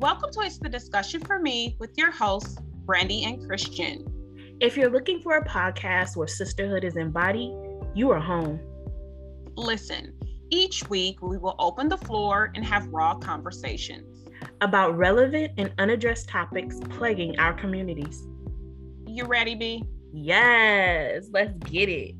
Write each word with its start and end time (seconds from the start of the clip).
Welcome 0.00 0.30
to 0.34 0.40
It's 0.42 0.58
the 0.58 0.68
Discussion 0.68 1.20
for 1.24 1.40
Me 1.40 1.74
with 1.80 1.98
your 1.98 2.12
hosts, 2.12 2.56
Brandi 2.86 3.26
and 3.26 3.44
Christian. 3.48 4.06
If 4.60 4.76
you're 4.76 4.92
looking 4.92 5.20
for 5.20 5.38
a 5.38 5.44
podcast 5.44 6.14
where 6.14 6.28
sisterhood 6.28 6.84
is 6.84 6.94
embodied, 6.94 7.50
you 7.96 8.08
are 8.12 8.20
home. 8.20 8.60
Listen, 9.56 10.14
each 10.50 10.88
week 10.88 11.20
we 11.20 11.36
will 11.36 11.56
open 11.58 11.88
the 11.88 11.96
floor 11.96 12.52
and 12.54 12.64
have 12.64 12.86
raw 12.92 13.16
conversations 13.16 14.24
about 14.60 14.96
relevant 14.96 15.50
and 15.58 15.72
unaddressed 15.78 16.28
topics 16.28 16.78
plaguing 16.90 17.36
our 17.40 17.52
communities. 17.54 18.24
You 19.04 19.24
ready, 19.24 19.56
B? 19.56 19.82
Yes, 20.12 21.26
let's 21.32 21.54
get 21.68 21.88
it. 21.88 22.14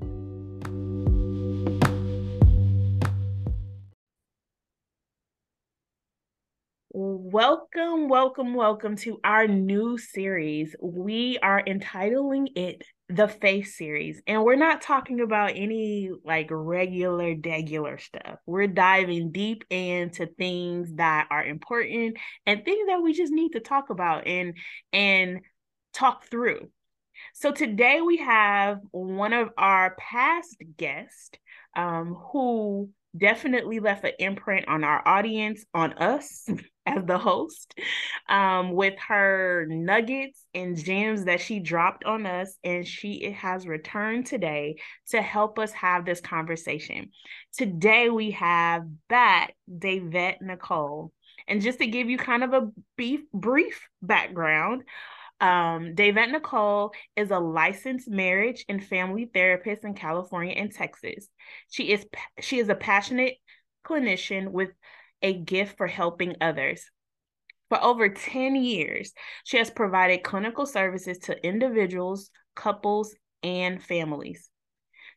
Welcome, 7.39 8.09
welcome, 8.09 8.55
welcome 8.55 8.97
to 8.97 9.21
our 9.23 9.47
new 9.47 9.97
series. 9.97 10.75
We 10.83 11.39
are 11.41 11.63
entitling 11.65 12.49
it 12.57 12.83
the 13.09 13.29
Faith 13.29 13.75
series, 13.75 14.21
and 14.27 14.43
we're 14.43 14.57
not 14.57 14.83
talking 14.83 15.21
about 15.21 15.53
any 15.55 16.11
like 16.25 16.49
regular, 16.51 17.37
degular 17.37 18.01
stuff. 18.01 18.41
We're 18.45 18.67
diving 18.67 19.31
deep 19.31 19.63
into 19.71 20.27
things 20.27 20.93
that 20.97 21.29
are 21.31 21.45
important 21.45 22.17
and 22.45 22.65
things 22.65 22.89
that 22.89 23.05
we 23.05 23.13
just 23.13 23.33
need 23.33 23.51
to 23.51 23.61
talk 23.61 23.91
about 23.91 24.27
and 24.27 24.57
and 24.93 25.43
talk 25.95 26.25
through. 26.25 26.69
So 27.35 27.53
today 27.53 28.01
we 28.01 28.17
have 28.17 28.81
one 28.91 29.33
of 29.33 29.51
our 29.57 29.95
past 29.97 30.57
guests 30.77 31.39
um, 31.77 32.17
who 32.33 32.91
definitely 33.19 33.81
left 33.81 34.05
an 34.05 34.13
imprint 34.19 34.69
on 34.69 34.85
our 34.85 35.07
audience, 35.07 35.65
on 35.75 35.93
us 35.95 36.49
as 36.87 37.05
the 37.05 37.19
host, 37.19 37.75
um, 38.29 38.73
with 38.73 38.95
her 39.09 39.67
nuggets 39.69 40.45
and 40.55 40.77
gems 40.77 41.25
that 41.25 41.41
she 41.41 41.61
dropped 41.61 42.05
on 42.05 42.27
us. 42.27 42.57
And 42.65 42.87
she 42.87 43.33
has 43.33 43.67
returned 43.67 44.27
today 44.27 44.77
to 45.11 45.21
help 45.21 45.59
us 45.59 45.73
have 45.73 46.05
this 46.05 46.21
conversation. 46.21 47.11
Today 47.57 48.09
we 48.09 48.31
have 48.33 48.83
back 49.09 49.55
Da'Vet 49.71 50.41
Nicole. 50.41 51.13
And 51.47 51.63
just 51.63 51.79
to 51.79 51.87
give 51.87 52.11
you 52.11 52.19
kind 52.19 52.45
of 52.45 52.53
a 52.53 52.71
brief, 52.97 53.21
brief 53.33 53.89
background, 54.03 54.83
um, 55.41 55.95
Da'Vet 55.95 56.33
Nicole 56.33 56.93
is 57.17 57.31
a 57.31 57.39
licensed 57.39 58.09
marriage 58.09 58.65
and 58.69 58.85
family 58.85 59.31
therapist 59.33 59.85
in 59.85 59.95
California 59.95 60.55
and 60.55 60.73
Texas. 60.73 61.29
She 61.71 61.93
is 61.93 62.05
she 62.41 62.59
is 62.59 62.69
a 62.69 62.75
passionate 62.75 63.35
clinician 63.85 64.51
with 64.51 64.71
a 65.23 65.33
gift 65.33 65.77
for 65.77 65.87
helping 65.87 66.37
others. 66.41 66.91
For 67.69 67.83
over 67.83 68.09
10 68.09 68.57
years, 68.57 69.13
she 69.45 69.59
has 69.59 69.71
provided 69.71 70.23
clinical 70.23 70.65
services 70.65 71.19
to 71.25 71.47
individuals, 71.47 72.31
couples, 72.57 73.15
and 73.43 73.83
families. 73.83 74.51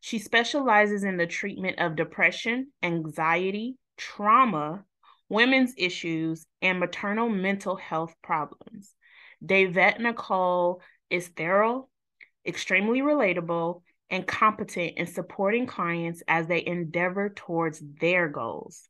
She 0.02 0.19
specializes 0.19 1.03
in 1.03 1.17
the 1.17 1.28
treatment 1.28 1.80
of 1.80 1.95
depression, 1.95 2.72
anxiety, 2.83 3.78
trauma, 3.97 4.83
women's 5.30 5.73
issues, 5.78 6.45
and 6.61 6.80
maternal 6.80 7.30
mental 7.30 7.75
health 7.75 8.13
problems. 8.22 8.94
Da'Vet 9.44 10.00
Nicole 10.00 10.81
is 11.09 11.28
thorough, 11.30 11.89
extremely 12.45 13.02
relatable, 13.02 13.81
and 14.09 14.28
competent 14.28 14.97
in 14.97 15.08
supporting 15.08 15.66
clients 15.66 16.22
as 16.28 16.47
they 16.47 16.66
endeavor 16.66 17.30
towards 17.30 17.81
their 18.00 18.28
goals. 18.28 18.89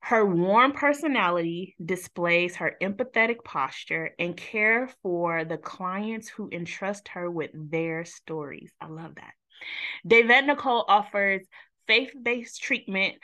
Her 0.00 0.24
warm 0.24 0.72
personality 0.72 1.76
displays 1.82 2.56
her 2.56 2.76
empathetic 2.82 3.42
posture 3.42 4.10
and 4.18 4.36
care 4.36 4.90
for 5.02 5.44
the 5.44 5.56
clients 5.56 6.28
who 6.28 6.50
entrust 6.52 7.08
her 7.08 7.30
with 7.30 7.50
their 7.54 8.04
stories. 8.04 8.72
I 8.80 8.88
love 8.88 9.14
that. 9.14 9.32
Da'Vet 10.06 10.46
Nicole 10.46 10.84
offers 10.88 11.46
faith 11.86 12.12
based 12.20 12.62
treatment 12.62 13.14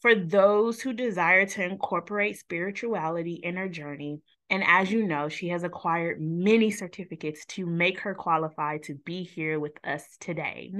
for 0.00 0.14
those 0.14 0.80
who 0.80 0.92
desire 0.92 1.46
to 1.46 1.64
incorporate 1.64 2.38
spirituality 2.38 3.34
in 3.34 3.56
her 3.56 3.68
journey 3.68 4.20
and 4.54 4.62
as 4.68 4.88
you 4.88 5.04
know, 5.04 5.28
she 5.28 5.48
has 5.48 5.64
acquired 5.64 6.20
many 6.20 6.70
certificates 6.70 7.44
to 7.46 7.66
make 7.66 7.98
her 7.98 8.14
qualified 8.14 8.84
to 8.84 8.94
be 8.94 9.24
here 9.24 9.58
with 9.58 9.72
us 9.82 10.04
today. 10.20 10.72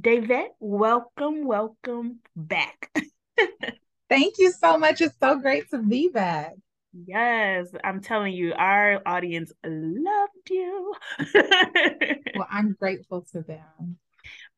Da'Vet, 0.00 0.46
welcome, 0.58 1.44
welcome 1.44 2.20
back. 2.34 2.90
Thank 4.08 4.36
you 4.38 4.50
so 4.52 4.78
much. 4.78 5.02
It's 5.02 5.18
so 5.20 5.38
great 5.38 5.68
to 5.68 5.82
be 5.82 6.08
back. 6.08 6.54
Yes, 6.94 7.66
I'm 7.84 8.00
telling 8.00 8.32
you, 8.32 8.54
our 8.54 9.02
audience 9.04 9.52
loved 9.62 10.48
you. 10.48 10.94
well, 11.34 12.48
I'm 12.50 12.74
grateful 12.80 13.26
to 13.32 13.42
them. 13.42 13.98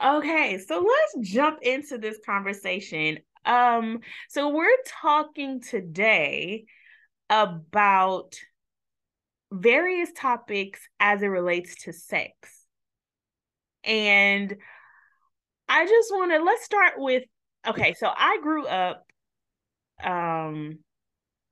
Okay, 0.00 0.58
so 0.58 0.86
let's 0.86 1.28
jump 1.28 1.58
into 1.62 1.98
this 1.98 2.20
conversation. 2.24 3.18
Um, 3.44 4.02
so 4.28 4.50
we're 4.50 4.68
talking 5.02 5.60
today 5.60 6.66
about 7.28 8.36
various 9.52 10.10
topics 10.16 10.80
as 10.98 11.22
it 11.22 11.26
relates 11.26 11.84
to 11.84 11.92
sex. 11.92 12.32
And 13.84 14.56
I 15.68 15.86
just 15.86 16.10
want 16.10 16.32
to 16.32 16.42
let's 16.42 16.64
start 16.64 16.94
with 16.96 17.24
okay, 17.66 17.94
so 17.94 18.08
I 18.14 18.38
grew 18.42 18.66
up 18.66 19.04
um 20.02 20.78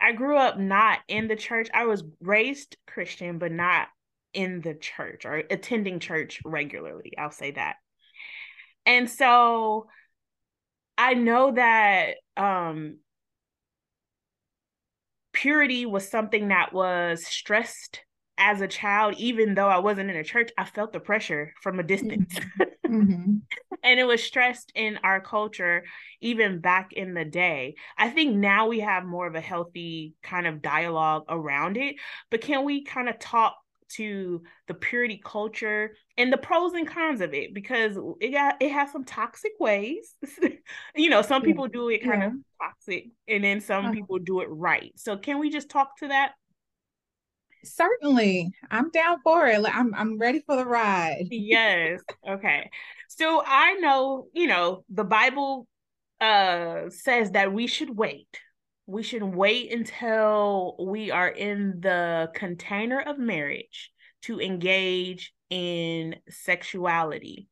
I 0.00 0.12
grew 0.12 0.36
up 0.36 0.58
not 0.58 1.00
in 1.08 1.28
the 1.28 1.36
church. 1.36 1.68
I 1.74 1.84
was 1.84 2.02
raised 2.20 2.76
Christian 2.86 3.38
but 3.38 3.52
not 3.52 3.88
in 4.32 4.60
the 4.60 4.74
church 4.74 5.26
or 5.26 5.42
attending 5.50 5.98
church 5.98 6.40
regularly. 6.44 7.12
I'll 7.18 7.30
say 7.30 7.50
that. 7.52 7.76
And 8.86 9.10
so 9.10 9.88
I 10.96 11.14
know 11.14 11.52
that 11.52 12.14
um 12.36 12.98
purity 15.40 15.86
was 15.86 16.06
something 16.06 16.48
that 16.48 16.70
was 16.72 17.24
stressed 17.24 18.00
as 18.36 18.60
a 18.60 18.68
child, 18.68 19.14
even 19.16 19.54
though 19.54 19.68
I 19.68 19.78
wasn't 19.78 20.10
in 20.10 20.16
a 20.16 20.24
church, 20.24 20.50
I 20.58 20.64
felt 20.64 20.92
the 20.92 21.00
pressure 21.00 21.54
from 21.62 21.80
a 21.80 21.82
distance. 21.82 22.34
Mm-hmm. 22.34 22.94
mm-hmm. 22.94 23.34
and 23.82 24.00
it 24.00 24.04
was 24.04 24.22
stressed 24.22 24.70
in 24.74 24.98
our 25.02 25.20
culture, 25.20 25.84
even 26.20 26.60
back 26.60 26.92
in 26.92 27.14
the 27.14 27.24
day. 27.24 27.74
I 27.96 28.10
think 28.10 28.36
now 28.36 28.68
we 28.68 28.80
have 28.80 29.04
more 29.06 29.26
of 29.26 29.34
a 29.34 29.40
healthy 29.40 30.12
kind 30.22 30.46
of 30.46 30.60
dialogue 30.60 31.24
around 31.28 31.78
it. 31.78 31.96
But 32.30 32.42
can 32.42 32.64
we 32.64 32.84
kind 32.84 33.08
of 33.08 33.18
talk 33.18 33.56
to 33.96 34.42
the 34.68 34.74
purity 34.74 35.20
culture 35.24 35.94
and 36.16 36.32
the 36.32 36.36
pros 36.36 36.72
and 36.74 36.86
cons 36.86 37.20
of 37.20 37.34
it 37.34 37.54
because 37.54 37.96
it 38.20 38.30
got 38.30 38.56
it 38.60 38.70
has 38.70 38.92
some 38.92 39.04
toxic 39.04 39.52
ways. 39.58 40.14
you 40.96 41.10
know, 41.10 41.22
some 41.22 41.42
people 41.42 41.66
do 41.66 41.88
it 41.88 42.02
kind 42.02 42.22
yeah. 42.22 42.28
of 42.28 42.32
toxic 42.60 43.06
and 43.28 43.44
then 43.44 43.60
some 43.60 43.86
uh-huh. 43.86 43.94
people 43.94 44.18
do 44.18 44.40
it 44.40 44.48
right. 44.50 44.92
So 44.96 45.16
can 45.16 45.38
we 45.38 45.50
just 45.50 45.68
talk 45.68 45.96
to 45.98 46.08
that? 46.08 46.32
Certainly. 47.64 48.50
I'm 48.70 48.90
down 48.90 49.18
for 49.22 49.46
it. 49.46 49.62
I'm 49.66 49.94
I'm 49.94 50.18
ready 50.18 50.42
for 50.46 50.56
the 50.56 50.66
ride. 50.66 51.26
yes. 51.30 52.00
Okay. 52.28 52.70
So 53.08 53.42
I 53.44 53.74
know, 53.74 54.26
you 54.32 54.46
know, 54.46 54.84
the 54.88 55.04
Bible 55.04 55.66
uh 56.20 56.90
says 56.90 57.30
that 57.32 57.52
we 57.52 57.66
should 57.66 57.96
wait 57.96 58.28
we 58.90 59.04
should 59.04 59.22
wait 59.22 59.72
until 59.72 60.74
we 60.80 61.12
are 61.12 61.28
in 61.28 61.80
the 61.80 62.30
container 62.34 63.00
of 63.00 63.18
marriage 63.18 63.92
to 64.22 64.40
engage 64.40 65.32
in 65.48 66.16
sexuality. 66.28 67.48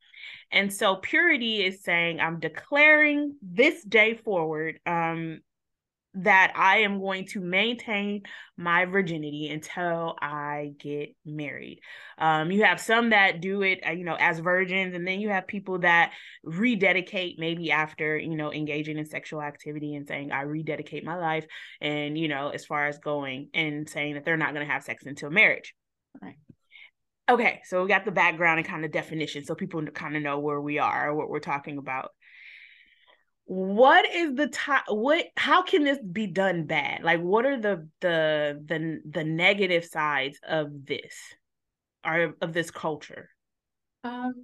And 0.51 0.73
so 0.73 0.97
purity 0.97 1.63
is 1.63 1.83
saying, 1.83 2.19
I'm 2.19 2.39
declaring 2.39 3.35
this 3.41 3.81
day 3.83 4.15
forward 4.15 4.79
um, 4.85 5.39
that 6.23 6.53
I 6.55 6.79
am 6.79 6.99
going 6.99 7.25
to 7.27 7.39
maintain 7.39 8.23
my 8.57 8.85
virginity 8.85 9.49
until 9.49 10.15
I 10.21 10.71
get 10.79 11.15
married. 11.25 11.79
Um, 12.17 12.51
you 12.51 12.63
have 12.63 12.79
some 12.79 13.11
that 13.11 13.41
do 13.41 13.61
it, 13.61 13.79
uh, 13.87 13.91
you 13.91 14.03
know, 14.03 14.17
as 14.19 14.39
virgins, 14.39 14.95
and 14.95 15.07
then 15.07 15.21
you 15.21 15.29
have 15.29 15.47
people 15.47 15.79
that 15.79 16.11
rededicate 16.43 17.39
maybe 17.39 17.71
after, 17.71 18.17
you 18.17 18.35
know, 18.35 18.51
engaging 18.51 18.97
in 18.97 19.05
sexual 19.05 19.41
activity 19.41 19.95
and 19.95 20.07
saying, 20.07 20.31
I 20.31 20.41
rededicate 20.41 21.03
my 21.03 21.15
life, 21.15 21.45
and, 21.79 22.17
you 22.17 22.27
know, 22.27 22.49
as 22.49 22.65
far 22.65 22.87
as 22.87 22.99
going 22.99 23.49
and 23.53 23.87
saying 23.89 24.15
that 24.15 24.25
they're 24.25 24.37
not 24.37 24.53
going 24.53 24.65
to 24.65 24.71
have 24.71 24.83
sex 24.83 25.05
until 25.05 25.29
marriage. 25.29 25.73
Right. 26.21 26.35
Okay, 27.29 27.61
so 27.65 27.83
we 27.83 27.87
got 27.87 28.05
the 28.05 28.11
background 28.11 28.57
and 28.57 28.67
kind 28.67 28.83
of 28.83 28.91
definition 28.91 29.45
so 29.45 29.53
people 29.53 29.85
kind 29.85 30.17
of 30.17 30.23
know 30.23 30.39
where 30.39 30.59
we 30.59 30.79
are, 30.79 31.13
what 31.13 31.29
we're 31.29 31.39
talking 31.39 31.77
about 31.77 32.09
what 33.51 34.05
is 34.13 34.35
the 34.35 34.47
top 34.47 34.83
what 34.89 35.25
how 35.35 35.63
can 35.63 35.83
this 35.83 35.97
be 36.11 36.27
done 36.27 36.65
bad 36.65 37.01
like 37.03 37.19
what 37.19 37.45
are 37.45 37.59
the 37.59 37.87
the 37.99 38.61
the 38.65 39.01
the 39.09 39.23
negative 39.23 39.83
sides 39.83 40.39
of 40.47 40.85
this 40.85 41.15
or 42.05 42.35
of 42.41 42.53
this 42.53 42.69
culture 42.69 43.29
um 44.03 44.35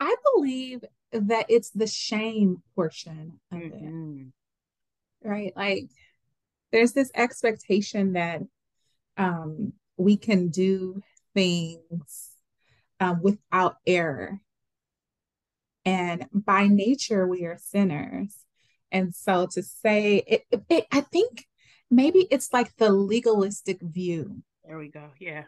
i 0.00 0.14
believe 0.34 0.80
that 1.12 1.46
it's 1.48 1.70
the 1.70 1.86
shame 1.86 2.60
portion 2.74 3.38
of 3.52 3.58
mm-hmm. 3.58 4.22
it 5.22 5.28
right 5.28 5.52
like 5.54 5.88
there's 6.72 6.92
this 6.92 7.10
expectation 7.14 8.14
that 8.14 8.42
um, 9.16 9.72
we 9.96 10.16
can 10.16 10.48
do 10.48 11.02
things 11.34 12.30
um, 13.00 13.20
without 13.22 13.76
error. 13.86 14.40
And 15.84 16.26
by 16.32 16.66
nature, 16.66 17.26
we 17.26 17.44
are 17.44 17.58
sinners. 17.58 18.34
And 18.92 19.14
so 19.14 19.46
to 19.52 19.62
say, 19.62 20.22
it, 20.26 20.44
it, 20.68 20.86
I 20.92 21.00
think 21.00 21.46
maybe 21.90 22.26
it's 22.30 22.52
like 22.52 22.76
the 22.76 22.90
legalistic 22.90 23.80
view. 23.80 24.42
There 24.64 24.78
we 24.78 24.88
go. 24.88 25.10
Yeah. 25.18 25.44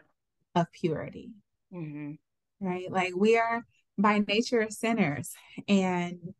Of 0.55 0.71
purity. 0.71 1.31
Mm-hmm. 1.73 2.13
Right. 2.59 2.91
Like 2.91 3.13
we 3.15 3.37
are 3.37 3.65
by 3.97 4.19
nature 4.19 4.67
sinners. 4.69 5.31
And 5.67 6.33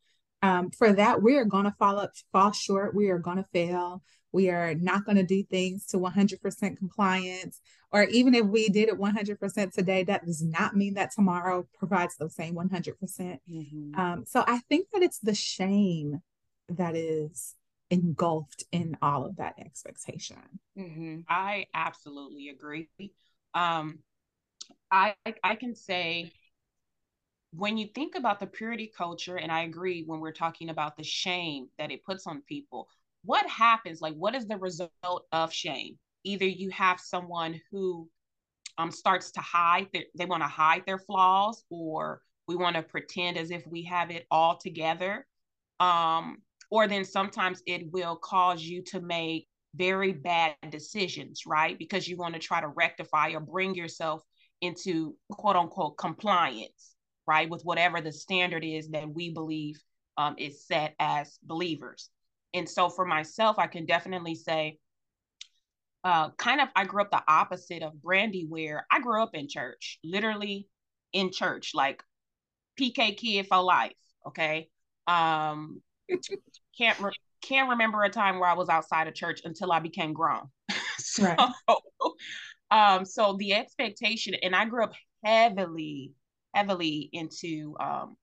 um, 0.44 0.72
for 0.72 0.92
that, 0.92 1.24
we 1.24 1.38
are 1.38 1.46
going 1.46 1.64
to 1.64 1.76
fall 1.80 1.98
up, 1.98 2.12
fall 2.34 2.52
short. 2.52 2.94
We 2.94 3.10
are 3.10 3.18
going 3.18 3.38
to 3.38 3.46
fail. 3.54 4.04
We 4.34 4.50
are 4.50 4.76
not 4.76 5.06
going 5.06 5.16
to 5.16 5.24
do 5.24 5.42
things 5.44 5.86
to 5.88 5.98
100% 5.98 6.78
compliance. 6.78 7.62
Or 7.92 8.04
even 8.04 8.36
if 8.36 8.46
we 8.46 8.68
did 8.68 8.90
it 8.90 9.00
100% 9.00 9.72
today, 9.72 10.04
that 10.04 10.26
does 10.26 10.44
not 10.44 10.76
mean 10.76 10.96
that 10.96 11.12
tomorrow 11.12 11.66
provides 11.80 12.18
the 12.18 12.30
same 12.30 12.56
100%. 12.56 13.00
percent 13.00 13.40
mm 13.50 13.70
hmm 13.70 14.00
um, 14.00 14.24
so 14.26 14.44
I 14.48 14.58
think 14.70 14.88
that 14.92 15.04
it's 15.04 15.20
the 15.20 15.36
shame 15.36 16.20
that 16.68 16.96
is 16.96 17.56
engulfed 17.92 18.64
in 18.72 18.98
all 19.04 19.24
of 19.24 19.36
that 19.36 19.54
expectation. 19.60 20.42
Mm-hmm. 20.78 21.20
I 21.30 21.68
absolutely 21.76 22.50
agree. 22.50 22.90
Um, 23.54 24.00
I 24.92 25.14
I 25.44 25.56
can 25.56 25.76
say 25.76 26.32
when 27.56 27.78
you 27.78 27.88
think 27.94 28.16
about 28.16 28.40
the 28.40 28.48
purity 28.48 28.92
culture, 28.96 29.38
and 29.38 29.52
I 29.52 29.62
agree 29.62 30.04
when 30.06 30.20
we're 30.20 30.32
talking 30.32 30.70
about 30.70 30.98
the 30.98 31.04
shame 31.04 31.68
that 31.78 31.92
it 31.92 32.04
puts 32.04 32.26
on 32.26 32.42
people, 32.48 32.88
what 33.24 33.48
happens? 33.48 34.02
Like, 34.02 34.16
what 34.16 34.36
is 34.36 34.48
the 34.48 34.58
result 34.58 35.28
of 35.32 35.54
shame? 35.54 35.98
Either 36.24 36.46
you 36.46 36.70
have 36.72 37.00
someone 37.00 37.60
who 37.72 38.10
um, 38.78 38.92
starts 38.92 39.32
to 39.32 39.42
hide, 39.42 39.88
their, 39.94 40.04
they 40.18 40.26
want 40.26 40.42
to 40.42 40.48
hide 40.48 40.84
their 40.88 40.98
flaws, 40.98 41.64
or 41.70 42.22
we 42.48 42.56
want 42.56 42.76
to 42.76 42.82
pretend 42.82 43.38
as 43.38 43.52
if 43.52 43.66
we 43.68 43.84
have 43.84 44.10
it 44.10 44.26
all 44.32 44.58
together. 44.58 45.26
Um, 45.80 46.38
or 46.72 46.88
then 46.88 47.06
sometimes 47.06 47.62
it 47.68 47.92
will 47.92 48.16
cause 48.16 48.64
you 48.64 48.82
to 48.86 49.00
make 49.00 49.48
very 49.76 50.12
bad 50.12 50.56
decisions, 50.70 51.44
right? 51.46 51.78
Because 51.78 52.08
you 52.08 52.18
want 52.18 52.34
to 52.34 52.40
try 52.40 52.62
to 52.62 52.68
rectify 52.68 53.30
or 53.32 53.40
bring 53.40 53.76
yourself 53.76 54.24
into 54.62 55.16
quote 55.30 55.56
unquote 55.56 55.98
compliance, 55.98 56.93
right? 57.28 57.50
With 57.50 57.64
whatever 57.64 58.02
the 58.02 58.12
standard 58.12 58.64
is 58.64 58.90
that 58.90 59.10
we 59.10 59.32
believe 59.32 59.80
um, 60.18 60.36
is 60.38 60.66
set 60.66 60.96
as 61.00 61.40
believers. 61.44 62.10
And 62.54 62.70
so 62.70 62.90
for 62.90 63.06
myself, 63.06 63.58
I 63.58 63.68
can 63.68 63.86
definitely 63.86 64.36
say, 64.36 64.78
uh, 66.04 66.30
kind 66.32 66.62
of, 66.62 66.68
I 66.76 66.86
grew 66.86 67.02
up 67.02 67.12
the 67.12 67.24
opposite 67.28 67.82
of 67.82 67.94
Brandi, 67.94 68.48
where 68.48 68.86
I 68.92 69.00
grew 69.00 69.24
up 69.24 69.34
in 69.34 69.48
church, 69.48 70.00
literally 70.04 70.68
in 71.14 71.32
church, 71.32 71.72
like 71.74 72.04
PK 72.80 73.18
kid 73.18 73.48
for 73.48 73.62
life. 73.62 73.94
Okay. 74.28 74.70
Um, 75.08 75.82
can't 76.78 77.00
re- 77.00 77.12
can't 77.42 77.70
remember 77.70 78.04
a 78.04 78.10
time 78.10 78.40
where 78.40 78.50
I 78.50 78.54
was 78.54 78.70
outside 78.70 79.08
of 79.08 79.14
church 79.14 79.42
until 79.44 79.72
I 79.72 79.80
became 79.80 80.14
grown. 80.14 80.50
so, 80.98 81.24
right. 81.24 81.40
um, 82.72 83.06
so 83.06 83.36
the 83.38 83.54
expectation, 83.54 84.36
and 84.42 84.56
I 84.56 84.66
grew 84.66 84.84
up 84.84 84.94
heavily, 85.24 86.12
heavily 86.54 87.10
into 87.12 87.76
um, 87.80 88.16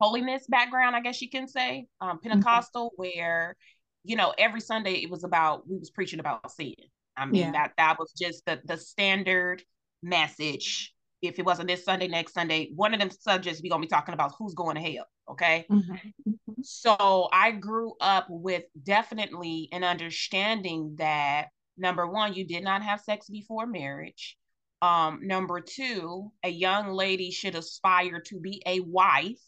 holiness 0.00 0.46
background, 0.48 0.96
I 0.96 1.00
guess 1.00 1.20
you 1.20 1.30
can 1.30 1.48
say, 1.48 1.86
um, 2.00 2.18
mm-hmm. 2.18 2.28
Pentecostal, 2.28 2.90
mm-hmm. 2.90 3.02
where 3.02 3.56
you 4.04 4.16
know 4.16 4.32
every 4.38 4.60
Sunday 4.60 4.94
it 5.02 5.10
was 5.10 5.24
about 5.24 5.68
we 5.68 5.78
was 5.78 5.90
preaching 5.90 6.20
about 6.20 6.50
sin. 6.50 6.74
I 7.16 7.26
mean 7.26 7.42
yeah. 7.42 7.52
that 7.52 7.72
that 7.76 7.96
was 7.98 8.12
just 8.18 8.44
the 8.46 8.60
the 8.64 8.76
standard 8.76 9.62
message. 10.02 10.94
If 11.20 11.40
it 11.40 11.44
wasn't 11.44 11.66
this 11.66 11.84
Sunday, 11.84 12.06
next 12.06 12.34
Sunday, 12.34 12.70
one 12.76 12.94
of 12.94 13.00
them 13.00 13.10
subjects 13.10 13.60
we 13.60 13.68
gonna 13.68 13.80
be 13.80 13.88
talking 13.88 14.14
about 14.14 14.34
who's 14.38 14.54
going 14.54 14.76
to 14.76 14.80
hell. 14.80 15.06
Okay, 15.28 15.66
mm-hmm. 15.70 15.92
mm-hmm. 15.92 16.62
so 16.62 17.28
I 17.32 17.50
grew 17.50 17.94
up 18.00 18.26
with 18.30 18.62
definitely 18.80 19.68
an 19.72 19.84
understanding 19.84 20.94
that 20.98 21.48
number 21.76 22.06
one, 22.06 22.34
you 22.34 22.46
did 22.46 22.62
not 22.62 22.82
have 22.82 23.00
sex 23.00 23.28
before 23.28 23.66
marriage. 23.66 24.37
Um, 24.80 25.20
number 25.22 25.60
two, 25.60 26.30
a 26.44 26.48
young 26.48 26.90
lady 26.90 27.30
should 27.30 27.56
aspire 27.56 28.20
to 28.26 28.38
be 28.38 28.62
a 28.64 28.80
wife 28.80 29.40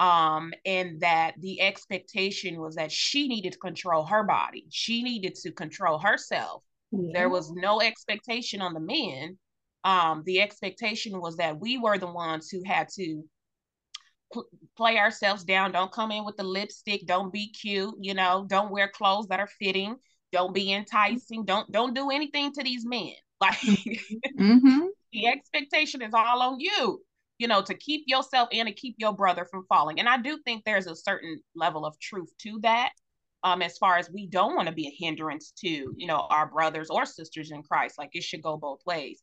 um 0.00 0.52
and 0.66 1.00
that 1.00 1.34
the 1.40 1.60
expectation 1.60 2.60
was 2.60 2.74
that 2.74 2.90
she 2.90 3.28
needed 3.28 3.52
to 3.52 3.58
control 3.58 4.04
her 4.04 4.24
body. 4.24 4.66
She 4.70 5.02
needed 5.02 5.36
to 5.36 5.52
control 5.52 5.98
herself. 5.98 6.64
Yeah. 6.90 7.10
there 7.12 7.28
was 7.28 7.52
no 7.52 7.80
expectation 7.80 8.60
on 8.60 8.74
the 8.74 8.80
men. 8.80 9.38
Um 9.84 10.24
the 10.26 10.40
expectation 10.40 11.20
was 11.20 11.36
that 11.36 11.60
we 11.60 11.78
were 11.78 11.96
the 11.96 12.10
ones 12.10 12.50
who 12.50 12.62
had 12.66 12.88
to 12.96 13.22
pl- 14.32 14.48
play 14.76 14.98
ourselves 14.98 15.44
down. 15.44 15.70
Don't 15.70 15.92
come 15.92 16.10
in 16.10 16.24
with 16.24 16.36
the 16.36 16.44
lipstick. 16.44 17.06
Don't 17.06 17.32
be 17.32 17.52
cute 17.52 17.94
you 18.00 18.14
know. 18.14 18.46
Don't 18.48 18.72
wear 18.72 18.88
clothes 18.88 19.28
that 19.28 19.38
are 19.38 19.50
fitting. 19.60 19.94
Don't 20.32 20.52
be 20.52 20.72
enticing. 20.72 21.44
Don't 21.44 21.70
don't 21.70 21.94
do 21.94 22.10
anything 22.10 22.52
to 22.54 22.64
these 22.64 22.84
men 22.84 23.14
like 23.48 23.58
mm-hmm. 24.38 24.86
the 25.12 25.26
expectation 25.26 26.02
is 26.02 26.14
all 26.14 26.42
on 26.42 26.60
you 26.60 27.00
you 27.38 27.48
know, 27.48 27.62
to 27.62 27.74
keep 27.74 28.04
yourself 28.06 28.48
and 28.52 28.68
to 28.68 28.74
keep 28.74 28.96
your 28.98 29.12
brother 29.12 29.44
from 29.44 29.66
falling. 29.68 29.98
And 29.98 30.08
I 30.08 30.18
do 30.18 30.38
think 30.44 30.64
there's 30.64 30.86
a 30.86 30.96
certain 30.96 31.40
level 31.54 31.84
of 31.84 31.98
truth 32.00 32.32
to 32.42 32.60
that. 32.62 32.90
Um, 33.42 33.60
as 33.60 33.76
far 33.76 33.98
as 33.98 34.10
we 34.10 34.26
don't 34.26 34.56
want 34.56 34.68
to 34.68 34.74
be 34.74 34.88
a 34.88 35.04
hindrance 35.04 35.52
to, 35.58 35.68
you 35.68 36.06
know, 36.06 36.26
our 36.30 36.46
brothers 36.46 36.88
or 36.88 37.04
sisters 37.04 37.50
in 37.50 37.62
Christ. 37.62 37.98
Like 37.98 38.10
it 38.14 38.22
should 38.22 38.42
go 38.42 38.56
both 38.56 38.80
ways. 38.86 39.22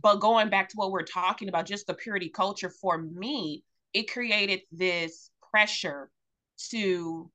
But 0.00 0.20
going 0.20 0.48
back 0.48 0.68
to 0.68 0.76
what 0.76 0.92
we're 0.92 1.02
talking 1.02 1.48
about, 1.48 1.66
just 1.66 1.88
the 1.88 1.94
purity 1.94 2.28
culture 2.28 2.70
for 2.70 2.96
me, 2.96 3.64
it 3.92 4.12
created 4.12 4.60
this 4.70 5.30
pressure 5.50 6.08
to 6.70 7.28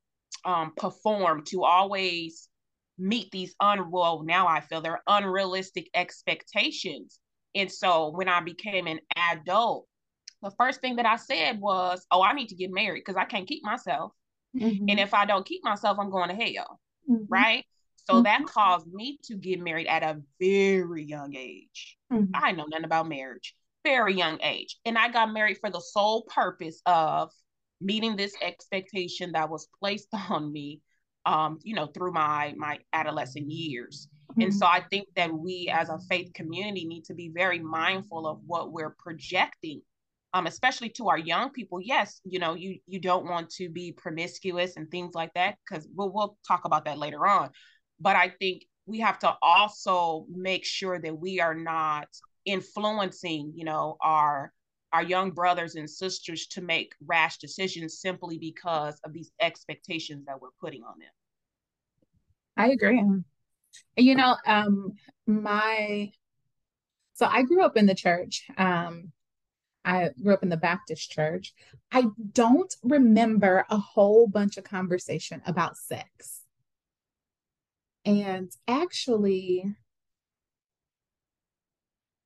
um, 0.46 0.72
perform, 0.78 1.44
to 1.48 1.64
always 1.64 2.48
meet 2.98 3.32
these 3.32 3.56
un 3.60 3.92
well, 3.92 4.24
now 4.24 4.48
I 4.48 4.62
feel 4.62 4.82
they're 4.82 5.04
unrealistic 5.08 5.90
expectations. 5.94 7.20
And 7.56 7.72
so 7.72 8.10
when 8.10 8.30
I 8.30 8.42
became 8.42 8.88
an 8.88 9.00
adult, 9.32 9.88
the 10.42 10.52
first 10.52 10.82
thing 10.82 10.98
that 10.98 11.06
I 11.06 11.16
said 11.16 11.60
was, 11.60 12.06
"Oh, 12.12 12.22
I 12.22 12.34
need 12.34 12.50
to 12.50 12.56
get 12.56 12.72
married 12.72 13.02
because 13.06 13.16
I 13.16 13.26
can't 13.26 13.48
keep 13.48 13.64
myself, 13.64 14.12
mm-hmm. 14.56 14.86
and 14.90 15.00
if 15.00 15.14
I 15.14 15.26
don't 15.26 15.46
keep 15.46 15.64
myself, 15.64 15.98
I'm 16.00 16.10
going 16.10 16.30
to 16.30 16.36
hell." 16.36 16.80
Mm-hmm. 17.10 17.26
Right. 17.30 17.66
So 18.06 18.16
mm-hmm. 18.16 18.24
that 18.24 18.46
caused 18.48 18.88
me 18.88 19.20
to 19.26 19.36
get 19.36 19.62
married 19.62 19.88
at 19.88 20.04
a 20.04 20.22
very 20.40 21.04
young 21.04 21.36
age. 21.36 21.98
Mm-hmm. 22.12 22.32
I 22.34 22.52
know 22.52 22.66
nothing 22.66 22.86
about 22.86 23.08
marriage, 23.08 23.56
very 23.84 24.16
young 24.16 24.40
age, 24.42 24.78
and 24.86 24.98
I 24.98 25.10
got 25.10 25.32
married 25.32 25.60
for 25.60 25.70
the 25.70 25.80
sole 25.80 26.24
purpose 26.24 26.82
of 26.86 27.32
meeting 27.80 28.16
this 28.16 28.36
expectation 28.42 29.34
that 29.34 29.50
was 29.50 29.68
placed 29.80 30.10
on 30.30 30.52
me 30.52 30.82
um, 31.26 31.60
you 31.64 31.76
know, 31.76 31.88
through 31.88 32.12
my 32.12 32.54
my 32.58 32.80
adolescent 32.94 33.50
years. 33.50 34.08
Mm-hmm. 34.32 34.42
And 34.42 34.54
so 34.54 34.66
I 34.66 34.82
think 34.90 35.08
that 35.16 35.34
we 35.34 35.70
as 35.72 35.90
a 35.90 36.00
faith 36.10 36.32
community 36.34 36.86
need 36.86 37.06
to 37.06 37.14
be 37.14 37.30
very 37.30 37.60
mindful 37.60 38.28
of 38.28 38.40
what 38.46 38.72
we're 38.72 38.96
projecting 39.00 39.82
um, 40.34 40.48
especially 40.48 40.90
to 40.90 41.10
our 41.10 41.18
young 41.18 41.52
people 41.52 41.80
yes 41.82 42.20
you 42.26 42.40
know 42.40 42.56
you 42.56 42.80
you 42.88 43.00
don't 43.00 43.26
want 43.26 43.50
to 43.50 43.70
be 43.70 43.92
promiscuous 43.92 44.76
and 44.78 44.90
things 44.90 45.14
like 45.14 45.34
that 45.36 45.58
because 45.68 45.88
we'll, 45.96 46.12
we'll 46.12 46.38
talk 46.48 46.66
about 46.66 46.86
that 46.86 46.98
later 46.98 47.26
on 47.26 47.50
but 48.00 48.16
i 48.16 48.30
think 48.40 48.64
we 48.86 49.00
have 49.00 49.20
to 49.20 49.34
also 49.42 50.26
make 50.30 50.66
sure 50.66 51.00
that 51.00 51.18
we 51.18 51.40
are 51.40 51.56
not 51.56 52.08
influencing 52.46 53.54
you 53.56 53.64
know 53.64 53.96
our 54.02 54.52
our 54.94 55.04
young 55.04 55.32
brothers 55.32 55.76
and 55.76 55.90
sisters 55.90 56.48
to 56.48 56.62
make 56.62 56.94
rash 57.06 57.38
decisions 57.38 58.00
simply 58.00 58.38
because 58.38 59.00
of 59.04 59.12
these 59.12 59.32
expectations 59.42 60.26
that 60.26 60.40
we're 60.40 60.50
putting 60.62 60.84
on 60.84 60.98
them 61.00 61.10
i 62.58 62.70
agree 62.70 63.04
you 63.98 64.16
know 64.16 64.36
um 64.46 64.94
my 65.28 66.12
so 67.14 67.26
i 67.26 67.42
grew 67.42 67.64
up 67.64 67.76
in 67.76 67.86
the 67.86 67.96
church 67.96 68.48
um 68.58 69.12
I 69.86 70.10
grew 70.22 70.34
up 70.34 70.44
in 70.44 70.50
the 70.50 70.58
Baptist 70.58 71.12
church. 71.12 71.54
I 71.92 72.06
don't 72.32 72.74
remember 72.84 73.66
a 73.70 73.78
whole 73.78 74.28
bunch 74.28 74.58
of 74.58 74.64
conversation 74.64 75.42
about 75.46 75.78
sex. 75.78 76.42
And 78.06 78.52
actually, 78.68 79.76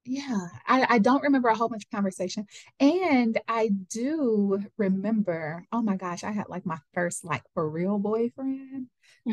yeah, 0.07 0.47
I, 0.65 0.85
I 0.89 0.99
don't 0.99 1.23
remember 1.23 1.49
a 1.49 1.55
whole 1.55 1.69
bunch 1.69 1.83
of 1.85 1.91
conversation. 1.91 2.45
And 2.79 3.39
I 3.47 3.69
do 3.69 4.63
remember, 4.77 5.65
oh 5.71 5.81
my 5.81 5.95
gosh, 5.95 6.23
I 6.23 6.31
had 6.31 6.49
like 6.49 6.65
my 6.65 6.79
first 6.93 7.25
like 7.25 7.43
for 7.53 7.69
real 7.69 7.99
boyfriend 7.99 8.87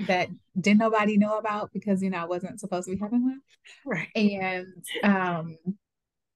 that 0.06 0.28
didn't 0.60 0.80
nobody 0.80 1.16
know 1.16 1.38
about 1.38 1.72
because 1.72 2.02
you 2.02 2.10
know 2.10 2.18
I 2.18 2.26
wasn't 2.26 2.60
supposed 2.60 2.86
to 2.88 2.94
be 2.94 3.00
having 3.00 3.24
one. 3.24 3.40
Right. 3.84 4.08
And 4.14 4.84
um 5.02 5.58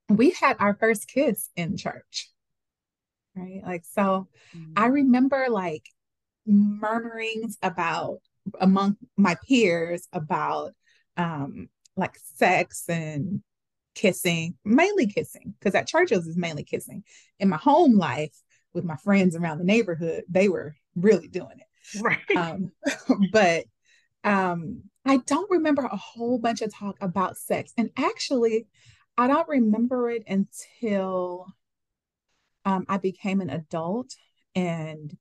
we 0.09 0.30
had 0.30 0.57
our 0.59 0.75
first 0.75 1.09
kiss 1.09 1.50
in 1.57 1.76
church 1.76 2.30
right 3.37 3.62
like 3.64 3.85
so 3.85 4.28
mm-hmm. 4.57 4.73
i 4.76 4.87
remember 4.87 5.47
like 5.50 5.87
murmurings 6.47 7.59
about 7.62 8.21
among 8.61 8.97
my 9.16 9.37
peers 9.47 10.09
about 10.12 10.73
um 11.16 11.68
like 11.97 12.16
sex 12.37 12.85
and 12.88 13.42
kissing, 13.99 14.55
mainly 14.64 15.07
kissing, 15.07 15.55
because 15.59 15.75
at 15.75 15.88
churches 15.88 16.26
is 16.26 16.37
mainly 16.37 16.62
kissing. 16.62 17.02
In 17.40 17.49
my 17.49 17.57
home 17.57 17.99
life 17.99 18.35
with 18.73 18.85
my 18.85 18.97
friends 18.97 19.35
around 19.35 19.59
the 19.59 19.64
neighborhood, 19.64 20.23
they 20.28 20.49
were 20.49 20.76
really 20.95 21.26
doing 21.26 21.59
it. 21.59 22.00
Right. 22.00 22.37
Um, 22.37 22.71
but 23.33 23.64
um, 24.23 24.83
I 25.05 25.19
don't 25.19 25.50
remember 25.50 25.83
a 25.83 25.97
whole 25.97 26.38
bunch 26.38 26.62
of 26.62 26.73
talk 26.73 26.97
about 27.00 27.37
sex. 27.37 27.73
And 27.76 27.90
actually, 27.97 28.69
I 29.17 29.26
don't 29.26 29.49
remember 29.49 30.11
it 30.11 30.23
until 30.28 31.47
um, 32.64 32.87
I 32.88 32.99
became 32.99 33.40
an 33.40 33.50
adult 33.50 34.14
and 34.55 35.17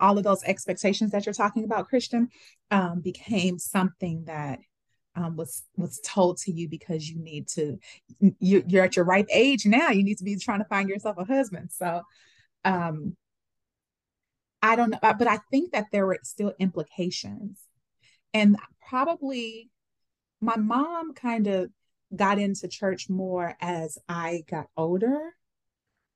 all 0.00 0.16
of 0.16 0.24
those 0.24 0.44
expectations 0.44 1.10
that 1.10 1.26
you're 1.26 1.32
talking 1.34 1.64
about, 1.64 1.88
Christian, 1.88 2.28
um, 2.70 3.00
became 3.00 3.58
something 3.58 4.24
that 4.24 4.60
um, 5.14 5.36
was 5.36 5.62
was 5.76 6.00
told 6.00 6.38
to 6.38 6.52
you 6.52 6.68
because 6.68 7.08
you 7.08 7.18
need 7.18 7.48
to 7.48 7.78
you, 8.38 8.64
you're 8.66 8.84
at 8.84 8.96
your 8.96 9.04
ripe 9.04 9.28
age 9.30 9.66
now 9.66 9.90
you 9.90 10.02
need 10.02 10.18
to 10.18 10.24
be 10.24 10.36
trying 10.36 10.60
to 10.60 10.64
find 10.66 10.88
yourself 10.88 11.16
a 11.18 11.24
husband. 11.24 11.70
So 11.70 12.02
um 12.64 13.16
i 14.62 14.76
don't 14.76 14.90
know 14.90 14.98
but 15.02 15.26
i 15.26 15.38
think 15.50 15.72
that 15.72 15.86
there 15.92 16.06
were 16.06 16.18
still 16.22 16.52
implications. 16.58 17.60
And 18.34 18.56
probably 18.88 19.68
my 20.40 20.56
mom 20.56 21.12
kind 21.12 21.46
of 21.46 21.70
got 22.14 22.38
into 22.38 22.68
church 22.68 23.10
more 23.10 23.56
as 23.60 23.98
i 24.08 24.44
got 24.48 24.66
older. 24.76 25.34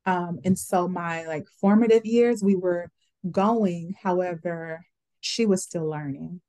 Um 0.07 0.41
and 0.45 0.59
so 0.59 0.89
my 0.89 1.27
like 1.27 1.47
formative 1.61 2.07
years 2.07 2.43
we 2.43 2.57
were 2.57 2.91
going 3.31 3.95
however 4.03 4.87
she 5.21 5.45
was 5.45 5.65
still 5.65 5.89
learning 5.91 6.41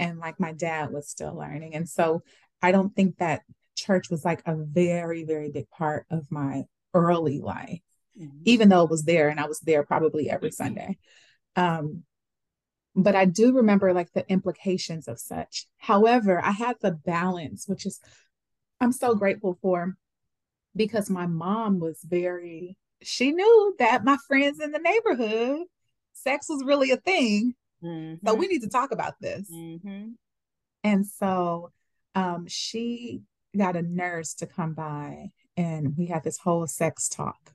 and 0.00 0.18
like 0.18 0.40
my 0.40 0.52
dad 0.52 0.90
was 0.90 1.08
still 1.08 1.36
learning. 1.36 1.74
And 1.74 1.88
so 1.88 2.22
I 2.62 2.72
don't 2.72 2.96
think 2.96 3.18
that 3.18 3.42
church 3.76 4.10
was 4.10 4.24
like 4.24 4.42
a 4.46 4.56
very, 4.56 5.24
very 5.24 5.50
big 5.50 5.68
part 5.70 6.06
of 6.10 6.32
my 6.32 6.64
early 6.94 7.38
life, 7.38 7.80
mm-hmm. 8.18 8.38
even 8.44 8.70
though 8.70 8.82
it 8.82 8.90
was 8.90 9.04
there 9.04 9.28
and 9.28 9.38
I 9.38 9.46
was 9.46 9.60
there 9.60 9.84
probably 9.84 10.30
every 10.30 10.50
Sunday. 10.50 10.96
Um, 11.54 12.02
but 12.96 13.14
I 13.14 13.26
do 13.26 13.54
remember 13.54 13.92
like 13.92 14.10
the 14.12 14.28
implications 14.28 15.06
of 15.06 15.20
such. 15.20 15.66
However, 15.76 16.42
I 16.42 16.50
had 16.50 16.76
the 16.80 16.92
balance, 16.92 17.68
which 17.68 17.84
is 17.84 18.00
I'm 18.80 18.92
so 18.92 19.14
grateful 19.14 19.58
for 19.60 19.96
because 20.74 21.10
my 21.10 21.26
mom 21.26 21.78
was 21.78 22.00
very, 22.02 22.78
she 23.02 23.32
knew 23.32 23.74
that 23.78 24.04
my 24.04 24.16
friends 24.26 24.60
in 24.60 24.72
the 24.72 24.78
neighborhood, 24.78 25.66
sex 26.14 26.46
was 26.48 26.64
really 26.64 26.90
a 26.90 26.96
thing. 26.96 27.54
Mm-hmm. 27.82 28.26
So 28.26 28.34
we 28.34 28.46
need 28.46 28.62
to 28.62 28.68
talk 28.68 28.92
about 28.92 29.14
this. 29.20 29.50
Mm-hmm. 29.50 30.08
And 30.84 31.06
so 31.06 31.72
um, 32.14 32.46
she 32.48 33.22
got 33.56 33.76
a 33.76 33.82
nurse 33.82 34.34
to 34.34 34.46
come 34.46 34.74
by 34.74 35.30
and 35.56 35.96
we 35.96 36.06
had 36.06 36.24
this 36.24 36.38
whole 36.38 36.66
sex 36.66 37.08
talk 37.08 37.52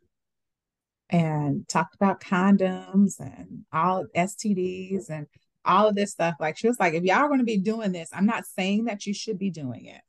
and 1.10 1.68
talked 1.68 1.96
about 1.96 2.22
condoms 2.22 3.20
and 3.20 3.66
all 3.72 4.06
STDs 4.16 5.10
and 5.10 5.28
all 5.64 5.88
of 5.88 5.96
this 5.96 6.12
stuff. 6.12 6.36
Like 6.40 6.58
she 6.58 6.68
was 6.68 6.80
like, 6.80 6.94
if 6.94 7.04
y'all 7.04 7.18
are 7.18 7.28
going 7.28 7.40
to 7.40 7.46
be 7.46 7.58
doing 7.58 7.92
this, 7.92 8.10
I'm 8.14 8.26
not 8.26 8.46
saying 8.46 8.86
that 8.86 9.06
you 9.06 9.14
should 9.14 9.40
be 9.40 9.50
doing 9.50 9.86
it, 9.86 10.02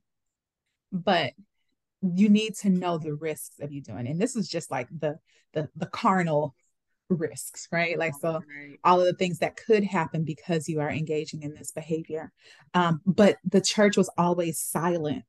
but 0.92 1.32
you 2.02 2.28
need 2.28 2.54
to 2.56 2.70
know 2.70 2.98
the 2.98 3.14
risks 3.14 3.58
of 3.60 3.72
you 3.72 3.80
doing 3.80 4.06
it. 4.06 4.10
And 4.10 4.20
this 4.20 4.36
is 4.36 4.48
just 4.48 4.70
like 4.70 4.88
the 4.96 5.18
the 5.52 5.68
the 5.76 5.86
carnal 5.86 6.54
risks, 7.08 7.68
right? 7.70 7.98
Like, 7.98 8.14
so 8.20 8.40
all 8.84 9.00
of 9.00 9.06
the 9.06 9.14
things 9.14 9.38
that 9.38 9.56
could 9.56 9.84
happen 9.84 10.24
because 10.24 10.68
you 10.68 10.80
are 10.80 10.90
engaging 10.90 11.42
in 11.42 11.54
this 11.54 11.72
behavior. 11.72 12.32
Um, 12.74 13.00
but 13.06 13.36
the 13.44 13.60
church 13.60 13.96
was 13.96 14.10
always 14.18 14.58
silent 14.58 15.24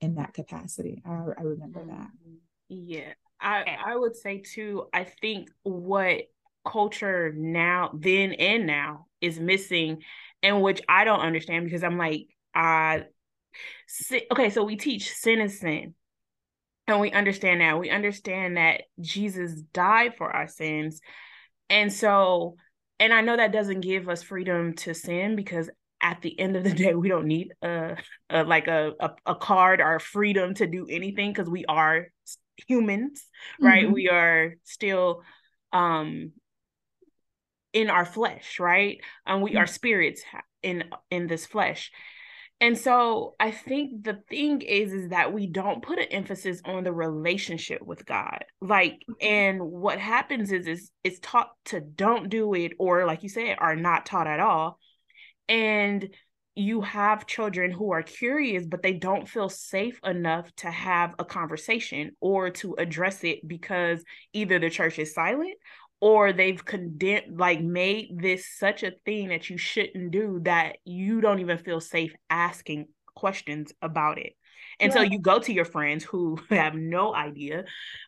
in 0.00 0.16
that 0.16 0.34
capacity. 0.34 1.02
I, 1.06 1.10
I 1.10 1.42
remember 1.42 1.84
that. 1.84 2.08
Mm-hmm. 2.08 2.36
Yeah. 2.68 3.12
I, 3.40 3.76
I 3.86 3.96
would 3.96 4.16
say 4.16 4.38
too, 4.38 4.86
I 4.92 5.04
think 5.04 5.50
what 5.62 6.22
culture 6.66 7.32
now, 7.36 7.90
then 7.94 8.32
and 8.32 8.66
now, 8.66 9.06
is 9.20 9.38
missing, 9.38 10.02
and 10.42 10.62
which 10.62 10.80
I 10.88 11.04
don't 11.04 11.20
understand 11.20 11.64
because 11.64 11.84
I'm 11.84 11.98
like, 11.98 12.28
I, 12.54 13.04
okay, 14.32 14.50
so 14.50 14.64
we 14.64 14.76
teach 14.76 15.12
sin 15.12 15.40
is 15.40 15.60
sin 15.60 15.94
and 16.86 17.00
we 17.00 17.12
understand 17.12 17.60
that. 17.60 17.78
We 17.78 17.90
understand 17.90 18.56
that 18.56 18.82
Jesus 19.00 19.52
died 19.72 20.16
for 20.16 20.30
our 20.30 20.48
sins. 20.48 21.00
And 21.70 21.92
so, 21.92 22.56
and 23.00 23.12
I 23.12 23.22
know 23.22 23.36
that 23.36 23.52
doesn't 23.52 23.80
give 23.80 24.08
us 24.08 24.22
freedom 24.22 24.74
to 24.76 24.94
sin 24.94 25.36
because 25.36 25.70
at 26.00 26.20
the 26.20 26.38
end 26.38 26.56
of 26.56 26.64
the 26.64 26.74
day, 26.74 26.94
we 26.94 27.08
don't 27.08 27.26
need 27.26 27.52
a, 27.62 27.96
a 28.30 28.44
like 28.44 28.68
a, 28.68 28.92
a, 29.00 29.10
a 29.26 29.34
card 29.34 29.80
or 29.80 29.98
freedom 29.98 30.54
to 30.54 30.66
do 30.66 30.86
anything 30.88 31.32
because 31.32 31.48
we 31.48 31.64
are 31.64 32.08
humans, 32.68 33.26
right? 33.60 33.84
Mm-hmm. 33.84 33.94
We 33.94 34.08
are 34.10 34.54
still 34.64 35.22
um 35.72 36.32
in 37.72 37.90
our 37.90 38.04
flesh, 38.04 38.60
right? 38.60 39.00
And 39.26 39.42
we 39.42 39.50
mm-hmm. 39.50 39.58
are 39.58 39.66
spirits 39.66 40.22
in 40.62 40.84
in 41.10 41.26
this 41.26 41.46
flesh. 41.46 41.90
And 42.60 42.78
so 42.78 43.34
I 43.38 43.50
think 43.50 44.04
the 44.04 44.20
thing 44.28 44.62
is 44.62 44.92
is 44.92 45.10
that 45.10 45.32
we 45.32 45.46
don't 45.46 45.82
put 45.82 45.98
an 45.98 46.06
emphasis 46.10 46.62
on 46.64 46.84
the 46.84 46.92
relationship 46.92 47.82
with 47.82 48.06
God. 48.06 48.44
Like 48.60 48.92
mm-hmm. 48.92 49.12
and 49.20 49.60
what 49.62 49.98
happens 49.98 50.52
is 50.52 50.66
is 50.66 50.90
it's 51.02 51.18
taught 51.20 51.50
to 51.66 51.80
don't 51.80 52.30
do 52.30 52.54
it 52.54 52.72
or 52.78 53.06
like 53.06 53.22
you 53.22 53.28
said 53.28 53.56
are 53.58 53.76
not 53.76 54.06
taught 54.06 54.26
at 54.26 54.40
all. 54.40 54.78
And 55.48 56.08
you 56.56 56.82
have 56.82 57.26
children 57.26 57.72
who 57.72 57.92
are 57.92 58.02
curious 58.02 58.64
but 58.64 58.80
they 58.80 58.92
don't 58.92 59.28
feel 59.28 59.48
safe 59.48 59.98
enough 60.04 60.48
to 60.54 60.70
have 60.70 61.12
a 61.18 61.24
conversation 61.24 62.12
or 62.20 62.48
to 62.48 62.76
address 62.78 63.24
it 63.24 63.46
because 63.46 64.04
either 64.32 64.60
the 64.60 64.70
church 64.70 65.00
is 65.00 65.12
silent 65.12 65.54
or 66.04 66.34
they've 66.34 66.62
condemned 66.62 67.38
like 67.40 67.62
made 67.62 68.20
this 68.20 68.46
such 68.58 68.82
a 68.82 68.92
thing 69.06 69.28
that 69.28 69.48
you 69.48 69.56
shouldn't 69.56 70.10
do 70.10 70.38
that 70.42 70.76
you 70.84 71.22
don't 71.22 71.40
even 71.40 71.56
feel 71.56 71.80
safe 71.80 72.14
asking 72.28 72.86
questions 73.14 73.72
about 73.80 74.18
it 74.18 74.34
and 74.80 74.90
yeah. 74.92 74.96
so 74.96 75.00
you 75.00 75.18
go 75.18 75.38
to 75.38 75.50
your 75.50 75.64
friends 75.64 76.04
who 76.04 76.38
have 76.50 76.74
no 76.74 77.14
idea 77.14 77.64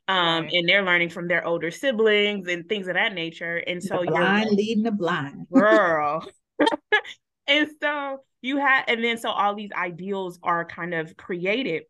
um 0.09 0.43
right. 0.43 0.53
and 0.53 0.69
they're 0.69 0.85
learning 0.85 1.09
from 1.09 1.27
their 1.27 1.47
older 1.47 1.71
siblings 1.71 2.49
and 2.49 2.69
things 2.69 2.87
of 2.87 2.95
that 2.95 3.15
nature 3.15 3.57
and 3.67 3.83
so 3.83 4.03
the 4.05 4.11
blind 4.11 4.45
you're 4.45 4.55
leading 4.55 4.83
the 4.83 4.93
blind 4.93 5.47
girl 5.53 6.23
and 7.47 7.71
so 7.81 8.19
you 8.43 8.59
have 8.59 8.85
and 8.89 9.03
then 9.03 9.17
so 9.17 9.31
all 9.31 9.55
these 9.55 9.73
ideals 9.75 10.39
are 10.43 10.67
kind 10.67 10.93
of 10.93 11.17
created 11.17 11.85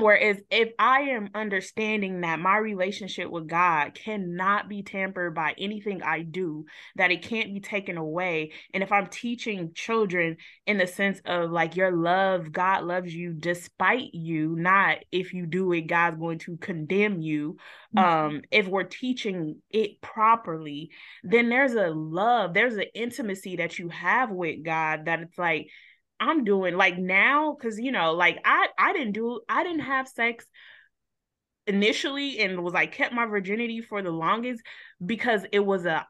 Whereas 0.00 0.38
if 0.50 0.70
I 0.78 1.00
am 1.02 1.30
understanding 1.34 2.22
that 2.22 2.40
my 2.40 2.56
relationship 2.56 3.30
with 3.30 3.46
God 3.46 3.94
cannot 3.94 4.68
be 4.68 4.82
tampered 4.82 5.34
by 5.34 5.54
anything 5.58 6.02
I 6.02 6.22
do, 6.22 6.64
that 6.96 7.10
it 7.10 7.22
can't 7.22 7.52
be 7.52 7.60
taken 7.60 7.96
away. 7.96 8.52
And 8.72 8.82
if 8.82 8.92
I'm 8.92 9.06
teaching 9.08 9.72
children 9.74 10.36
in 10.66 10.78
the 10.78 10.86
sense 10.86 11.20
of 11.24 11.50
like 11.50 11.76
your 11.76 11.92
love, 11.92 12.52
God 12.52 12.84
loves 12.84 13.14
you 13.14 13.32
despite 13.32 14.14
you, 14.14 14.56
not 14.56 14.98
if 15.12 15.32
you 15.32 15.46
do 15.46 15.72
it, 15.72 15.82
God's 15.82 16.16
going 16.16 16.38
to 16.40 16.56
condemn 16.56 17.20
you. 17.20 17.56
Mm-hmm. 17.96 17.98
Um, 17.98 18.42
if 18.50 18.66
we're 18.66 18.84
teaching 18.84 19.56
it 19.70 20.00
properly, 20.00 20.90
then 21.22 21.48
there's 21.48 21.74
a 21.74 21.88
love, 21.88 22.54
there's 22.54 22.76
an 22.76 22.86
intimacy 22.94 23.56
that 23.56 23.78
you 23.78 23.88
have 23.88 24.30
with 24.30 24.62
God 24.64 25.06
that 25.06 25.20
it's 25.20 25.38
like, 25.38 25.68
I'm 26.20 26.44
doing 26.44 26.76
like 26.76 26.98
now 26.98 27.56
because 27.58 27.80
you 27.80 27.92
know 27.92 28.12
like 28.12 28.38
I 28.44 28.68
I 28.78 28.92
didn't 28.92 29.12
do 29.12 29.40
I 29.48 29.64
didn't 29.64 29.80
have 29.80 30.06
sex 30.06 30.44
initially 31.66 32.40
and 32.40 32.62
was 32.62 32.74
like 32.74 32.92
kept 32.92 33.14
my 33.14 33.26
virginity 33.26 33.80
for 33.80 34.02
the 34.02 34.10
longest 34.10 34.62
because 35.04 35.44
it 35.52 35.60
was 35.60 35.86
a 35.86 36.06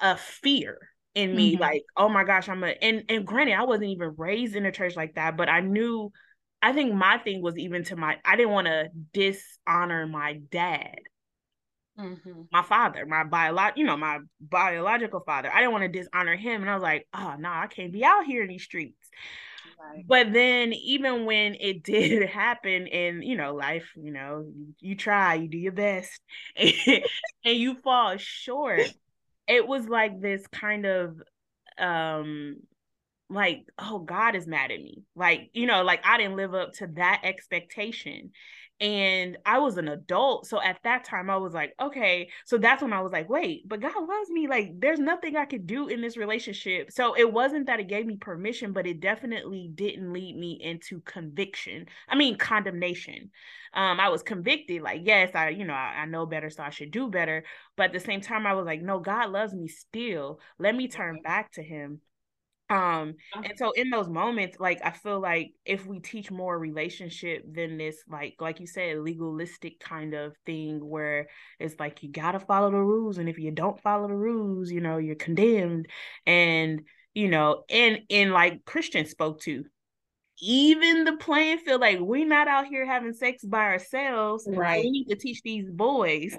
a 0.00 0.16
fear 0.16 0.78
in 1.14 1.34
me 1.34 1.52
mm-hmm. 1.52 1.62
like 1.62 1.82
oh 1.96 2.08
my 2.08 2.24
gosh 2.24 2.48
I'm 2.48 2.64
a 2.64 2.68
and 2.68 3.04
and 3.08 3.26
granted 3.26 3.54
I 3.54 3.64
wasn't 3.64 3.90
even 3.90 4.14
raised 4.18 4.56
in 4.56 4.66
a 4.66 4.72
church 4.72 4.96
like 4.96 5.14
that 5.14 5.36
but 5.36 5.48
I 5.48 5.60
knew 5.60 6.10
I 6.60 6.72
think 6.72 6.94
my 6.94 7.18
thing 7.18 7.40
was 7.40 7.56
even 7.56 7.84
to 7.84 7.96
my 7.96 8.16
I 8.24 8.36
didn't 8.36 8.52
want 8.52 8.66
to 8.66 8.88
dishonor 9.12 10.06
my 10.06 10.40
dad 10.50 10.96
Mm-hmm. 11.98 12.42
my 12.50 12.62
father, 12.62 13.06
my 13.06 13.22
biological, 13.22 13.78
you 13.78 13.86
know, 13.86 13.96
my 13.96 14.18
biological 14.40 15.20
father. 15.20 15.50
I 15.52 15.60
didn't 15.60 15.72
want 15.72 15.82
to 15.82 15.88
dishonor 16.02 16.34
him, 16.34 16.60
and 16.60 16.70
I 16.70 16.74
was 16.74 16.82
like, 16.82 17.06
oh 17.14 17.34
no, 17.38 17.48
nah, 17.48 17.62
I 17.62 17.66
can't 17.68 17.92
be 17.92 18.04
out 18.04 18.24
here 18.24 18.42
in 18.42 18.48
these 18.48 18.64
streets. 18.64 19.08
Right. 19.78 20.04
But 20.06 20.32
then, 20.32 20.72
even 20.72 21.24
when 21.24 21.54
it 21.54 21.82
did 21.84 22.28
happen 22.28 22.88
in 22.88 23.22
you 23.22 23.36
know 23.36 23.54
life, 23.54 23.92
you 23.96 24.12
know, 24.12 24.44
you, 24.52 24.74
you 24.80 24.96
try, 24.96 25.34
you 25.34 25.48
do 25.48 25.58
your 25.58 25.72
best, 25.72 26.20
and, 26.56 26.72
and 27.44 27.56
you 27.56 27.76
fall 27.76 28.16
short. 28.16 28.82
It 29.46 29.66
was 29.66 29.88
like 29.88 30.20
this 30.20 30.46
kind 30.48 30.86
of 30.86 31.22
um 31.78 32.56
like 33.30 33.64
oh 33.78 33.98
god 33.98 34.36
is 34.36 34.46
mad 34.46 34.70
at 34.70 34.78
me 34.80 35.02
like 35.16 35.50
you 35.54 35.66
know 35.66 35.82
like 35.82 36.00
i 36.04 36.18
didn't 36.18 36.36
live 36.36 36.54
up 36.54 36.72
to 36.72 36.86
that 36.86 37.20
expectation 37.24 38.30
and 38.80 39.38
I 39.46 39.58
was 39.60 39.76
an 39.78 39.88
adult. 39.88 40.46
So 40.46 40.60
at 40.60 40.78
that 40.82 41.04
time, 41.04 41.30
I 41.30 41.36
was 41.36 41.54
like, 41.54 41.74
okay. 41.80 42.28
So 42.44 42.58
that's 42.58 42.82
when 42.82 42.92
I 42.92 43.00
was 43.02 43.12
like, 43.12 43.28
wait, 43.28 43.68
but 43.68 43.80
God 43.80 43.94
loves 43.96 44.30
me. 44.30 44.48
Like, 44.48 44.72
there's 44.78 44.98
nothing 44.98 45.36
I 45.36 45.44
could 45.44 45.66
do 45.66 45.88
in 45.88 46.00
this 46.00 46.16
relationship. 46.16 46.90
So 46.90 47.14
it 47.16 47.32
wasn't 47.32 47.66
that 47.66 47.80
it 47.80 47.88
gave 47.88 48.04
me 48.04 48.16
permission, 48.16 48.72
but 48.72 48.86
it 48.86 49.00
definitely 49.00 49.70
didn't 49.72 50.12
lead 50.12 50.36
me 50.36 50.58
into 50.60 51.00
conviction. 51.02 51.86
I 52.08 52.16
mean, 52.16 52.36
condemnation. 52.36 53.30
Um, 53.72 54.00
I 54.00 54.08
was 54.08 54.22
convicted, 54.22 54.82
like, 54.82 55.02
yes, 55.04 55.30
I, 55.34 55.50
you 55.50 55.64
know, 55.64 55.74
I, 55.74 56.02
I 56.02 56.06
know 56.06 56.26
better, 56.26 56.50
so 56.50 56.62
I 56.62 56.70
should 56.70 56.90
do 56.90 57.08
better. 57.08 57.44
But 57.76 57.86
at 57.86 57.92
the 57.92 58.00
same 58.00 58.20
time, 58.20 58.46
I 58.46 58.54
was 58.54 58.66
like, 58.66 58.82
no, 58.82 58.98
God 58.98 59.30
loves 59.30 59.54
me 59.54 59.68
still. 59.68 60.40
Let 60.58 60.74
me 60.74 60.88
turn 60.88 61.20
back 61.22 61.52
to 61.52 61.62
Him 61.62 62.00
um 62.70 63.14
and 63.34 63.52
so 63.56 63.72
in 63.72 63.90
those 63.90 64.08
moments 64.08 64.58
like 64.58 64.80
i 64.82 64.90
feel 64.90 65.20
like 65.20 65.52
if 65.66 65.86
we 65.86 66.00
teach 66.00 66.30
more 66.30 66.58
relationship 66.58 67.44
than 67.52 67.76
this 67.76 68.02
like 68.08 68.34
like 68.40 68.58
you 68.58 68.66
said 68.66 68.98
legalistic 68.98 69.78
kind 69.78 70.14
of 70.14 70.34
thing 70.46 70.80
where 70.80 71.28
it's 71.60 71.78
like 71.78 72.02
you 72.02 72.10
got 72.10 72.32
to 72.32 72.40
follow 72.40 72.70
the 72.70 72.76
rules 72.78 73.18
and 73.18 73.28
if 73.28 73.38
you 73.38 73.50
don't 73.50 73.80
follow 73.82 74.08
the 74.08 74.14
rules 74.14 74.70
you 74.70 74.80
know 74.80 74.96
you're 74.96 75.14
condemned. 75.14 75.88
And 76.26 76.82
you 77.14 77.28
know 77.28 77.64
and 77.70 78.00
and 78.10 78.32
like 78.32 78.64
christian 78.64 79.06
spoke 79.06 79.40
to 79.40 79.64
even 80.40 81.04
the 81.04 81.16
playing 81.16 81.58
field 81.58 81.80
like 81.80 82.00
we're 82.00 82.26
not 82.26 82.48
out 82.48 82.66
here 82.66 82.84
having 82.84 83.12
sex 83.12 83.44
by 83.44 83.62
ourselves 83.62 84.46
right 84.50 84.84
we 84.84 84.90
need 84.90 85.08
to 85.08 85.16
teach 85.16 85.40
these 85.42 85.70
boys 85.70 86.36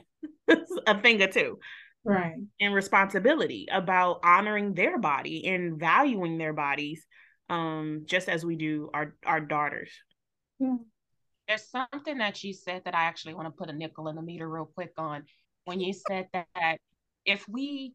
a 0.88 1.02
thing 1.02 1.22
or 1.22 1.28
two 1.28 1.58
right. 2.06 2.36
and 2.60 2.74
responsibility 2.74 3.68
about 3.72 4.20
honoring 4.24 4.74
their 4.74 4.98
body 5.00 5.48
and 5.48 5.80
valuing 5.80 6.38
their 6.38 6.54
bodies 6.54 7.06
um 7.50 8.04
just 8.06 8.30
as 8.30 8.46
we 8.46 8.56
do 8.56 8.90
our 8.94 9.16
our 9.26 9.40
daughters. 9.40 9.90
Yeah. 10.60 10.76
there's 11.48 11.70
something 11.70 12.18
that 12.20 12.44
you 12.44 12.54
said 12.54 12.84
that 12.86 12.96
i 12.96 13.04
actually 13.04 13.34
want 13.34 13.48
to 13.48 13.52
put 13.52 13.70
a 13.70 13.74
nickel 13.74 14.08
in 14.08 14.16
the 14.16 14.22
meter 14.22 14.50
real 14.50 14.70
quick 14.74 14.94
on. 14.98 15.24
When 15.66 15.80
you 15.80 15.94
said 15.94 16.28
that 16.34 16.78
if 17.26 17.46
we 17.50 17.94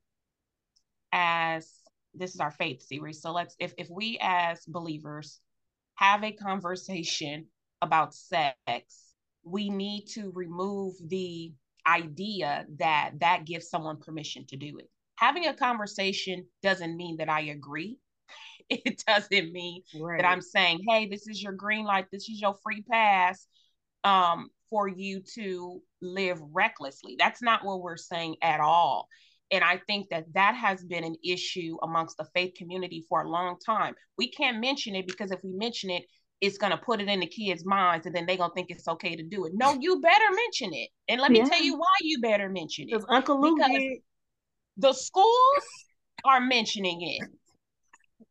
as 1.13 1.71
this 2.15 2.35
is 2.35 2.41
our 2.41 2.51
faith 2.51 2.83
series 2.83 3.23
so 3.23 3.33
let's 3.33 3.55
if, 3.59 3.73
if 3.79 3.89
we 3.91 4.19
as 4.21 4.65
believers 4.67 5.41
have 5.95 6.25
a 6.25 6.33
conversation 6.33 7.47
about 7.83 8.15
sex 8.15 8.55
we 9.45 9.71
need 9.71 10.05
to 10.07 10.31
remove 10.35 10.95
the 11.07 11.53
idea 11.87 12.67
that 12.79 13.13
that 13.21 13.45
gives 13.45 13.69
someone 13.69 13.99
permission 13.99 14.47
to 14.49 14.57
do 14.57 14.79
it. 14.79 14.89
Having 15.17 15.47
a 15.47 15.55
conversation 15.55 16.47
doesn't 16.63 16.97
mean 16.97 17.19
that 17.19 17.29
I 17.29 17.41
agree. 17.43 17.99
It 18.73 19.03
doesn't 19.05 19.53
mean 19.53 19.83
right. 19.99 20.23
that 20.23 20.29
I'm 20.29 20.41
saying, 20.41 20.83
hey, 20.89 21.09
this 21.09 21.27
is 21.27 21.43
your 21.43 21.55
green 21.55 21.85
light, 21.85 22.07
this 22.13 22.29
is 22.29 22.41
your 22.41 22.55
free 22.63 22.85
pass 22.89 23.49
um, 24.05 24.49
for 24.69 24.87
you 24.87 25.23
to 25.35 25.83
live 26.01 26.41
recklessly. 26.53 27.17
That's 27.19 27.43
not 27.43 27.65
what 27.65 27.83
we're 27.83 27.97
saying 27.97 28.37
at 28.43 28.61
all. 28.61 29.09
And 29.51 29.65
I 29.65 29.79
think 29.89 30.11
that 30.11 30.33
that 30.35 30.55
has 30.55 30.85
been 30.85 31.03
an 31.03 31.17
issue 31.25 31.77
amongst 31.83 32.17
the 32.17 32.29
faith 32.33 32.55
community 32.57 33.05
for 33.09 33.23
a 33.23 33.29
long 33.29 33.57
time. 33.59 33.95
We 34.17 34.31
can't 34.31 34.61
mention 34.61 34.95
it 34.95 35.07
because 35.09 35.33
if 35.33 35.43
we 35.43 35.51
mention 35.53 35.91
it, 35.91 36.05
it's 36.41 36.59
gonna 36.59 36.77
put 36.77 37.01
it 37.01 37.09
in 37.09 37.21
the 37.21 37.27
kids' 37.27 37.65
minds, 37.65 38.07
and 38.07 38.15
then 38.15 38.27
they're 38.27 38.37
gonna 38.37 38.53
think 38.55 38.71
it's 38.71 38.89
okay 38.89 39.15
to 39.17 39.23
do 39.23 39.45
it. 39.47 39.53
No, 39.55 39.77
you 39.79 40.01
better 40.01 40.35
mention 40.35 40.73
it, 40.73 40.89
and 41.09 41.21
let 41.21 41.31
me 41.31 41.45
tell 41.45 41.63
you 41.63 41.77
why 41.77 41.95
you 42.01 42.21
better 42.21 42.49
mention 42.49 42.89
it. 42.89 42.93
Because 42.93 43.07
Uncle 43.09 43.41
Luke 43.41 43.59
because 43.59 43.99
the 44.77 44.93
schools 44.93 45.65
are 46.25 46.41
mentioning 46.41 47.03
it. 47.03 47.29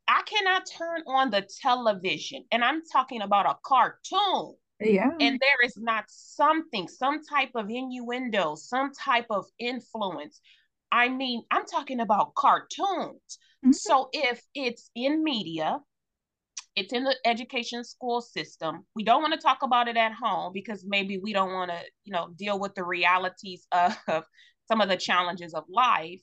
I 0.08 0.24
cannot 0.24 0.64
turn 0.66 1.04
on 1.08 1.30
the 1.30 1.48
television, 1.62 2.46
and 2.52 2.64
I'm 2.64 2.82
talking 2.92 3.22
about 3.22 3.46
a 3.46 3.56
cartoon. 3.64 4.56
Yeah. 4.80 5.10
And 5.20 5.40
there 5.40 5.66
is 5.66 5.76
not 5.78 6.06
something, 6.08 6.88
some 6.88 7.22
type 7.24 7.52
of 7.54 7.70
innuendo, 7.70 8.56
some 8.56 8.92
type 8.94 9.26
of 9.30 9.46
influence. 9.60 10.40
I 10.92 11.10
mean, 11.10 11.44
I'm 11.52 11.66
talking 11.66 12.00
about 12.00 12.34
cartoons. 12.36 13.38
Mm-hmm. 13.64 13.74
So 13.74 14.10
if 14.14 14.42
it's 14.56 14.90
in 14.96 15.24
media, 15.24 15.80
it's 16.80 16.94
in 16.94 17.04
the 17.04 17.16
education 17.26 17.84
school 17.84 18.22
system. 18.22 18.86
We 18.96 19.04
don't 19.04 19.22
want 19.22 19.34
to 19.34 19.40
talk 19.40 19.60
about 19.64 19.88
it 19.88 19.98
at 19.98 20.14
home 20.14 20.52
because 20.54 20.86
maybe 20.88 21.18
we 21.18 21.34
don't 21.34 21.54
want 21.54 21.72
to, 21.72 21.80
you 22.06 22.14
know, 22.14 22.30
deal 22.36 22.60
with 22.60 22.74
the 22.76 22.84
realities 22.84 23.68
of 23.72 24.24
some 24.68 24.82
of 24.82 24.90
the 24.90 24.98
challenges 24.98 25.54
of 25.54 25.66
life. 25.70 26.22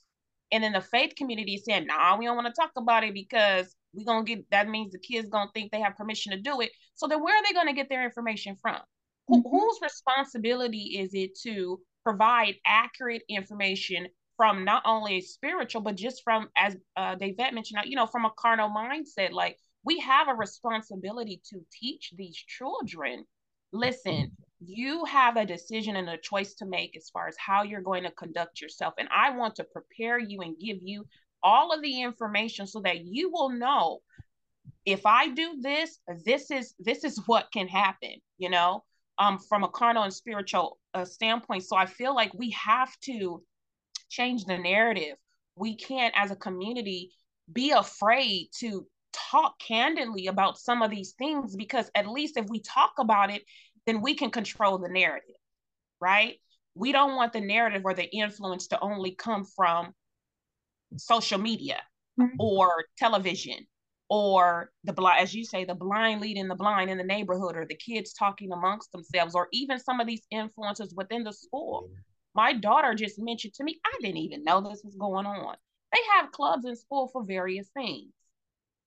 And 0.53 0.65
then 0.65 0.73
the 0.73 0.81
faith 0.81 1.15
community 1.17 1.59
saying, 1.59 1.87
nah, 1.87 2.17
we 2.17 2.25
don't 2.25 2.37
want 2.37 2.47
to 2.47 2.61
talk 2.61 2.71
about 2.77 3.05
it 3.05 3.13
because 3.13 3.75
we're 3.93 4.05
gonna 4.05 4.25
get 4.25 4.51
that 4.51 4.69
means 4.69 4.93
the 4.93 4.99
kids 4.99 5.29
gonna 5.29 5.51
think 5.53 5.73
they 5.73 5.81
have 5.81 5.97
permission 5.97 6.33
to 6.33 6.41
do 6.41 6.61
it. 6.61 6.71
So 6.95 7.07
then 7.07 7.23
where 7.23 7.37
are 7.37 7.43
they 7.45 7.53
gonna 7.53 7.75
get 7.75 7.89
their 7.89 8.05
information 8.05 8.57
from? 8.61 8.81
Mm-hmm. 9.29 9.49
whose 9.49 9.79
responsibility 9.83 10.99
is 11.01 11.11
it 11.13 11.37
to 11.43 11.81
provide 12.05 12.55
accurate 12.65 13.23
information 13.29 14.07
from 14.37 14.65
not 14.65 14.83
only 14.87 15.21
spiritual, 15.21 15.81
but 15.81 15.97
just 15.97 16.23
from, 16.23 16.49
as 16.57 16.77
uh, 16.97 17.17
Da'Vet 17.17 17.53
mentioned, 17.53 17.81
you 17.87 17.97
know, 17.97 18.07
from 18.07 18.25
a 18.25 18.31
carnal 18.39 18.71
mindset. 18.71 19.33
Like, 19.33 19.59
we 19.87 20.01
have 20.01 20.29
a 20.29 20.35
responsibility 20.35 21.41
to 21.49 21.61
teach 21.73 22.13
these 22.17 22.37
children 22.37 23.25
listen 23.73 24.31
you 24.61 25.05
have 25.05 25.37
a 25.37 25.47
decision 25.47 25.97
and 25.97 26.09
a 26.09 26.17
choice 26.17 26.55
to 26.55 26.67
make 26.67 26.97
as 26.97 27.11
far 27.11 27.29
as 27.29 27.37
how 27.39 27.63
you're 27.63 27.83
going 27.83 28.03
to 28.03 28.11
conduct 28.13 28.61
yourself. 28.61 28.95
And 28.99 29.09
i 29.15 29.31
want 29.31 29.55
to 29.57 29.65
prepare 29.65 30.19
you 30.19 30.41
and 30.41 30.59
give 30.59 30.79
you 30.83 31.07
all 31.43 31.73
of 31.73 31.83
the 31.83 32.03
information 32.03 32.67
so 32.67 32.81
that 32.81 33.05
you 33.05 33.31
will 33.31 33.51
know 33.51 34.01
if 34.85 35.05
i 35.07 35.29
do 35.29 35.59
this 35.61 35.99
this 36.25 36.51
is 36.51 36.75
this 36.79 37.05
is 37.05 37.21
what 37.27 37.53
can 37.53 37.69
happen 37.69 38.15
you 38.39 38.49
know 38.49 38.83
um 39.19 39.39
from 39.39 39.63
a 39.63 39.69
carnal 39.69 40.05
and 40.05 40.15
spiritual 40.15 40.79
uh, 40.95 41.05
standpoint. 41.05 41.63
So 41.63 41.77
i 41.77 41.87
feel 41.87 42.15
like 42.15 42.33
we 42.35 42.51
have 42.51 42.93
to 43.05 43.43
change 44.09 44.45
the 44.45 44.59
narrative. 44.59 45.17
We 45.57 45.77
can't 45.77 46.15
as 46.17 46.31
a 46.31 46.37
community 46.37 47.11
be 47.53 47.71
afraid 47.71 48.49
to 48.61 48.87
talk 49.31 49.59
candidly 49.59 50.27
about 50.27 50.59
some 50.59 50.83
of 50.83 50.91
these 50.91 51.13
things 51.13 51.57
because 51.57 51.91
at 51.95 52.09
least 52.09 52.37
if 52.37 52.47
we 52.49 52.61
talk 52.61 52.93
about 52.99 53.31
it, 53.31 53.43
then 53.87 54.01
we 54.01 54.15
can 54.15 54.31
control 54.31 54.79
the 54.79 54.89
narrative, 54.89 55.37
right? 56.01 56.37
We 56.75 56.93
don't 56.93 57.17
want 57.17 57.33
the 57.33 57.41
narrative 57.41 57.83
or 57.85 57.95
the 57.95 58.05
influence 58.05 58.69
to 58.69 58.81
only 58.81 59.15
come 59.15 59.45
from 59.45 59.93
social 60.97 61.39
media 61.39 61.81
mm-hmm. 62.21 62.37
or 62.39 62.85
television 62.99 63.67
or 64.09 64.71
the 64.85 64.93
blind, 64.93 65.21
as 65.21 65.35
you 65.35 65.45
say, 65.45 65.65
the 65.65 65.75
blind 65.75 66.21
leading 66.21 66.49
the 66.49 66.55
blind 66.55 66.91
in 66.91 66.99
the 66.99 67.05
neighborhood 67.05 67.57
or 67.57 67.67
the 67.67 67.75
kids 67.75 68.13
talking 68.13 68.53
amongst 68.53 68.93
themselves 68.93 69.35
or 69.35 69.49
even 69.53 69.79
some 69.79 70.01
of 70.01 70.07
these 70.07 70.23
influences 70.31 70.95
within 70.95 71.25
the 71.25 71.33
school. 71.33 71.89
My 72.35 72.53
daughter 72.53 72.95
just 72.95 73.19
mentioned 73.19 73.55
to 73.55 73.65
me, 73.65 73.81
I 73.85 73.99
didn't 74.01 74.19
even 74.19 74.45
know 74.45 74.61
this 74.61 74.83
was 74.85 74.95
going 74.95 75.27
on. 75.27 75.57
They 75.93 76.01
have 76.15 76.33
clubs 76.33 76.67
in 76.67 76.77
school 76.77 77.09
for 77.09 77.25
various 77.25 77.69
things 77.71 78.13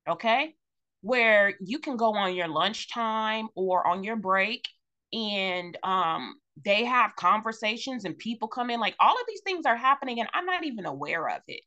okay? 0.07 0.55
Where 1.01 1.53
you 1.61 1.79
can 1.79 1.97
go 1.97 2.13
on 2.15 2.35
your 2.35 2.47
lunchtime 2.47 3.47
or 3.55 3.87
on 3.87 4.03
your 4.03 4.17
break 4.17 4.65
and 5.13 5.77
um, 5.83 6.35
they 6.65 6.85
have 6.85 7.15
conversations 7.15 8.05
and 8.05 8.17
people 8.17 8.47
come 8.47 8.69
in. 8.69 8.79
Like 8.79 8.95
all 8.99 9.13
of 9.13 9.25
these 9.27 9.41
things 9.45 9.65
are 9.65 9.77
happening 9.77 10.19
and 10.19 10.29
I'm 10.33 10.45
not 10.45 10.65
even 10.65 10.85
aware 10.85 11.27
of 11.29 11.41
it. 11.47 11.61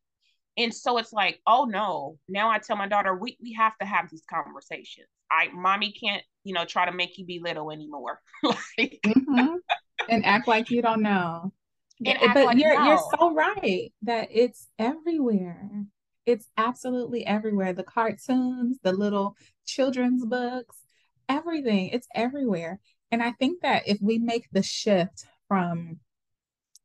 And 0.59 0.75
so 0.75 0.99
it's 0.99 1.13
like, 1.13 1.41
oh 1.47 1.65
no, 1.65 2.19
now 2.29 2.51
I 2.51 2.59
tell 2.59 2.77
my 2.77 2.89
daughter, 2.89 3.17
we, 3.17 3.39
we 3.43 3.55
have 3.55 3.77
to 3.79 3.87
have 3.87 4.11
these 4.11 4.23
conversations. 4.29 5.09
I 5.31 5.49
mommy 5.55 5.93
can't, 5.93 6.23
you 6.45 6.53
know, 6.53 6.67
try 6.67 6.85
to 6.85 6.93
make 6.93 7.17
you 7.17 7.25
be 7.25 7.41
little 7.43 7.71
anymore. 7.71 8.21
like 8.45 9.01
mm-hmm. 9.05 9.55
and 10.11 10.27
act 10.27 10.47
like 10.47 10.71
you 10.71 10.83
don't 10.83 11.03
know. 11.03 11.53
And 12.05 12.19
but 12.35 12.47
like 12.47 12.59
you're 12.59 12.75
no. 12.79 12.85
you're 12.85 13.01
so 13.19 13.33
right 13.33 13.93
that 14.03 14.29
it's 14.31 14.67
everywhere. 14.79 15.71
It's 16.27 16.49
absolutely 16.57 17.27
everywhere. 17.27 17.73
The 17.73 17.83
cartoons, 17.83 18.79
the 18.83 18.93
little 18.93 19.37
children's 19.67 20.25
books, 20.25 20.79
everything. 21.29 21.89
It's 21.89 22.09
everywhere. 22.15 22.79
And 23.11 23.23
I 23.23 23.33
think 23.33 23.63
that 23.63 23.83
if 23.87 23.99
we 24.01 24.19
make 24.19 24.49
the 24.53 24.63
shift 24.63 25.27
from 25.49 25.99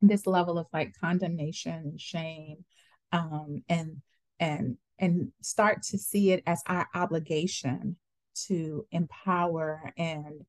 this 0.01 0.27
level 0.27 0.57
of 0.57 0.67
like 0.73 0.93
condemnation, 0.99 1.97
shame, 1.97 2.65
um, 3.11 3.63
and 3.69 4.01
and 4.39 4.77
and 4.99 5.31
start 5.41 5.83
to 5.83 5.97
see 5.97 6.31
it 6.31 6.43
as 6.45 6.61
our 6.67 6.87
obligation 6.93 7.97
to 8.47 8.85
empower 8.91 9.91
and 9.97 10.45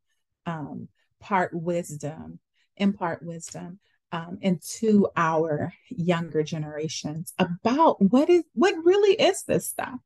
um, 0.47 0.89
part 1.21 1.53
wisdom, 1.55 2.39
impart 2.77 3.23
wisdom, 3.23 3.79
um, 4.13 4.39
and 4.43 4.61
to 4.79 5.09
our 5.17 5.73
younger 5.89 6.43
generations 6.43 7.35
about 7.39 8.01
what 8.01 8.31
is 8.31 8.45
what 8.55 8.75
really 8.85 9.15
is 9.15 9.43
this 9.43 9.67
stuff. 9.69 9.99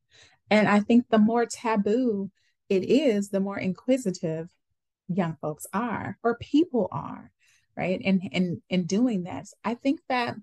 And 0.51 0.69
I 0.69 0.81
think 0.81 1.07
the 1.09 1.19
more 1.19 1.47
taboo 1.47 2.31
it 2.69 2.85
is, 2.85 3.29
the 3.29 3.41
more 3.41 3.59
inquisitive 3.59 4.49
young 5.09 5.37
folks 5.41 5.67
are 5.73 6.19
or 6.23 6.37
people 6.39 6.89
are, 6.91 7.31
right? 7.77 8.01
And 8.05 8.23
and 8.33 8.63
in 8.69 8.87
doing 8.87 9.25
that, 9.25 9.47
I 9.65 9.75
think 9.75 10.01
that 10.09 10.37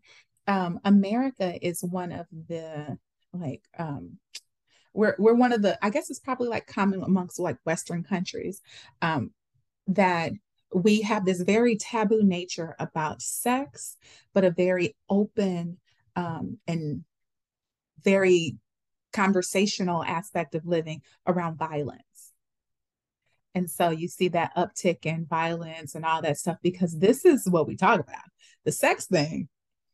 um, 0.48 0.80
America 0.84 1.54
is 1.62 1.84
one 1.84 2.12
of 2.12 2.28
the 2.32 2.98
like 3.34 3.62
um, 3.78 4.17
we're 4.93 5.15
we're 5.19 5.34
one 5.34 5.54
of 5.54 5.62
the 5.62 5.84
I 5.84 5.89
guess 5.89 6.10
it's 6.10 6.19
probably 6.19 6.48
like 6.48 6.65
common 6.65 7.04
amongst 7.04 7.39
like 7.39 7.58
Western 7.65 8.04
countries 8.04 8.62
um, 9.02 9.32
that 9.88 10.32
we 10.73 11.01
have 11.01 11.25
this 11.25 11.41
very 11.41 11.75
taboo 11.75 12.23
nature 12.23 12.75
about 12.79 13.21
sex, 13.21 13.97
but 14.34 14.45
a 14.45 14.51
very 14.51 14.95
open 15.10 15.77
um, 16.15 16.58
and 16.67 17.03
very 18.03 18.58
conversational 19.13 20.03
aspect 20.03 20.55
of 20.55 20.65
living 20.65 21.01
around 21.27 21.58
violence. 21.58 22.34
And 23.55 23.69
so 23.69 23.89
you 23.89 24.08
see 24.08 24.27
that 24.29 24.55
uptick 24.55 25.05
in 25.05 25.25
violence 25.25 25.95
and 25.95 26.05
all 26.05 26.21
that 26.21 26.38
stuff 26.38 26.58
because 26.62 26.97
this 26.97 27.25
is 27.25 27.49
what 27.49 27.67
we 27.67 27.75
talk 27.75 27.99
about. 27.99 28.23
The 28.63 28.71
sex 28.71 29.08
thing, 29.08 29.49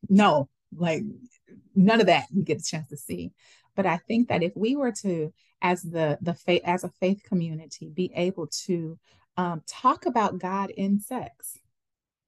no, 0.10 0.50
like 0.76 1.04
none 1.74 2.02
of 2.02 2.08
that 2.08 2.26
we 2.36 2.44
get 2.44 2.60
a 2.60 2.64
chance 2.64 2.90
to 2.90 2.98
see. 2.98 3.32
But 3.76 3.86
I 3.86 3.98
think 3.98 4.28
that 4.28 4.44
if 4.44 4.54
we 4.56 4.76
were 4.76 4.92
to, 5.04 5.34
as 5.62 5.82
the 5.82 6.18
the 6.22 6.34
faith 6.34 6.62
as 6.66 6.84
a 6.84 6.90
faith 6.90 7.24
community, 7.24 7.90
be 7.90 8.12
able 8.16 8.48
to 8.66 8.98
um, 9.38 9.62
talk 9.68 10.06
about 10.06 10.40
God 10.40 10.70
in 10.72 11.00
sex 11.00 11.60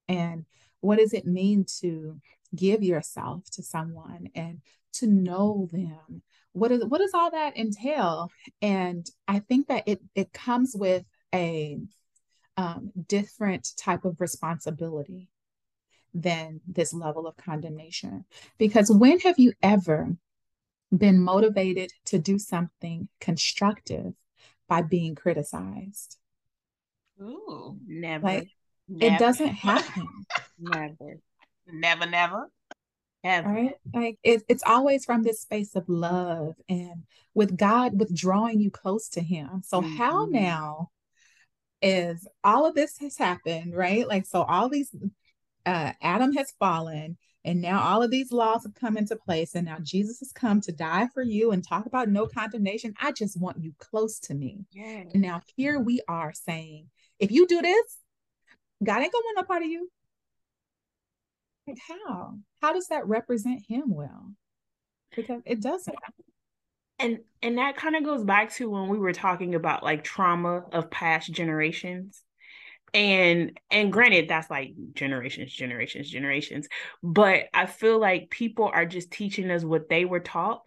and 0.08 0.46
what 0.82 1.00
does 1.00 1.14
it 1.14 1.26
mean 1.26 1.66
to 1.80 2.20
give 2.56 2.84
yourself 2.84 3.50
to 3.52 3.64
someone 3.64 4.30
and 4.36 4.62
to 4.94 5.08
know 5.08 5.68
them? 5.72 6.22
What 6.54 6.72
is 6.72 6.84
what 6.86 7.00
does 7.00 7.14
all 7.14 7.32
that 7.32 7.58
entail? 7.58 8.32
And 8.62 9.10
i 9.28 9.40
think 9.40 9.68
that 9.68 9.84
it 9.88 10.02
it 10.16 10.34
comes 10.34 10.76
with 10.76 11.06
a 11.34 11.80
um, 12.56 12.92
different 13.08 13.70
type 13.78 14.04
of 14.04 14.20
responsibility 14.20 15.30
than 16.14 16.62
this 16.68 16.94
level 16.94 17.28
of 17.28 17.38
condemnation. 17.38 18.26
Because 18.58 18.90
when 18.90 19.20
have 19.20 19.38
you 19.38 19.54
ever 19.62 20.16
been 20.96 21.20
motivated 21.20 21.92
to 22.06 22.18
do 22.18 22.40
something 22.40 23.10
constructive 23.20 24.14
by 24.68 24.82
being 24.82 25.14
criticized 25.14 26.18
Ooh, 27.22 27.78
Never. 27.88 28.26
like 28.26 28.48
never. 28.88 29.16
it 29.16 29.20
doesn't 29.20 29.48
happen 29.68 30.08
Never. 30.60 31.20
Never, 31.68 32.06
never. 32.06 32.50
Ever. 33.24 33.50
right 33.50 33.74
like 33.94 34.18
it, 34.24 34.44
it's 34.48 34.64
always 34.66 35.04
from 35.04 35.24
this 35.24 35.42
space 35.42 35.76
of 35.76 35.90
love 35.90 36.54
and 36.70 37.04
with 37.34 37.58
god 37.58 38.00
withdrawing 38.00 38.62
you 38.62 38.70
close 38.72 39.10
to 39.10 39.22
him 39.22 39.62
so 39.66 39.82
how 39.82 40.28
Mhm. 40.28 40.32
now 40.32 40.90
is 41.82 42.28
all 42.44 42.66
of 42.66 42.76
this 42.76 42.98
has 43.00 43.18
happened 43.18 43.76
right 43.76 44.08
like 44.08 44.26
so 44.26 44.44
all 44.44 44.70
these 44.70 44.96
uh 45.66 45.92
adam 46.02 46.32
has 46.34 46.54
fallen 46.60 47.18
and 47.44 47.60
now 47.62 47.82
all 47.82 48.02
of 48.04 48.12
these 48.12 48.32
laws 48.32 48.64
have 48.64 48.74
come 48.76 48.98
into 48.98 49.16
place 49.16 49.56
and 49.56 49.66
now 49.66 49.78
jesus 49.82 50.20
has 50.20 50.32
come 50.32 50.62
to 50.62 50.72
die 50.72 51.08
for 51.14 51.24
you 51.24 51.52
and 51.52 51.68
talk 51.68 51.86
about 51.86 52.08
no 52.10 52.28
condemnation 52.28 52.94
i 53.02 53.12
just 53.12 53.40
want 53.42 53.62
you 53.62 53.74
close 53.80 54.20
to 54.20 54.34
me 54.36 54.60
Yeah. 54.72 55.04
and 55.14 55.22
now 55.22 55.42
here 55.56 55.80
we 55.80 56.02
are 56.08 56.34
saying 56.34 56.88
if 57.20 57.32
you 57.32 57.48
do 57.48 57.62
this 57.62 57.98
god 58.84 59.02
ain't 59.02 59.12
gonna 59.12 59.24
want 59.26 59.38
no 59.38 59.44
part 59.44 59.64
of 59.64 59.70
you. 59.70 59.90
Like 61.68 61.80
how? 61.88 62.36
How 62.62 62.74
does 62.74 62.88
that 62.88 63.08
represent 63.08 63.64
him 63.68 63.84
well? 63.88 64.32
Because 65.16 65.42
it 65.46 65.62
doesn't. 65.62 65.96
And 67.00 67.20
and 67.42 67.58
that 67.58 67.78
kind 67.78 67.96
of 67.96 68.04
goes 68.04 68.24
back 68.24 68.52
to 68.54 68.70
when 68.70 68.88
we 68.88 68.98
were 68.98 69.14
talking 69.14 69.56
about 69.56 69.84
like 69.84 70.04
trauma 70.04 70.64
of 70.72 70.90
past 70.90 71.32
generations. 71.32 72.24
And 72.94 73.60
and 73.70 73.92
granted 73.92 74.30
that's 74.30 74.50
like 74.50 74.74
generations 74.94 75.52
generations 75.52 76.10
generations. 76.10 76.68
But 77.04 77.46
i 77.54 77.66
feel 77.66 78.00
like 78.00 78.30
people 78.30 78.72
are 78.74 78.86
just 78.86 79.12
teaching 79.12 79.52
us 79.52 79.64
what 79.64 79.90
they 79.90 80.06
were 80.06 80.22
taught 80.22 80.62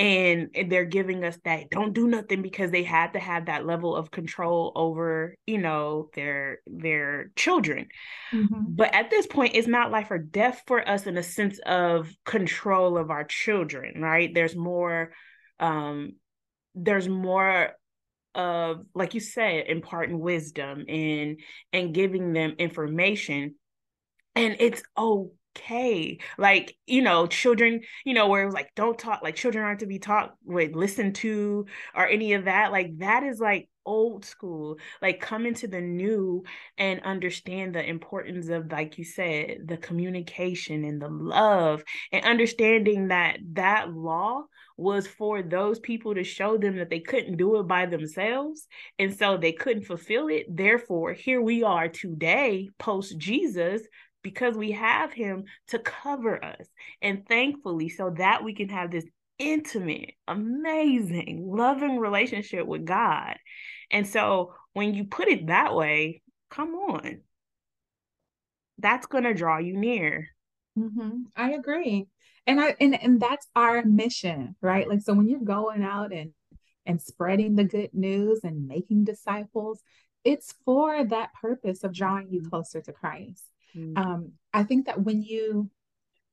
and 0.00 0.48
they're 0.68 0.86
giving 0.86 1.24
us 1.24 1.38
that 1.44 1.70
don't 1.70 1.92
do 1.92 2.08
nothing 2.08 2.42
because 2.42 2.70
they 2.70 2.82
had 2.82 3.12
to 3.12 3.18
have 3.18 3.46
that 3.46 3.66
level 3.66 3.94
of 3.94 4.10
control 4.10 4.72
over 4.74 5.34
you 5.46 5.58
know 5.58 6.08
their 6.14 6.60
their 6.66 7.30
children. 7.36 7.88
Mhm. 8.32 8.76
but 8.76 8.94
at 8.94 9.10
this 9.10 9.26
point 9.26 9.54
it's 9.54 9.68
not 9.68 9.90
life 9.90 10.10
or 10.10 10.18
death 10.18 10.62
for 10.66 10.88
us 10.88 11.06
in 11.06 11.16
a 11.18 11.22
sense 11.22 11.58
of 11.66 12.10
control 12.24 12.96
of 12.96 13.10
our 13.10 13.24
children 13.24 14.00
right? 14.00 14.32
There's 14.34 14.56
more 14.56 15.12
um 15.58 16.12
there's 16.74 17.08
more 17.08 17.72
of 18.34 18.86
like 18.94 19.14
you 19.14 19.20
said 19.20 19.66
imparting 19.66 20.18
wisdom 20.20 20.84
and 20.88 21.40
and 21.72 21.94
giving 21.94 22.32
them 22.32 22.54
information. 22.58 23.56
And 24.36 24.56
it's 24.60 24.82
okay 24.96 25.34
like 26.38 26.76
you 26.86 27.02
know 27.02 27.26
children 27.26 27.80
you 28.04 28.14
know 28.14 28.28
where 28.28 28.42
it 28.42 28.46
was 28.46 28.54
like 28.54 28.70
don't 28.74 28.98
talk 28.98 29.22
like 29.22 29.36
children 29.36 29.64
aren't 29.64 29.80
to 29.80 29.86
be 29.86 29.98
taught 29.98 30.34
with 30.44 30.74
listen 30.74 31.12
to 31.12 31.64
or 31.94 32.06
any 32.06 32.32
of 32.34 32.44
that 32.44 32.72
like 32.72 32.96
that 32.98 33.22
is 33.22 33.38
like 33.40 33.68
old 33.86 34.24
school. 34.24 34.78
Like 35.02 35.20
come 35.20 35.46
into 35.46 35.66
the 35.66 35.80
new 35.80 36.44
and 36.78 37.00
understand 37.00 37.74
the 37.74 37.84
importance 37.84 38.48
of 38.48 38.70
like 38.70 38.98
you 38.98 39.04
said 39.04 39.58
the 39.66 39.76
communication 39.76 40.84
and 40.84 41.00
the 41.00 41.08
love 41.08 41.82
and 42.12 42.24
understanding 42.24 43.08
that 43.08 43.38
that 43.52 43.92
law 43.92 44.44
was 44.76 45.06
for 45.06 45.42
those 45.42 45.78
people 45.78 46.14
to 46.14 46.24
show 46.24 46.56
them 46.56 46.76
that 46.76 46.88
they 46.88 47.00
couldn't 47.00 47.36
do 47.36 47.58
it 47.58 47.64
by 47.64 47.84
themselves 47.84 48.66
and 48.98 49.14
so 49.16 49.36
they 49.36 49.52
couldn't 49.52 49.84
fulfill 49.84 50.28
it. 50.28 50.46
Therefore 50.48 51.12
here 51.12 51.40
we 51.42 51.62
are 51.62 51.88
today 51.88 52.68
post 52.78 53.18
jesus 53.18 53.82
because 54.22 54.56
we 54.56 54.72
have 54.72 55.12
him 55.12 55.44
to 55.68 55.78
cover 55.78 56.42
us 56.44 56.66
and 57.02 57.26
thankfully 57.26 57.88
so 57.88 58.10
that 58.10 58.44
we 58.44 58.54
can 58.54 58.68
have 58.68 58.90
this 58.90 59.06
intimate 59.38 60.12
amazing 60.28 61.42
loving 61.50 61.98
relationship 61.98 62.66
with 62.66 62.84
god 62.84 63.36
and 63.90 64.06
so 64.06 64.54
when 64.74 64.92
you 64.94 65.04
put 65.04 65.28
it 65.28 65.46
that 65.46 65.74
way 65.74 66.20
come 66.50 66.74
on 66.74 67.20
that's 68.78 69.06
going 69.06 69.24
to 69.24 69.34
draw 69.34 69.58
you 69.58 69.76
near 69.76 70.28
Mhm. 70.78 71.24
I 71.36 71.52
agree. 71.52 72.06
And 72.46 72.60
I 72.60 72.76
and 72.80 73.00
and 73.00 73.20
that's 73.20 73.46
our 73.54 73.84
mission, 73.84 74.56
right? 74.60 74.88
Like 74.88 75.00
so 75.02 75.14
when 75.14 75.28
you're 75.28 75.40
going 75.40 75.82
out 75.82 76.12
and 76.12 76.32
and 76.86 77.00
spreading 77.00 77.56
the 77.56 77.64
good 77.64 77.92
news 77.92 78.40
and 78.44 78.66
making 78.66 79.04
disciples, 79.04 79.82
it's 80.24 80.54
for 80.64 81.04
that 81.04 81.34
purpose 81.34 81.84
of 81.84 81.92
drawing 81.92 82.30
you 82.30 82.42
closer 82.42 82.80
to 82.82 82.92
Christ. 82.92 83.44
Um 83.96 84.32
I 84.52 84.62
think 84.64 84.86
that 84.86 85.02
when 85.02 85.22
you 85.22 85.70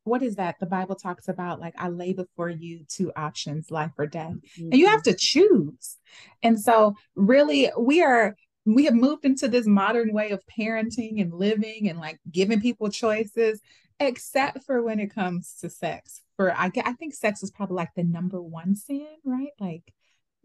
what 0.03 0.23
is 0.23 0.35
that? 0.37 0.55
The 0.59 0.65
Bible 0.65 0.95
talks 0.95 1.27
about 1.27 1.59
like 1.59 1.73
I 1.77 1.89
lay 1.89 2.13
before 2.13 2.49
you 2.49 2.85
two 2.87 3.11
options, 3.15 3.69
life 3.71 3.91
or 3.97 4.07
death. 4.07 4.35
And 4.57 4.73
you 4.73 4.87
have 4.87 5.03
to 5.03 5.13
choose. 5.13 5.97
And 6.41 6.59
so 6.59 6.95
really 7.15 7.69
we 7.77 8.01
are 8.01 8.35
we 8.65 8.85
have 8.85 8.93
moved 8.93 9.25
into 9.25 9.47
this 9.47 9.65
modern 9.65 10.13
way 10.13 10.31
of 10.31 10.41
parenting 10.59 11.21
and 11.21 11.33
living 11.33 11.89
and 11.89 11.99
like 11.99 12.19
giving 12.31 12.61
people 12.61 12.89
choices 12.89 13.61
except 13.99 14.63
for 14.63 14.83
when 14.83 14.99
it 14.99 15.13
comes 15.13 15.55
to 15.61 15.69
sex. 15.69 16.21
For 16.35 16.53
I, 16.53 16.71
I 16.85 16.93
think 16.93 17.13
sex 17.13 17.43
is 17.43 17.51
probably 17.51 17.75
like 17.75 17.93
the 17.95 18.03
number 18.03 18.41
one 18.41 18.75
sin, 18.75 19.07
right? 19.25 19.51
Like, 19.59 19.93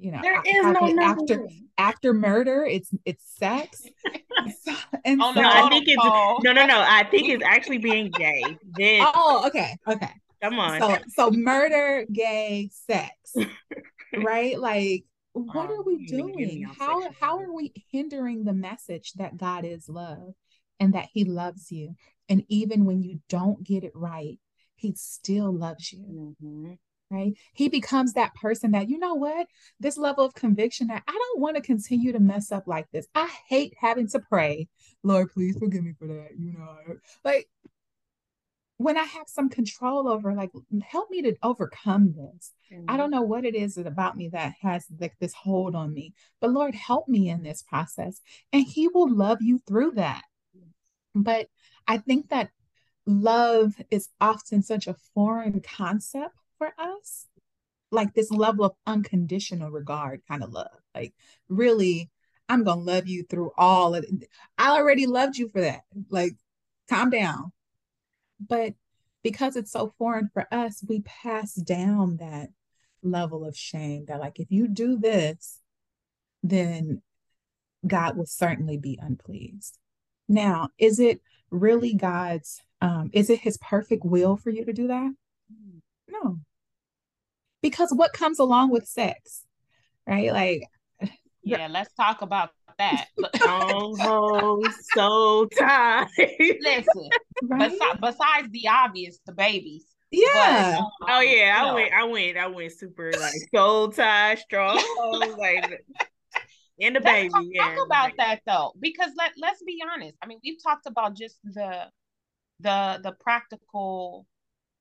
you 0.02 0.10
know, 0.12 0.20
there 0.22 0.40
a- 0.40 0.48
is 0.48 0.62
no 0.64 1.02
after 1.02 1.36
number 1.36 1.48
after 1.78 2.12
murder, 2.12 2.64
it's 2.64 2.90
it's 3.04 3.24
sex. 3.38 3.82
So- 4.64 4.72
and 5.04 5.22
On 5.22 5.34
so, 5.34 5.40
no, 5.40 5.48
I 5.48 5.68
think 5.68 5.84
it's 5.86 6.02
pole. 6.02 6.40
no, 6.42 6.52
no, 6.52 6.66
no. 6.66 6.80
I 6.80 7.04
think 7.10 7.28
it's 7.28 7.44
actually 7.44 7.78
being 7.78 8.10
gay. 8.10 8.42
Then 8.76 9.06
oh, 9.14 9.44
okay, 9.46 9.76
okay. 9.88 10.10
come 10.42 10.58
on. 10.58 10.80
So 10.80 10.96
so 11.14 11.30
murder, 11.30 12.04
gay, 12.12 12.70
sex, 12.72 13.12
right? 14.16 14.58
Like, 14.58 15.04
what 15.34 15.70
Oh, 15.70 15.76
are 15.76 15.82
we 15.84 15.98
you 16.00 16.06
didn't 16.08 16.28
even 16.30 16.38
get 16.38 16.48
me 16.48 16.54
doing? 16.54 16.62
How 16.64 17.00
sexuality. 17.02 17.16
how 17.20 17.38
are 17.38 17.52
we 17.52 17.72
hindering 17.92 18.44
the 18.44 18.52
message 18.52 19.12
that 19.14 19.36
God 19.36 19.64
is 19.64 19.88
love 19.88 20.34
and 20.80 20.94
that 20.94 21.08
He 21.12 21.24
loves 21.24 21.70
you, 21.70 21.94
and 22.28 22.42
even 22.48 22.84
when 22.84 23.00
you 23.02 23.20
don't 23.28 23.62
get 23.62 23.84
it 23.84 23.92
right, 23.94 24.38
He 24.74 24.94
still 24.96 25.52
loves 25.52 25.92
you. 25.92 26.34
Mhm. 26.42 26.78
Right? 27.12 27.34
He 27.52 27.68
becomes 27.68 28.14
that 28.14 28.34
person 28.34 28.72
that, 28.72 28.88
you 28.88 28.98
know 28.98 29.14
what, 29.14 29.46
this 29.78 29.98
level 29.98 30.24
of 30.24 30.34
conviction 30.34 30.86
that 30.88 31.02
I 31.06 31.12
don't 31.12 31.40
want 31.40 31.56
to 31.56 31.62
continue 31.62 32.12
to 32.12 32.20
mess 32.20 32.50
up 32.50 32.66
like 32.66 32.90
this. 32.90 33.06
I 33.14 33.30
hate 33.48 33.74
having 33.78 34.08
to 34.08 34.18
pray, 34.18 34.68
Lord, 35.02 35.30
please 35.30 35.56
forgive 35.58 35.84
me 35.84 35.92
for 35.98 36.06
that. 36.08 36.30
You 36.38 36.54
know, 36.54 36.96
like 37.24 37.48
when 38.78 38.96
I 38.96 39.04
have 39.04 39.28
some 39.28 39.48
control 39.48 40.08
over, 40.08 40.34
like, 40.34 40.50
help 40.82 41.10
me 41.10 41.22
to 41.22 41.36
overcome 41.42 42.14
this. 42.16 42.52
I 42.88 42.96
don't 42.96 43.10
know 43.10 43.22
what 43.22 43.44
it 43.44 43.54
is 43.54 43.76
about 43.76 44.16
me 44.16 44.28
that 44.30 44.54
has 44.62 44.86
like 44.98 45.14
this 45.20 45.34
hold 45.34 45.76
on 45.76 45.92
me, 45.92 46.14
but 46.40 46.50
Lord, 46.50 46.74
help 46.74 47.06
me 47.06 47.28
in 47.28 47.42
this 47.42 47.62
process. 47.62 48.20
And 48.52 48.64
He 48.66 48.88
will 48.88 49.14
love 49.14 49.38
you 49.40 49.60
through 49.68 49.92
that. 49.92 50.22
But 51.14 51.48
I 51.86 51.98
think 51.98 52.30
that 52.30 52.50
love 53.06 53.74
is 53.90 54.08
often 54.20 54.62
such 54.62 54.86
a 54.86 54.96
foreign 55.14 55.60
concept 55.60 56.34
for 56.62 56.72
us 56.78 57.26
like 57.90 58.14
this 58.14 58.30
level 58.30 58.64
of 58.64 58.72
unconditional 58.86 59.68
regard 59.68 60.20
kind 60.28 60.44
of 60.44 60.52
love 60.52 60.68
like 60.94 61.12
really 61.48 62.08
i'm 62.48 62.62
gonna 62.62 62.80
love 62.80 63.08
you 63.08 63.24
through 63.24 63.50
all 63.58 63.96
of 63.96 64.04
it. 64.04 64.28
i 64.58 64.70
already 64.70 65.06
loved 65.06 65.36
you 65.36 65.48
for 65.48 65.60
that 65.60 65.80
like 66.08 66.36
calm 66.88 67.10
down 67.10 67.50
but 68.38 68.74
because 69.24 69.56
it's 69.56 69.72
so 69.72 69.92
foreign 69.98 70.30
for 70.32 70.46
us 70.52 70.84
we 70.88 71.00
pass 71.00 71.54
down 71.54 72.16
that 72.18 72.48
level 73.02 73.44
of 73.44 73.56
shame 73.56 74.04
that 74.06 74.20
like 74.20 74.38
if 74.38 74.52
you 74.52 74.68
do 74.68 74.96
this 74.96 75.58
then 76.44 77.02
god 77.84 78.16
will 78.16 78.26
certainly 78.26 78.78
be 78.78 78.96
unpleased 79.02 79.78
Now, 80.28 80.68
is 80.78 81.00
it 81.00 81.20
really 81.50 81.94
God's, 81.94 82.62
um, 82.80 83.10
is 83.12 83.30
it 83.30 83.40
his 83.40 83.58
perfect 83.58 84.04
will 84.04 84.36
for 84.36 84.50
you 84.50 84.64
to 84.64 84.72
do 84.72 84.86
that? 84.86 85.10
No. 86.08 86.38
Because 87.62 87.92
what 87.94 88.12
comes 88.12 88.38
along 88.38 88.70
with 88.70 88.86
sex, 88.86 89.44
right? 90.06 90.32
Like, 90.32 90.62
yeah, 91.42 91.68
let's 91.70 91.92
talk 91.94 92.22
about 92.22 92.50
that. 92.78 93.06
oh, 93.42 94.62
so 94.94 95.46
tired. 95.56 96.08
Listen, 96.18 97.08
right? 97.44 97.70
besides, 97.70 98.00
besides 98.00 98.48
the 98.50 98.68
obvious, 98.68 99.18
the 99.26 99.32
babies. 99.32 99.86
Yeah. 100.10 100.78
But, 101.00 101.10
um, 101.10 101.16
oh 101.18 101.20
yeah, 101.20 101.56
I 101.56 101.66
know. 101.66 101.74
went, 101.74 101.92
I 101.92 102.04
went, 102.04 102.36
I 102.36 102.46
went 102.48 102.72
super 102.72 103.12
like 103.18 103.32
soul 103.54 103.88
tie, 103.90 104.34
strong, 104.34 104.78
like 105.38 105.82
and 106.80 106.96
the 106.96 107.00
baby. 107.00 107.28
Talk, 107.28 107.44
yeah, 107.48 107.74
talk 107.74 107.86
about 107.86 108.12
that 108.18 108.40
though, 108.46 108.72
because 108.78 109.10
let 109.16 109.32
let's 109.40 109.62
be 109.62 109.82
honest. 109.90 110.16
I 110.22 110.26
mean, 110.26 110.38
we've 110.42 110.62
talked 110.62 110.86
about 110.86 111.16
just 111.16 111.38
the 111.44 111.86
the 112.60 113.00
the 113.02 113.12
practical 113.20 114.26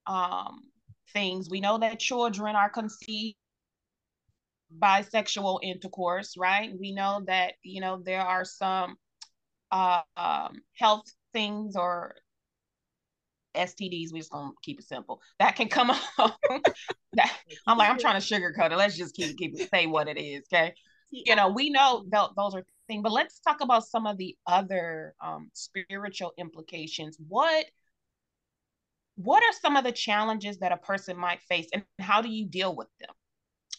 um 0.07 0.61
things. 1.13 1.49
We 1.49 1.61
know 1.61 1.77
that 1.79 1.99
children 1.99 2.55
are 2.55 2.69
conceived 2.69 3.35
bisexual 4.79 5.59
intercourse, 5.63 6.35
right? 6.37 6.71
We 6.79 6.93
know 6.93 7.21
that 7.27 7.53
you 7.63 7.81
know 7.81 8.01
there 8.03 8.21
are 8.21 8.45
some 8.45 8.95
uh, 9.71 10.01
um, 10.15 10.61
health 10.73 11.05
things 11.33 11.75
or 11.75 12.15
STDs. 13.55 14.13
We 14.13 14.19
just 14.19 14.31
gonna 14.31 14.51
keep 14.63 14.79
it 14.79 14.85
simple. 14.87 15.21
That 15.39 15.55
can 15.55 15.67
come 15.67 15.91
up. 16.17 16.37
that, 17.13 17.37
I'm 17.67 17.77
like 17.77 17.89
I'm 17.89 17.99
trying 17.99 18.19
to 18.19 18.25
sugarcoat 18.25 18.71
it. 18.71 18.77
Let's 18.77 18.97
just 18.97 19.15
keep 19.15 19.37
keep 19.37 19.59
it 19.59 19.69
say 19.69 19.87
what 19.87 20.07
it 20.07 20.19
is, 20.19 20.43
okay? 20.53 20.73
You 21.11 21.35
know, 21.35 21.49
we 21.49 21.69
know 21.69 22.05
th- 22.11 22.31
those 22.37 22.55
are 22.55 22.63
things, 22.87 23.03
but 23.03 23.11
let's 23.11 23.39
talk 23.41 23.59
about 23.61 23.85
some 23.85 24.07
of 24.07 24.17
the 24.17 24.35
other 24.47 25.13
um, 25.21 25.49
spiritual 25.53 26.31
implications. 26.37 27.17
What 27.27 27.65
what 29.23 29.43
are 29.43 29.53
some 29.61 29.75
of 29.75 29.83
the 29.83 29.91
challenges 29.91 30.59
that 30.59 30.71
a 30.71 30.77
person 30.77 31.17
might 31.17 31.41
face, 31.43 31.67
and 31.73 31.83
how 31.99 32.21
do 32.21 32.29
you 32.29 32.45
deal 32.45 32.75
with 32.75 32.87
them? 32.99 33.11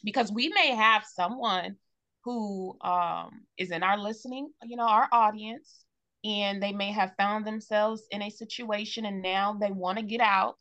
because 0.04 0.32
we 0.32 0.48
may 0.48 0.74
have 0.74 1.04
someone 1.04 1.76
who 2.24 2.76
um, 2.82 3.42
is 3.58 3.70
in 3.70 3.82
our 3.82 3.98
listening, 3.98 4.50
you 4.64 4.76
know, 4.76 4.86
our 4.86 5.08
audience, 5.12 5.84
and 6.24 6.62
they 6.62 6.72
may 6.72 6.92
have 6.92 7.14
found 7.18 7.46
themselves 7.46 8.02
in 8.10 8.22
a 8.22 8.30
situation 8.30 9.04
and 9.04 9.22
now 9.22 9.56
they 9.60 9.70
want 9.70 9.98
to 9.98 10.04
get 10.04 10.20
out. 10.20 10.56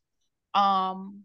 Um, 0.56 1.24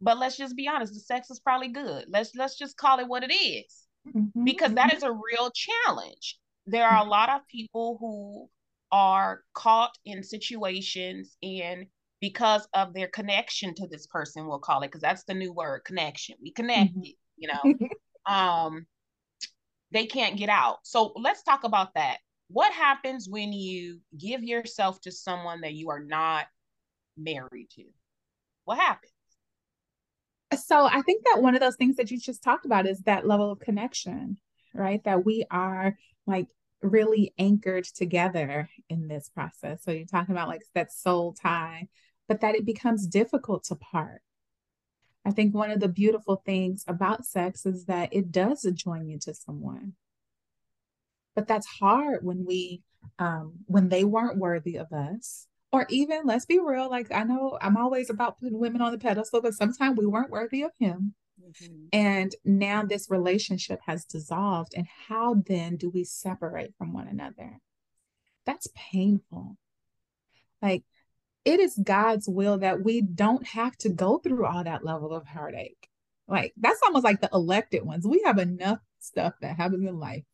but 0.00 0.18
let's 0.18 0.36
just 0.36 0.56
be 0.56 0.68
honest, 0.68 0.94
the 0.94 1.00
sex 1.00 1.30
is 1.30 1.40
probably 1.40 1.68
good. 1.68 2.06
Let's 2.08 2.34
let's 2.34 2.58
just 2.58 2.76
call 2.76 2.98
it 3.00 3.08
what 3.08 3.22
it 3.22 3.32
is. 3.32 3.86
Mm-hmm. 4.08 4.44
Because 4.44 4.74
that 4.74 4.94
is 4.94 5.02
a 5.02 5.12
real 5.12 5.50
challenge. 5.50 6.38
There 6.66 6.86
are 6.86 7.04
a 7.04 7.08
lot 7.08 7.28
of 7.28 7.46
people 7.48 7.96
who 8.00 8.48
are 8.92 9.42
caught 9.52 9.96
in 10.04 10.22
situations 10.22 11.36
and 11.42 11.86
because 12.20 12.66
of 12.74 12.94
their 12.94 13.08
connection 13.08 13.74
to 13.74 13.86
this 13.86 14.06
person, 14.06 14.46
we'll 14.46 14.58
call 14.58 14.82
it, 14.82 14.88
because 14.88 15.02
that's 15.02 15.24
the 15.24 15.34
new 15.34 15.52
word, 15.52 15.82
connection. 15.84 16.36
We 16.42 16.52
connected. 16.52 16.96
Mm-hmm. 16.96 17.10
you 17.36 17.48
know? 17.48 17.88
Um 18.26 18.86
they 19.92 20.06
can't 20.06 20.36
get 20.36 20.48
out. 20.48 20.78
So 20.82 21.12
let's 21.14 21.44
talk 21.44 21.62
about 21.62 21.94
that. 21.94 22.18
What 22.48 22.72
happens 22.72 23.28
when 23.30 23.52
you 23.52 24.00
give 24.18 24.42
yourself 24.42 25.00
to 25.02 25.12
someone 25.12 25.60
that 25.60 25.74
you 25.74 25.90
are 25.90 26.02
not 26.02 26.46
married 27.16 27.68
to? 27.76 27.84
What 28.64 28.78
happens? 28.78 29.12
So 30.56 30.86
i 30.86 31.02
think 31.02 31.24
that 31.26 31.40
one 31.40 31.54
of 31.54 31.60
those 31.60 31.76
things 31.76 31.96
that 31.96 32.10
you 32.10 32.18
just 32.18 32.42
talked 32.42 32.66
about 32.66 32.86
is 32.88 32.98
that 33.02 33.28
level 33.28 33.52
of 33.52 33.60
connection 33.60 34.38
right? 34.76 35.02
That 35.04 35.24
we 35.24 35.44
are 35.50 35.96
like 36.26 36.48
really 36.82 37.32
anchored 37.38 37.84
together 37.84 38.68
in 38.88 39.08
this 39.08 39.28
process. 39.28 39.82
So 39.82 39.90
you're 39.90 40.06
talking 40.06 40.34
about 40.34 40.48
like 40.48 40.62
that 40.74 40.92
soul 40.92 41.34
tie 41.40 41.88
but 42.28 42.40
that 42.40 42.54
it 42.54 42.64
becomes 42.64 43.06
difficult 43.06 43.64
to 43.64 43.76
part 43.76 44.22
I 45.26 45.32
think 45.32 45.54
one 45.54 45.72
of 45.72 45.80
the 45.80 45.88
beautiful 45.88 46.40
things 46.46 46.84
about 46.86 47.26
sex 47.26 47.66
is 47.66 47.86
that 47.86 48.10
it 48.12 48.30
does 48.30 48.62
join 48.74 49.08
you 49.08 49.18
to 49.22 49.34
someone. 49.34 49.94
But 51.34 51.48
that's 51.48 51.66
hard 51.66 52.24
when 52.24 52.46
we 52.46 52.82
um 53.18 53.54
when 53.66 53.88
they 53.88 54.04
weren't 54.04 54.38
worthy 54.38 54.76
of 54.76 54.92
us. 54.92 55.48
Or 55.72 55.84
even 55.90 56.22
let's 56.26 56.46
be 56.46 56.60
real, 56.60 56.88
like 56.88 57.12
I 57.12 57.24
know 57.24 57.58
I'm 57.60 57.76
always 57.76 58.08
about 58.08 58.38
putting 58.38 58.60
women 58.60 58.80
on 58.80 58.92
the 58.92 58.98
pedestal, 58.98 59.42
but 59.42 59.54
sometimes 59.54 59.98
we 59.98 60.06
weren't 60.06 60.30
worthy 60.30 60.62
of 60.62 60.70
him. 60.78 61.14
Mm-hmm. 61.42 61.86
And 61.92 62.32
now 62.44 62.84
this 62.84 63.10
relationship 63.10 63.80
has 63.84 64.04
dissolved. 64.04 64.74
And 64.76 64.86
how 65.08 65.42
then 65.46 65.76
do 65.76 65.90
we 65.90 66.04
separate 66.04 66.72
from 66.78 66.92
one 66.92 67.08
another? 67.08 67.58
That's 68.46 68.68
painful. 68.76 69.56
Like 70.62 70.84
it 71.46 71.60
is 71.60 71.80
God's 71.82 72.28
will 72.28 72.58
that 72.58 72.82
we 72.82 73.00
don't 73.00 73.46
have 73.46 73.76
to 73.78 73.88
go 73.88 74.18
through 74.18 74.44
all 74.44 74.64
that 74.64 74.84
level 74.84 75.14
of 75.14 75.26
heartache. 75.26 75.88
Like 76.26 76.52
that's 76.58 76.80
almost 76.82 77.04
like 77.04 77.20
the 77.20 77.30
elected 77.32 77.86
ones. 77.86 78.04
We 78.04 78.22
have 78.26 78.38
enough 78.38 78.80
stuff 78.98 79.34
that 79.40 79.56
happens 79.56 79.88
in 79.88 79.98
life 79.98 80.24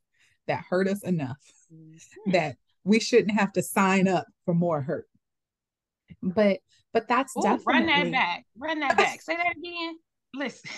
that 0.47 0.65
hurt 0.69 0.89
us 0.89 1.03
enough 1.03 1.37
mm-hmm. 1.73 2.31
that 2.33 2.57
we 2.83 2.99
shouldn't 2.99 3.39
have 3.39 3.53
to 3.53 3.63
sign 3.63 4.09
up 4.09 4.27
for 4.47 4.55
more 4.55 4.81
hurt. 4.81 5.07
But 6.23 6.61
but 6.95 7.07
that's 7.09 7.37
Ooh, 7.37 7.43
definitely 7.43 7.75
run 7.75 7.87
that 7.87 8.11
back. 8.11 8.47
Run 8.57 8.81
that 8.81 8.97
back. 8.97 9.21
Say 9.21 9.37
that 9.37 9.57
again. 9.57 9.99
Listen. 10.35 10.71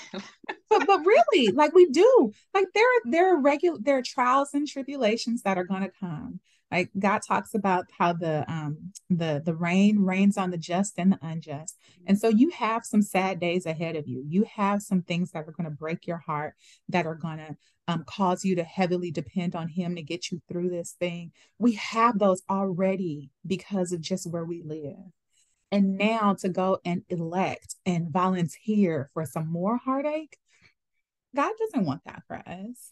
but 0.68 0.85
but 0.85 1.07
really, 1.07 1.53
like 1.53 1.73
we 1.75 1.87
do. 1.87 2.33
Like 2.53 2.66
there 2.75 2.85
are 2.85 3.11
there 3.11 3.35
are 3.35 3.40
regular 3.40 3.79
there 3.81 3.99
are 3.99 4.03
trials 4.03 4.51
and 4.53 4.66
tribulations 4.66 5.42
that 5.42 5.59
are 5.59 5.64
gonna 5.64 5.90
come. 6.01 6.40
Like 6.74 6.90
God 6.98 7.20
talks 7.20 7.54
about 7.54 7.87
how 7.96 8.14
the 8.14 8.44
um 8.52 8.90
the 9.08 9.40
the 9.44 9.54
rain 9.54 10.00
rains 10.00 10.37
on 10.37 10.50
the 10.50 10.58
just 10.58 10.98
and 10.98 11.12
the 11.12 11.18
unjust. 11.22 11.78
And 12.08 12.18
so 12.18 12.28
you 12.28 12.50
have 12.50 12.84
some 12.84 13.00
sad 13.00 13.38
days 13.38 13.64
ahead 13.64 13.94
of 13.94 14.08
you. 14.08 14.24
You 14.26 14.44
have 14.56 14.82
some 14.82 15.02
things 15.02 15.30
that 15.30 15.46
are 15.46 15.52
going 15.52 15.70
to 15.70 15.76
break 15.76 16.08
your 16.08 16.18
heart, 16.18 16.54
that 16.88 17.06
are 17.06 17.14
going 17.14 17.38
to 17.38 17.56
um, 17.87 18.02
cause 18.08 18.44
you 18.44 18.56
to 18.56 18.64
heavily 18.64 19.12
depend 19.12 19.54
on 19.54 19.68
Him 19.68 19.94
to 19.94 20.02
get 20.02 20.32
you 20.32 20.42
through 20.48 20.70
this 20.70 20.96
thing. 20.98 21.30
We 21.60 21.74
have 21.74 22.18
those 22.18 22.42
already 22.50 23.30
because 23.46 23.92
of 23.92 24.00
just 24.00 24.28
where 24.28 24.44
we 24.44 24.64
live. 24.64 25.12
And 25.70 25.96
now 25.96 26.34
to 26.40 26.48
go 26.48 26.78
and 26.84 27.02
elect 27.08 27.76
and 27.87 28.10
volunteer 28.10 29.10
for 29.14 29.24
some 29.26 29.46
more 29.46 29.76
heartache, 29.76 30.38
God 31.37 31.52
doesn't 31.56 31.87
want 31.87 32.02
that 32.04 32.24
for 32.26 32.37
us. 32.37 32.90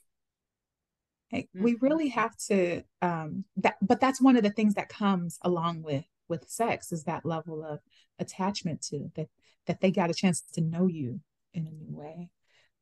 Like 1.33 1.49
mm-hmm. 1.57 1.65
we 1.65 1.77
really 1.81 2.09
have 2.09 2.37
to 2.49 2.83
um 3.01 3.45
that 3.57 3.77
but 3.81 4.01
that's 4.01 4.21
one 4.21 4.37
of 4.37 4.43
the 4.43 4.51
things 4.51 4.75
that 4.75 4.89
comes 4.89 5.39
along 5.43 5.83
with 5.83 6.05
with 6.29 6.49
sex 6.49 6.93
is 6.93 7.05
that 7.05 7.25
level 7.25 7.65
of 7.65 7.81
attachment 8.19 8.83
to 8.83 9.11
that 9.17 9.29
that 9.67 9.81
they 9.81 9.91
got 9.91 10.11
a 10.11 10.15
chance 10.15 10.43
to 10.55 10.61
know 10.61 10.87
you 10.87 11.21
in 11.55 11.67
a 11.67 11.71
new 11.71 11.97
way. 11.97 12.31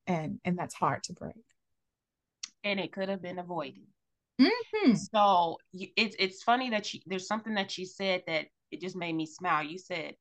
And 0.06 0.40
and 0.44 0.58
that's 0.58 0.74
hard 0.74 1.02
to 1.04 1.12
break. 1.12 1.44
And 2.64 2.80
it 2.80 2.92
could 2.92 3.08
have 3.08 3.22
been 3.22 3.38
avoided. 3.38 3.86
Mm-hmm. 4.40 4.94
So 4.94 5.58
it's 5.72 6.16
it's 6.18 6.42
funny 6.42 6.70
that 6.70 6.92
you 6.92 7.00
there's 7.06 7.26
something 7.26 7.54
that 7.54 7.76
you 7.78 7.86
said 7.86 8.22
that 8.26 8.46
it 8.70 8.80
just 8.80 8.96
made 8.96 9.14
me 9.14 9.26
smile. 9.26 9.64
You 9.64 9.78
said 9.78 10.14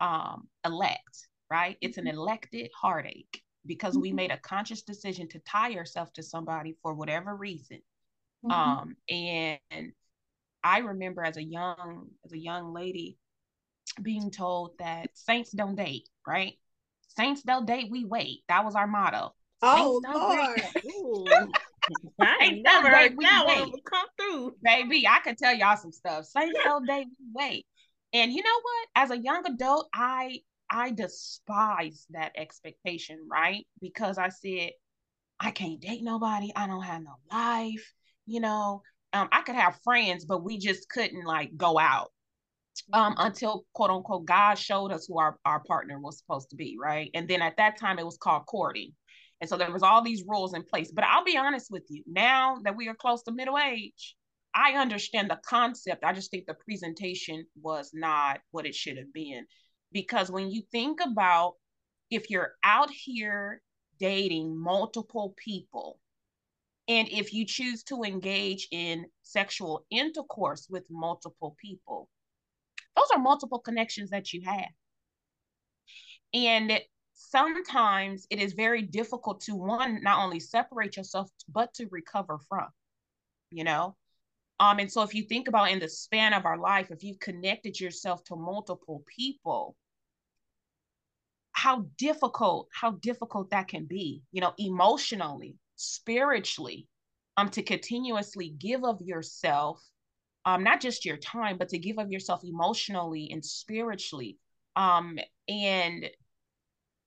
um 0.00 0.48
elect, 0.64 1.28
right? 1.50 1.76
It's 1.80 1.98
an 1.98 2.04
mm-hmm. 2.04 2.18
elected 2.18 2.70
heartache 2.78 3.42
because 3.68 3.96
we 3.96 4.08
mm-hmm. 4.08 4.16
made 4.16 4.30
a 4.32 4.38
conscious 4.38 4.82
decision 4.82 5.28
to 5.28 5.38
tie 5.40 5.74
ourselves 5.74 6.10
to 6.12 6.22
somebody 6.22 6.74
for 6.82 6.94
whatever 6.94 7.36
reason. 7.36 7.80
Mm-hmm. 8.44 8.50
Um, 8.50 8.96
and 9.08 9.92
I 10.64 10.78
remember 10.78 11.22
as 11.22 11.36
a 11.36 11.44
young 11.44 12.08
as 12.24 12.32
a 12.32 12.38
young 12.38 12.72
lady 12.72 13.18
being 14.02 14.30
told 14.30 14.72
that 14.78 15.10
saints 15.14 15.52
don't 15.52 15.76
date, 15.76 16.08
right? 16.26 16.54
Saints 17.16 17.42
don't 17.42 17.66
date, 17.66 17.90
we 17.90 18.04
wait. 18.04 18.40
That 18.48 18.64
was 18.64 18.74
our 18.74 18.86
motto. 18.86 19.34
Oh 19.62 20.00
Lord. 20.04 20.62
I 22.20 22.36
ain't 22.42 22.62
never 22.62 22.88
heard 22.88 23.16
that 23.18 23.44
one 23.46 23.72
come 23.84 24.06
through. 24.18 24.56
Baby, 24.62 25.06
I 25.08 25.20
can 25.20 25.36
tell 25.36 25.54
y'all 25.54 25.76
some 25.76 25.92
stuff. 25.92 26.26
Saints 26.26 26.58
don't 26.64 26.86
date, 26.86 27.06
we 27.18 27.26
wait. 27.32 27.66
And 28.12 28.32
you 28.32 28.42
know 28.42 28.60
what? 28.62 28.88
As 28.94 29.10
a 29.10 29.18
young 29.18 29.46
adult, 29.46 29.88
I 29.94 30.40
I 30.70 30.90
despise 30.90 32.06
that 32.10 32.32
expectation, 32.36 33.26
right? 33.30 33.66
Because 33.80 34.18
I 34.18 34.28
said, 34.28 34.70
I 35.40 35.50
can't 35.50 35.80
date 35.80 36.02
nobody. 36.02 36.52
I 36.54 36.66
don't 36.66 36.82
have 36.82 37.02
no 37.02 37.14
life. 37.30 37.92
You 38.26 38.40
know, 38.40 38.82
um, 39.12 39.28
I 39.32 39.42
could 39.42 39.54
have 39.54 39.80
friends, 39.82 40.24
but 40.24 40.44
we 40.44 40.58
just 40.58 40.88
couldn't 40.88 41.24
like 41.24 41.56
go 41.56 41.78
out 41.78 42.10
um, 42.92 43.14
until 43.18 43.64
quote 43.72 43.90
unquote 43.90 44.26
God 44.26 44.58
showed 44.58 44.92
us 44.92 45.06
who 45.06 45.18
our, 45.18 45.38
our 45.44 45.62
partner 45.64 45.98
was 45.98 46.18
supposed 46.18 46.50
to 46.50 46.56
be, 46.56 46.76
right? 46.80 47.10
And 47.14 47.28
then 47.28 47.42
at 47.42 47.56
that 47.56 47.78
time, 47.78 47.98
it 47.98 48.04
was 48.04 48.18
called 48.18 48.46
courting. 48.46 48.92
And 49.40 49.48
so 49.48 49.56
there 49.56 49.72
was 49.72 49.82
all 49.82 50.02
these 50.02 50.24
rules 50.26 50.54
in 50.54 50.64
place. 50.64 50.90
But 50.92 51.04
I'll 51.04 51.24
be 51.24 51.36
honest 51.36 51.70
with 51.70 51.84
you, 51.88 52.02
now 52.06 52.58
that 52.64 52.76
we 52.76 52.88
are 52.88 52.94
close 52.94 53.22
to 53.22 53.32
middle 53.32 53.58
age, 53.58 54.16
I 54.54 54.72
understand 54.72 55.30
the 55.30 55.38
concept. 55.46 56.04
I 56.04 56.12
just 56.12 56.30
think 56.30 56.46
the 56.46 56.54
presentation 56.54 57.46
was 57.60 57.90
not 57.94 58.40
what 58.50 58.66
it 58.66 58.74
should 58.74 58.96
have 58.96 59.12
been. 59.12 59.46
Because 59.92 60.30
when 60.30 60.50
you 60.50 60.62
think 60.72 61.00
about 61.00 61.54
if 62.10 62.30
you're 62.30 62.54
out 62.64 62.90
here 62.90 63.62
dating 63.98 64.56
multiple 64.56 65.34
people 65.36 66.00
And 66.88 67.08
if 67.10 67.32
you 67.32 67.46
choose 67.46 67.82
to 67.84 68.02
engage 68.02 68.68
in 68.72 69.06
sexual 69.22 69.86
intercourse 69.90 70.68
with 70.68 70.90
multiple 70.90 71.56
people, 71.60 72.10
those 72.96 73.10
are 73.14 73.18
multiple 73.20 73.60
connections 73.60 74.10
that 74.10 74.32
you 74.32 74.42
have. 74.44 74.70
And 76.34 76.80
sometimes 77.14 78.26
it 78.30 78.38
is 78.40 78.52
very 78.52 78.82
difficult 78.82 79.40
to 79.42 79.54
one, 79.54 80.02
not 80.02 80.22
only 80.24 80.40
separate 80.40 80.96
yourself, 80.96 81.30
but 81.48 81.72
to 81.74 81.86
recover 81.90 82.38
from, 82.48 82.68
you 83.50 83.64
know? 83.64 83.96
Um, 84.60 84.78
and 84.78 84.90
so 84.90 85.02
if 85.02 85.14
you 85.14 85.22
think 85.22 85.48
about 85.48 85.70
in 85.70 85.78
the 85.78 85.88
span 85.88 86.32
of 86.32 86.44
our 86.44 86.58
life, 86.58 86.90
if 86.90 87.04
you've 87.04 87.20
connected 87.20 87.78
yourself 87.78 88.24
to 88.24 88.36
multiple 88.36 89.04
people, 89.06 89.76
how 91.52 91.86
difficult, 91.96 92.68
how 92.72 92.92
difficult 92.92 93.50
that 93.50 93.68
can 93.68 93.84
be, 93.84 94.22
you 94.32 94.40
know, 94.40 94.54
emotionally, 94.58 95.56
spiritually, 95.76 96.86
um, 97.36 97.48
to 97.50 97.62
continuously 97.62 98.54
give 98.58 98.84
of 98.84 99.00
yourself, 99.00 99.80
um, 100.44 100.64
not 100.64 100.80
just 100.80 101.04
your 101.04 101.16
time, 101.16 101.56
but 101.56 101.68
to 101.68 101.78
give 101.78 101.98
of 101.98 102.10
yourself 102.10 102.42
emotionally 102.44 103.30
and 103.32 103.44
spiritually. 103.44 104.38
Um, 104.76 105.18
and 105.48 106.08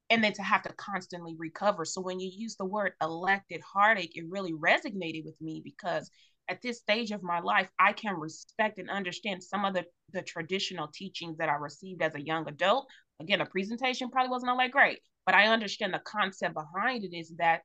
and 0.09 0.21
then 0.21 0.33
to 0.33 0.43
have 0.43 0.61
to 0.63 0.73
constantly 0.73 1.35
recover. 1.37 1.85
So 1.85 2.01
when 2.01 2.19
you 2.19 2.29
use 2.33 2.57
the 2.57 2.65
word 2.65 2.91
elected 3.01 3.61
heartache, 3.61 4.11
it 4.15 4.25
really 4.29 4.51
resonated 4.51 5.23
with 5.23 5.39
me 5.39 5.61
because 5.63 6.11
at 6.49 6.61
this 6.61 6.79
stage 6.79 7.11
of 7.11 7.23
my 7.23 7.39
life, 7.39 7.69
I 7.79 7.93
can 7.93 8.15
respect 8.15 8.77
and 8.77 8.89
understand 8.89 9.43
some 9.43 9.65
of 9.65 9.73
the, 9.73 9.85
the 10.11 10.21
traditional 10.21 10.89
teachings 10.93 11.37
that 11.37 11.49
I 11.49 11.55
received 11.55 12.01
as 12.01 12.15
a 12.15 12.21
young 12.21 12.47
adult. 12.47 12.87
Again, 13.19 13.41
a 13.41 13.45
presentation 13.45 14.09
probably 14.09 14.31
wasn't 14.31 14.51
all 14.51 14.57
that 14.57 14.71
great, 14.71 14.99
but 15.25 15.35
I 15.35 15.47
understand 15.47 15.93
the 15.93 15.99
concept 15.99 16.55
behind 16.55 17.03
it 17.03 17.15
is 17.15 17.33
that 17.37 17.61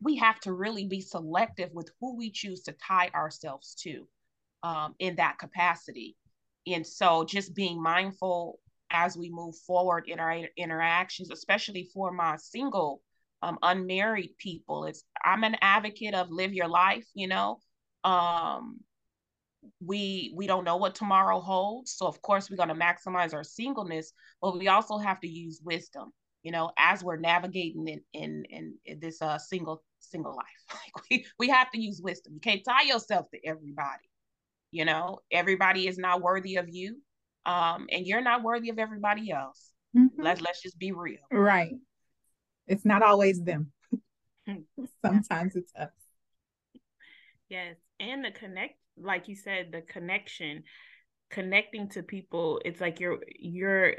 we 0.00 0.16
have 0.16 0.40
to 0.40 0.52
really 0.52 0.86
be 0.86 1.00
selective 1.00 1.70
with 1.72 1.90
who 2.00 2.16
we 2.16 2.30
choose 2.30 2.62
to 2.62 2.72
tie 2.72 3.10
ourselves 3.14 3.74
to 3.82 4.06
um, 4.62 4.94
in 4.98 5.16
that 5.16 5.38
capacity. 5.38 6.16
And 6.66 6.86
so 6.86 7.24
just 7.24 7.54
being 7.54 7.80
mindful 7.80 8.58
as 8.90 9.16
we 9.16 9.30
move 9.30 9.56
forward 9.66 10.04
in 10.06 10.20
our 10.20 10.40
interactions, 10.56 11.30
especially 11.30 11.88
for 11.94 12.12
my 12.12 12.36
single, 12.36 13.00
um, 13.42 13.58
unmarried 13.62 14.36
people. 14.38 14.84
It's 14.84 15.04
I'm 15.24 15.44
an 15.44 15.56
advocate 15.60 16.14
of 16.14 16.30
live 16.30 16.52
your 16.52 16.68
life, 16.68 17.06
you 17.14 17.26
know. 17.26 17.58
Um, 18.04 18.80
we 19.80 20.32
we 20.36 20.46
don't 20.46 20.64
know 20.64 20.76
what 20.76 20.94
tomorrow 20.94 21.40
holds, 21.40 21.92
so 21.92 22.06
of 22.06 22.20
course 22.22 22.50
we're 22.50 22.56
going 22.56 22.68
to 22.68 22.74
maximize 22.74 23.32
our 23.32 23.44
singleness, 23.44 24.12
but 24.40 24.58
we 24.58 24.68
also 24.68 24.98
have 24.98 25.20
to 25.20 25.28
use 25.28 25.60
wisdom, 25.64 26.12
you 26.42 26.50
know, 26.50 26.72
as 26.76 27.04
we're 27.04 27.16
navigating 27.16 27.86
in 27.86 28.00
in, 28.12 28.44
in, 28.50 28.74
in 28.84 29.00
this 29.00 29.22
uh 29.22 29.38
single 29.38 29.82
single 30.00 30.34
life. 30.34 30.46
Like 30.96 31.04
we 31.10 31.26
we 31.38 31.48
have 31.48 31.70
to 31.72 31.80
use 31.80 32.00
wisdom. 32.02 32.34
You 32.34 32.40
can't 32.40 32.64
tie 32.64 32.82
yourself 32.82 33.30
to 33.30 33.38
everybody. 33.46 34.08
You 34.70 34.84
know, 34.84 35.18
everybody 35.30 35.86
is 35.86 35.98
not 35.98 36.22
worthy 36.22 36.56
of 36.56 36.68
you 36.68 36.96
um, 37.44 37.86
and 37.90 38.06
you're 38.06 38.22
not 38.22 38.42
worthy 38.42 38.70
of 38.70 38.78
everybody 38.78 39.30
else. 39.30 39.70
Mm-hmm. 39.96 40.22
Let's 40.22 40.40
let's 40.40 40.62
just 40.62 40.78
be 40.78 40.92
real. 40.92 41.20
Right. 41.30 41.74
It's 42.66 42.84
not 42.84 43.02
always 43.02 43.42
them. 43.42 43.72
Sometimes 45.04 45.56
it's 45.56 45.72
us. 45.74 45.90
Yes, 47.52 47.76
and 48.00 48.24
the 48.24 48.30
connect, 48.30 48.76
like 48.96 49.28
you 49.28 49.36
said, 49.36 49.72
the 49.72 49.82
connection, 49.82 50.64
connecting 51.30 51.90
to 51.90 52.02
people. 52.02 52.62
It's 52.64 52.80
like 52.80 52.98
you're 52.98 53.18
you're. 53.38 53.96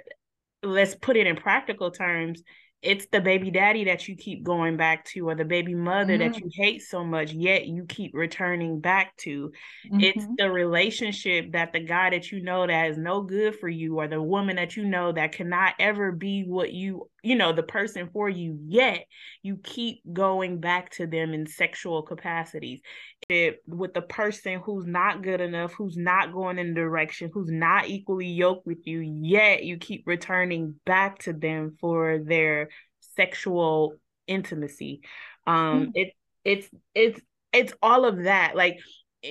Let's 0.63 0.95
put 0.95 1.17
it 1.17 1.27
in 1.27 1.35
practical 1.35 1.91
terms 1.91 2.41
it's 2.83 3.05
the 3.11 3.21
baby 3.21 3.49
daddy 3.49 3.85
that 3.85 4.07
you 4.07 4.15
keep 4.15 4.43
going 4.43 4.75
back 4.75 5.05
to 5.05 5.29
or 5.29 5.35
the 5.35 5.45
baby 5.45 5.73
mother 5.73 6.17
mm-hmm. 6.17 6.33
that 6.33 6.39
you 6.39 6.49
hate 6.53 6.81
so 6.81 7.03
much 7.03 7.31
yet 7.31 7.65
you 7.65 7.85
keep 7.85 8.11
returning 8.13 8.79
back 8.79 9.15
to 9.17 9.51
mm-hmm. 9.87 10.01
it's 10.01 10.25
the 10.37 10.51
relationship 10.51 11.53
that 11.53 11.71
the 11.71 11.79
guy 11.79 12.09
that 12.09 12.31
you 12.31 12.43
know 12.43 12.67
that 12.67 12.91
is 12.91 12.97
no 12.97 13.21
good 13.21 13.57
for 13.57 13.69
you 13.69 13.99
or 13.99 14.07
the 14.07 14.21
woman 14.21 14.57
that 14.57 14.75
you 14.75 14.83
know 14.83 15.11
that 15.11 15.31
cannot 15.31 15.73
ever 15.79 16.11
be 16.11 16.43
what 16.43 16.73
you 16.73 17.09
you 17.23 17.35
know 17.35 17.53
the 17.53 17.63
person 17.63 18.09
for 18.11 18.29
you 18.29 18.59
yet 18.65 19.05
you 19.41 19.57
keep 19.57 20.01
going 20.11 20.59
back 20.59 20.91
to 20.91 21.07
them 21.07 21.33
in 21.33 21.47
sexual 21.47 22.03
capacities. 22.03 22.81
It, 23.29 23.63
with 23.65 23.93
the 23.93 24.01
person 24.01 24.59
who's 24.59 24.85
not 24.85 25.23
good 25.23 25.39
enough 25.39 25.73
who's 25.73 25.95
not 25.95 26.33
going 26.33 26.59
in 26.59 26.73
the 26.73 26.81
direction 26.81 27.31
who's 27.33 27.49
not 27.49 27.87
equally 27.87 28.27
yoked 28.27 28.67
with 28.67 28.85
you 28.85 28.99
yet 28.99 29.63
you 29.63 29.77
keep 29.77 30.03
returning 30.05 30.75
back 30.85 31.19
to 31.19 31.33
them 31.33 31.77
for 31.79 32.19
their 32.19 32.69
sexual 33.15 33.95
intimacy. 34.27 35.01
Um 35.47 35.55
mm-hmm. 35.55 35.91
it 35.95 36.13
it's 36.43 36.69
it's 36.93 37.21
it's 37.53 37.73
all 37.81 38.05
of 38.05 38.23
that. 38.23 38.55
Like 38.55 38.79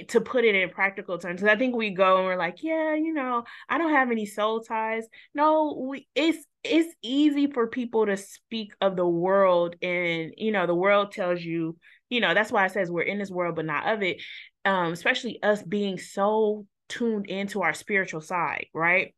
to 0.09 0.21
put 0.21 0.45
it 0.45 0.55
in 0.55 0.71
practical 0.71 1.19
terms 1.19 1.41
because 1.41 1.55
i 1.55 1.59
think 1.59 1.75
we 1.75 1.91
go 1.91 2.19
and 2.19 2.27
we're 2.27 2.37
like 2.37 2.63
yeah 2.63 2.95
you 2.95 3.13
know 3.13 3.45
i 3.69 3.79
don't 3.79 3.93
have 3.93 4.11
any 4.11 4.27
soul 4.27 4.61
ties 4.61 5.05
no 5.35 5.87
we 5.89 6.09
it's 6.15 6.45
it's 6.65 6.95
easy 7.03 7.47
for 7.47 7.67
people 7.67 8.07
to 8.07 8.17
speak 8.17 8.73
of 8.81 8.97
the 8.97 9.07
world 9.07 9.77
and 9.83 10.33
you 10.37 10.53
know 10.53 10.67
the 10.67 10.75
world 10.75 11.13
tells 11.13 11.43
you 11.43 11.77
you 12.09 12.21
know 12.21 12.35
that's 12.35 12.53
why 12.53 12.65
it 12.65 12.73
says 12.73 12.91
we're 12.91 13.03
in 13.03 13.19
this 13.19 13.31
world 13.31 13.57
but 13.57 13.67
not 13.67 13.89
of 13.93 14.03
it 14.03 14.21
um 14.65 14.93
especially 14.93 15.43
us 15.43 15.63
being 15.63 15.99
so 15.99 16.67
tuned 16.89 17.27
into 17.27 17.63
our 17.63 17.75
spiritual 17.75 18.21
side 18.21 18.67
right 18.73 19.15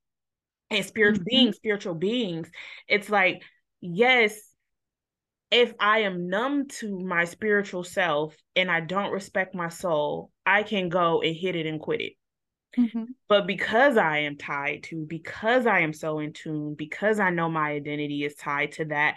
and 0.70 0.84
spiritual 0.84 1.20
mm-hmm. 1.20 1.37
being 1.37 1.52
spiritual 1.52 1.94
beings 1.94 2.48
it's 2.88 3.10
like 3.10 3.42
yes 3.80 4.53
if 5.54 5.72
I 5.78 6.00
am 6.00 6.28
numb 6.28 6.66
to 6.80 6.98
my 6.98 7.26
spiritual 7.26 7.84
self 7.84 8.36
and 8.56 8.68
I 8.68 8.80
don't 8.80 9.12
respect 9.12 9.54
my 9.54 9.68
soul, 9.68 10.32
I 10.44 10.64
can 10.64 10.88
go 10.88 11.22
and 11.22 11.34
hit 11.34 11.54
it 11.54 11.64
and 11.64 11.78
quit 11.78 12.00
it. 12.00 12.12
Mm-hmm. 12.76 13.04
But 13.28 13.46
because 13.46 13.96
I 13.96 14.18
am 14.18 14.36
tied 14.36 14.82
to, 14.88 15.06
because 15.06 15.68
I 15.68 15.82
am 15.82 15.92
so 15.92 16.18
in 16.18 16.32
tune, 16.32 16.74
because 16.74 17.20
I 17.20 17.30
know 17.30 17.48
my 17.48 17.70
identity 17.70 18.24
is 18.24 18.34
tied 18.34 18.72
to 18.72 18.86
that, 18.86 19.14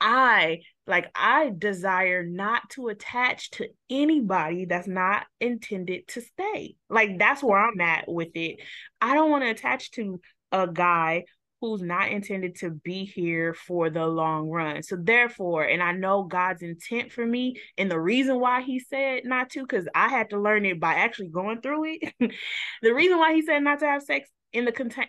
I 0.00 0.60
like 0.86 1.10
I 1.12 1.50
desire 1.56 2.24
not 2.24 2.70
to 2.70 2.86
attach 2.86 3.50
to 3.52 3.66
anybody 3.90 4.66
that's 4.66 4.86
not 4.86 5.26
intended 5.40 6.06
to 6.08 6.20
stay. 6.20 6.76
Like 6.88 7.18
that's 7.18 7.42
where 7.42 7.58
I'm 7.58 7.80
at 7.80 8.04
with 8.06 8.30
it. 8.36 8.60
I 9.00 9.14
don't 9.14 9.30
want 9.30 9.42
to 9.42 9.50
attach 9.50 9.90
to 9.92 10.20
a 10.52 10.68
guy 10.68 11.24
who's 11.62 11.80
not 11.80 12.10
intended 12.10 12.56
to 12.56 12.70
be 12.70 13.04
here 13.04 13.54
for 13.54 13.88
the 13.88 14.04
long 14.04 14.50
run. 14.50 14.82
So 14.82 14.96
therefore, 15.00 15.62
and 15.62 15.80
I 15.80 15.92
know 15.92 16.24
God's 16.24 16.62
intent 16.62 17.12
for 17.12 17.24
me 17.24 17.60
and 17.78 17.88
the 17.88 18.00
reason 18.00 18.40
why 18.40 18.62
he 18.62 18.80
said 18.80 19.24
not 19.24 19.48
to 19.50 19.64
cuz 19.64 19.86
I 19.94 20.08
had 20.08 20.30
to 20.30 20.40
learn 20.40 20.66
it 20.66 20.80
by 20.80 20.94
actually 20.94 21.28
going 21.28 21.60
through 21.60 21.84
it. 21.84 22.14
the 22.82 22.92
reason 22.92 23.16
why 23.16 23.32
he 23.32 23.42
said 23.42 23.62
not 23.62 23.78
to 23.78 23.86
have 23.86 24.02
sex 24.02 24.28
in 24.52 24.64
the 24.64 24.72
contain 24.72 25.06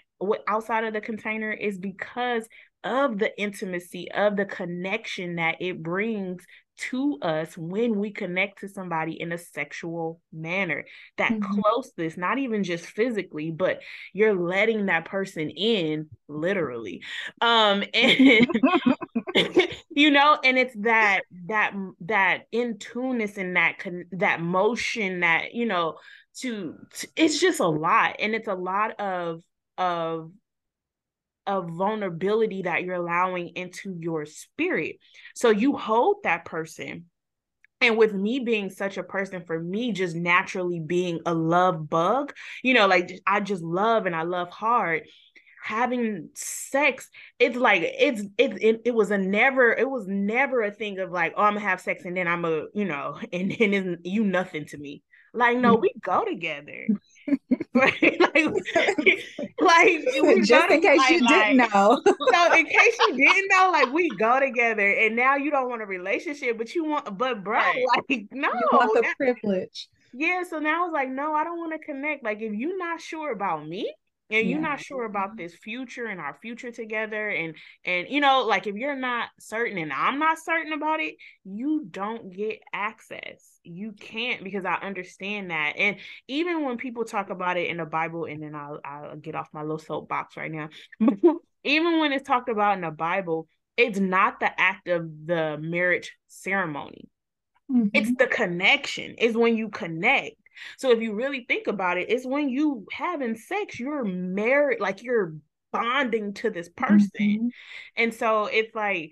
outside 0.48 0.84
of 0.84 0.94
the 0.94 1.02
container 1.02 1.52
is 1.52 1.80
because 1.80 2.48
of 2.84 3.18
the 3.18 3.36
intimacy 3.40 4.12
of 4.12 4.36
the 4.36 4.46
connection 4.46 5.38
that 5.38 5.56
it 5.60 5.82
brings 5.82 6.46
to 6.76 7.18
us 7.22 7.58
when 7.58 8.00
we 8.00 8.12
connect 8.12 8.60
to 8.60 8.68
somebody 8.68 9.20
in 9.20 9.32
a 9.32 9.38
sexual 9.38 10.20
manner. 10.32 10.86
That 11.18 11.32
mm-hmm. 11.32 11.62
closeness, 11.62 12.18
not 12.18 12.40
even 12.40 12.64
just 12.64 12.86
physically, 12.86 13.52
but 13.52 13.82
you're 14.14 14.36
letting 14.36 14.88
that 14.88 15.06
person 15.06 15.50
in 15.50 16.10
literally. 16.28 17.02
Um 17.42 17.84
and 17.94 18.48
you 19.90 20.12
know, 20.12 20.40
and 20.44 20.58
it's 20.58 20.76
that 20.82 21.22
that 21.48 21.74
that 22.02 22.44
in 22.52 22.78
tuneness 22.78 23.38
and 23.38 23.56
that 23.56 23.80
con- 23.80 24.06
that 24.12 24.42
motion 24.42 25.22
that, 25.22 25.54
you 25.54 25.66
know, 25.66 25.98
to, 26.40 26.76
to 26.96 27.08
it's 27.16 27.40
just 27.40 27.60
a 27.60 27.68
lot 27.68 28.16
and 28.20 28.34
it's 28.34 28.48
a 28.48 28.56
lot 28.56 29.00
of 29.00 29.42
of 29.78 30.32
of 31.46 31.70
vulnerability 31.70 32.64
that 32.64 32.84
you're 32.84 32.96
allowing 32.96 33.50
into 33.50 33.96
your 34.00 34.26
spirit. 34.26 34.98
So 35.36 35.50
you 35.50 35.76
hold 35.76 36.18
that 36.24 36.46
person. 36.46 37.06
And 37.82 37.98
with 37.98 38.14
me 38.14 38.40
being 38.40 38.70
such 38.70 38.98
a 38.98 39.04
person, 39.04 39.44
for 39.44 39.60
me, 39.60 39.92
just 39.92 40.16
naturally 40.16 40.80
being 40.80 41.20
a 41.26 41.34
love 41.34 41.90
bug, 41.90 42.34
you 42.64 42.74
know, 42.74 42.88
like 42.88 43.12
I 43.28 43.42
just 43.42 43.62
love 43.62 44.06
and 44.06 44.16
I 44.16 44.24
love 44.24 44.50
hard. 44.50 45.04
Having 45.66 46.30
sex, 46.34 47.10
it's 47.40 47.56
like 47.56 47.84
it's 47.84 48.22
it, 48.38 48.62
it 48.62 48.82
it 48.86 48.94
was 48.94 49.12
a 49.12 49.18
never 49.18 49.72
it 49.72 49.90
was 49.90 50.06
never 50.08 50.62
a 50.62 50.72
thing 50.72 51.00
of 51.00 51.12
like 51.12 51.34
oh 51.38 51.44
I'm 51.44 51.54
gonna 51.54 51.66
have 51.66 51.80
sex 51.80 52.04
and 52.04 52.18
then 52.18 52.28
I'm 52.28 52.44
a 52.44 52.66
you 52.74 52.84
know 52.84 53.18
and 53.34 53.56
then 53.58 53.98
you 54.04 54.26
nothing 54.26 54.66
to 54.68 54.78
me 54.78 55.04
like 55.34 55.58
no 55.58 55.76
we 55.76 55.94
go 56.02 56.26
together 56.26 56.88
like, 57.76 58.02
like 59.60 60.06
just 60.44 60.72
in 60.72 60.82
case 60.82 61.10
you 61.10 61.22
like, 61.22 61.30
didn't 61.30 61.58
know. 61.58 62.02
so 62.06 62.54
in 62.54 62.66
case 62.66 62.98
you 63.08 63.18
didn't 63.18 63.48
know, 63.50 63.70
like 63.72 63.92
we 63.92 64.10
go 64.10 64.40
together, 64.40 64.88
and 64.88 65.16
now 65.16 65.36
you 65.36 65.50
don't 65.50 65.70
want 65.70 65.82
a 65.82 65.86
relationship, 65.86 66.58
but 66.58 66.76
you 66.76 66.86
want, 66.86 67.18
but 67.18 67.44
bro, 67.44 67.56
right. 67.56 67.86
like 67.96 68.28
no, 68.32 68.50
you 68.50 68.70
want 68.72 68.94
the 68.94 69.06
privilege. 69.18 69.90
Yeah, 70.14 70.44
so 70.44 70.60
now 70.60 70.84
I 70.84 70.86
was 70.86 70.94
like, 70.94 71.10
no, 71.10 71.34
I 71.34 71.44
don't 71.44 71.58
want 71.58 71.72
to 71.74 71.80
connect. 71.80 72.24
Like 72.24 72.42
if 72.42 72.54
you're 72.54 72.78
not 72.78 73.02
sure 73.02 73.32
about 73.32 73.68
me, 73.68 73.92
and 74.34 74.50
you're 74.50 74.60
yeah. 74.60 74.68
not 74.68 74.80
sure 74.80 75.06
about 75.06 75.38
this 75.38 75.56
future 75.56 76.06
and 76.06 76.20
our 76.20 76.38
future 76.42 76.72
together 76.72 77.30
and 77.30 77.56
and 77.86 78.08
you 78.10 78.20
know 78.20 78.46
like 78.46 78.68
if 78.68 78.76
you're 78.76 78.96
not 78.96 79.30
certain 79.40 79.78
and 79.78 79.94
i'm 79.94 80.20
not 80.20 80.38
certain 80.40 80.74
about 80.74 81.00
it 81.00 81.16
you 81.46 81.86
don't 81.90 82.32
get 82.32 82.60
access. 82.74 83.60
You 83.64 83.94
can't 83.94 84.44
because 84.44 84.66
i 84.66 84.76
understand 84.76 85.52
that. 85.52 85.74
And 85.78 85.98
even 86.28 86.66
when 86.66 86.78
people 86.78 87.06
talk 87.06 87.30
about 87.30 87.58
it 87.58 87.70
in 87.70 87.78
the 87.78 87.86
bible 87.86 88.26
and 88.26 88.42
then 88.42 88.56
i'll, 88.56 88.80
I'll 88.84 89.16
get 89.16 89.36
off 89.36 89.50
my 89.54 89.62
little 89.62 89.80
soapbox 89.80 90.36
right 90.36 90.52
now. 90.52 90.70
Even 91.66 92.00
when 92.00 92.12
it's 92.12 92.28
talked 92.28 92.50
about 92.50 92.76
in 92.76 92.82
the 92.82 92.92
bible 92.92 93.48
it's 93.78 94.00
not 94.00 94.40
the 94.40 94.60
act 94.60 94.88
of 94.88 95.10
the 95.26 95.58
marriage 95.60 96.16
ceremony. 96.28 97.10
Mm-hmm. 97.72 97.88
it's 97.94 98.12
the 98.18 98.28
connection. 98.28 99.16
Is 99.18 99.36
when 99.36 99.56
you 99.56 99.70
connect 99.70 100.36
so 100.78 100.92
if 100.92 101.02
you 101.02 101.14
really 101.14 101.46
think 101.48 101.68
about 101.68 101.98
it, 101.98 102.10
it's 102.10 102.26
when 102.26 102.50
you 102.50 102.86
having 102.92 103.36
sex, 103.36 103.80
you're 103.80 104.04
married, 104.04 104.80
like 104.80 105.04
you're 105.04 105.36
bonding 105.72 106.34
to 106.36 106.50
this 106.50 106.70
person. 106.70 107.10
Mm-hmm. 107.20 107.48
And 107.98 108.14
so 108.14 108.46
it's 108.46 108.74
like 108.74 109.12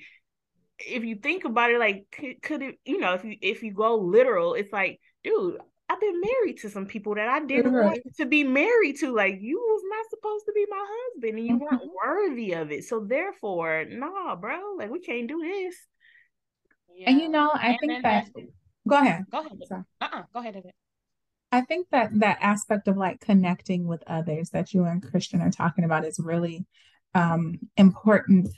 if 0.79 1.03
you 1.03 1.15
think 1.15 1.45
about 1.45 1.71
it, 1.71 1.79
like 1.79 2.05
could, 2.11 2.41
could 2.41 2.61
it, 2.61 2.79
you 2.85 2.99
know, 2.99 3.13
if 3.13 3.23
you 3.23 3.35
if 3.41 3.63
you 3.63 3.73
go 3.73 3.97
literal, 3.97 4.53
it's 4.53 4.71
like, 4.71 4.99
dude, 5.23 5.57
I've 5.89 5.99
been 5.99 6.21
married 6.21 6.59
to 6.59 6.69
some 6.69 6.85
people 6.85 7.15
that 7.15 7.27
I 7.27 7.43
didn't 7.43 7.73
right. 7.73 7.85
want 7.85 8.15
to 8.17 8.25
be 8.25 8.43
married 8.43 8.97
to. 8.99 9.13
Like 9.13 9.39
you 9.41 9.57
was 9.57 9.81
not 9.89 10.09
supposed 10.09 10.45
to 10.45 10.53
be 10.53 10.65
my 10.69 10.85
husband, 10.87 11.37
and 11.37 11.47
you 11.47 11.55
mm-hmm. 11.55 11.63
weren't 11.63 11.91
worthy 12.05 12.53
of 12.53 12.71
it. 12.71 12.85
So 12.85 13.01
therefore, 13.01 13.85
nah, 13.89 14.35
bro, 14.35 14.75
like 14.77 14.89
we 14.89 14.99
can't 14.99 15.27
do 15.27 15.41
this. 15.41 15.75
Yeah. 16.95 17.09
And 17.09 17.19
you 17.19 17.29
know, 17.29 17.51
I 17.53 17.69
and 17.69 17.79
think 17.79 18.03
that. 18.03 18.29
Go 18.87 18.95
ahead. 18.95 19.25
Go 19.31 19.39
ahead. 19.39 19.59
Uh 19.71 19.83
uh 20.01 20.21
Go 20.33 20.39
ahead, 20.39 20.55
Da'Vet. 20.55 20.71
I 21.51 21.61
think 21.61 21.87
that 21.91 22.11
that 22.19 22.37
aspect 22.41 22.87
of 22.87 22.97
like 22.97 23.19
connecting 23.19 23.85
with 23.85 24.03
others 24.07 24.51
that 24.51 24.73
you 24.73 24.85
and 24.85 25.03
Christian 25.03 25.41
are 25.41 25.51
talking 25.51 25.83
about 25.83 26.05
is 26.05 26.19
really 26.19 26.65
um, 27.13 27.59
important 27.77 28.49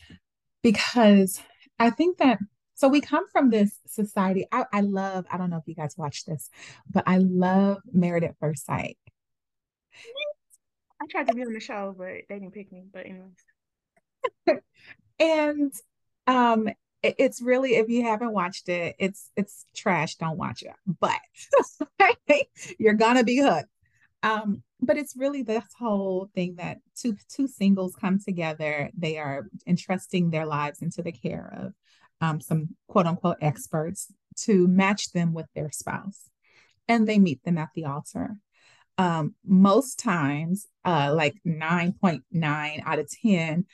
because 0.61 1.41
I 1.79 1.89
think 1.89 2.19
that 2.19 2.37
so 2.75 2.87
we 2.87 3.01
come 3.01 3.27
from 3.29 3.49
this 3.49 3.79
society. 3.87 4.45
I, 4.51 4.65
I 4.73 4.81
love, 4.81 5.25
I 5.31 5.37
don't 5.37 5.49
know 5.49 5.57
if 5.57 5.67
you 5.67 5.75
guys 5.75 5.95
watch 5.97 6.25
this, 6.25 6.49
but 6.91 7.03
I 7.07 7.17
love 7.17 7.77
Married 7.91 8.23
at 8.23 8.37
First 8.39 8.65
Sight. 8.65 8.97
I 11.01 11.05
tried 11.09 11.27
to 11.27 11.33
be 11.33 11.43
on 11.43 11.53
the 11.53 11.59
show, 11.59 11.93
but 11.97 12.07
they 12.29 12.39
didn't 12.39 12.51
pick 12.51 12.71
me. 12.71 12.85
But 12.91 13.05
anyways. 13.05 14.61
and 15.19 15.73
um 16.27 16.69
it's 17.03 17.41
really 17.41 17.75
if 17.75 17.89
you 17.89 18.03
haven't 18.03 18.31
watched 18.31 18.69
it 18.69 18.95
it's 18.97 19.29
it's 19.35 19.65
trash 19.75 20.15
don't 20.15 20.37
watch 20.37 20.63
it. 20.63 20.73
But 20.99 21.19
you're 22.79 22.93
gonna 22.93 23.23
be 23.23 23.37
hooked. 23.37 23.69
Um 24.23 24.63
but 24.81 24.97
it's 24.97 25.15
really 25.15 25.43
this 25.43 25.65
whole 25.77 26.29
thing 26.35 26.55
that 26.57 26.77
two 26.95 27.15
two 27.29 27.47
singles 27.47 27.95
come 27.99 28.19
together 28.19 28.89
they 28.97 29.17
are 29.17 29.47
entrusting 29.67 30.29
their 30.29 30.45
lives 30.45 30.81
into 30.81 31.01
the 31.01 31.11
care 31.11 31.53
of 31.57 31.73
um, 32.23 32.39
some 32.39 32.69
quote 32.87 33.05
unquote 33.05 33.37
experts 33.41 34.11
to 34.35 34.67
match 34.67 35.11
them 35.11 35.33
with 35.33 35.47
their 35.53 35.71
spouse. 35.71 36.29
And 36.87 37.07
they 37.07 37.19
meet 37.19 37.43
them 37.43 37.57
at 37.57 37.69
the 37.75 37.85
altar. 37.85 38.37
Um, 38.97 39.35
most 39.45 39.99
times 39.99 40.67
uh, 40.85 41.13
like 41.15 41.35
9.9 41.45 42.83
out 42.85 42.99
of 42.99 43.09
10 43.23 43.65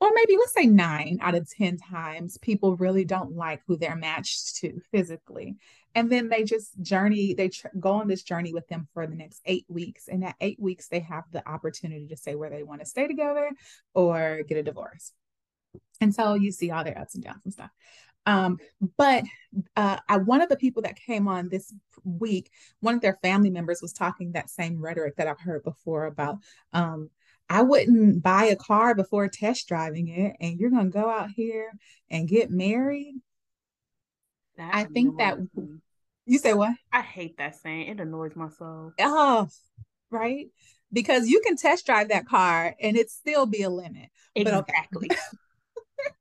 or 0.00 0.10
maybe 0.14 0.36
let's 0.36 0.52
say 0.52 0.66
nine 0.66 1.18
out 1.20 1.34
of 1.34 1.48
10 1.50 1.76
times, 1.78 2.38
people 2.38 2.76
really 2.76 3.04
don't 3.04 3.34
like 3.34 3.62
who 3.66 3.76
they're 3.76 3.96
matched 3.96 4.56
to 4.56 4.80
physically. 4.92 5.56
And 5.94 6.10
then 6.12 6.28
they 6.28 6.44
just 6.44 6.80
journey, 6.80 7.34
they 7.34 7.48
tr- 7.48 7.68
go 7.80 7.92
on 7.92 8.06
this 8.06 8.22
journey 8.22 8.52
with 8.52 8.68
them 8.68 8.86
for 8.94 9.06
the 9.06 9.16
next 9.16 9.40
eight 9.44 9.64
weeks. 9.68 10.06
And 10.06 10.24
at 10.24 10.36
eight 10.40 10.60
weeks, 10.60 10.88
they 10.88 11.00
have 11.00 11.24
the 11.32 11.46
opportunity 11.48 12.06
to 12.08 12.16
say 12.16 12.36
where 12.36 12.50
they 12.50 12.62
want 12.62 12.80
to 12.80 12.86
stay 12.86 13.08
together 13.08 13.50
or 13.94 14.42
get 14.46 14.58
a 14.58 14.62
divorce. 14.62 15.12
And 16.00 16.14
so 16.14 16.34
you 16.34 16.52
see 16.52 16.70
all 16.70 16.84
their 16.84 16.98
ups 16.98 17.14
and 17.14 17.24
downs 17.24 17.40
and 17.44 17.52
stuff. 17.52 17.70
Um, 18.26 18.58
but 18.96 19.24
uh, 19.74 19.96
I, 20.08 20.18
one 20.18 20.42
of 20.42 20.50
the 20.50 20.56
people 20.56 20.82
that 20.82 20.96
came 20.96 21.26
on 21.26 21.48
this 21.48 21.72
week, 22.04 22.50
one 22.80 22.94
of 22.94 23.00
their 23.00 23.18
family 23.22 23.50
members 23.50 23.80
was 23.80 23.92
talking 23.92 24.32
that 24.32 24.50
same 24.50 24.80
rhetoric 24.80 25.16
that 25.16 25.26
I've 25.26 25.40
heard 25.40 25.64
before 25.64 26.04
about 26.04 26.36
um, 26.72 27.10
I 27.50 27.62
wouldn't 27.62 28.22
buy 28.22 28.44
a 28.44 28.56
car 28.56 28.94
before 28.94 29.28
test 29.28 29.68
driving 29.68 30.08
it, 30.08 30.36
and 30.40 30.58
you're 30.58 30.70
gonna 30.70 30.90
go 30.90 31.08
out 31.08 31.30
here 31.30 31.72
and 32.10 32.28
get 32.28 32.50
married. 32.50 33.14
That 34.56 34.74
I 34.74 34.84
think 34.84 35.18
that 35.18 35.38
me. 35.38 35.78
you 36.26 36.38
say 36.38 36.52
what? 36.52 36.74
I 36.92 37.00
hate 37.00 37.38
that 37.38 37.56
saying. 37.56 37.88
It 37.88 38.00
annoys 38.00 38.34
my 38.34 38.48
soul. 38.48 38.92
Oh, 39.00 39.48
right. 40.10 40.48
Because 40.92 41.28
you 41.28 41.40
can 41.44 41.56
test 41.56 41.86
drive 41.86 42.08
that 42.08 42.26
car 42.26 42.74
and 42.80 42.96
it 42.96 43.10
still 43.10 43.46
be 43.46 43.62
a 43.62 43.70
limit. 43.70 44.08
Exactly. 44.34 45.08
But 45.08 45.18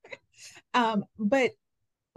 okay. 0.05 0.17
um, 0.73 1.05
but 1.17 1.51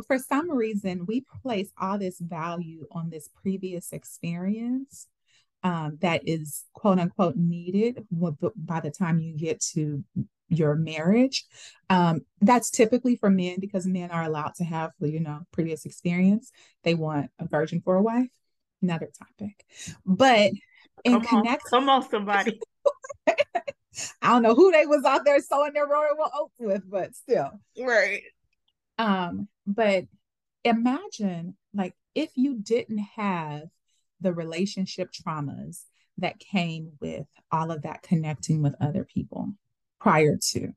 for 0.06 0.18
some 0.18 0.50
reason, 0.50 1.06
we 1.06 1.24
place 1.42 1.70
all 1.80 1.98
this 1.98 2.18
value 2.18 2.86
on 2.90 3.08
this 3.08 3.28
previous 3.28 3.92
experience 3.92 5.06
um, 5.62 5.98
that 6.00 6.22
is 6.26 6.64
quote 6.72 6.98
unquote 6.98 7.36
needed 7.36 8.06
by 8.10 8.80
the 8.80 8.90
time 8.90 9.20
you 9.20 9.36
get 9.36 9.60
to 9.72 10.04
your 10.48 10.74
marriage. 10.74 11.44
Um, 11.88 12.22
that's 12.40 12.70
typically 12.70 13.16
for 13.16 13.30
men 13.30 13.60
because 13.60 13.86
men 13.86 14.10
are 14.10 14.24
allowed 14.24 14.54
to 14.56 14.64
have, 14.64 14.90
you 15.00 15.20
know, 15.20 15.40
previous 15.52 15.84
experience. 15.84 16.50
They 16.82 16.94
want 16.94 17.30
a 17.38 17.46
virgin 17.46 17.80
for 17.80 17.96
a 17.96 18.02
wife. 18.02 18.28
Another 18.82 19.10
topic, 19.18 19.62
but 20.06 20.52
in 21.04 21.20
connect, 21.20 21.64
come 21.68 21.90
on, 21.90 22.08
somebody. 22.08 22.58
I 23.26 23.34
don't 24.22 24.42
know 24.42 24.54
who 24.54 24.72
they 24.72 24.86
was 24.86 25.04
out 25.04 25.26
there 25.26 25.38
sowing 25.40 25.74
their 25.74 25.86
royal 25.86 26.16
oats 26.34 26.54
with, 26.58 26.90
but 26.90 27.14
still, 27.14 27.50
right. 27.78 28.22
Um, 28.96 29.48
but 29.66 30.04
imagine 30.64 31.56
like 31.74 31.94
if 32.14 32.30
you 32.36 32.58
didn't 32.58 33.04
have 33.16 33.64
the 34.20 34.32
relationship 34.32 35.10
traumas 35.12 35.84
that 36.18 36.38
came 36.38 36.92
with 37.00 37.26
all 37.50 37.70
of 37.70 37.82
that 37.82 38.02
connecting 38.02 38.62
with 38.62 38.74
other 38.80 39.04
people 39.04 39.48
prior 40.00 40.36
to. 40.50 40.72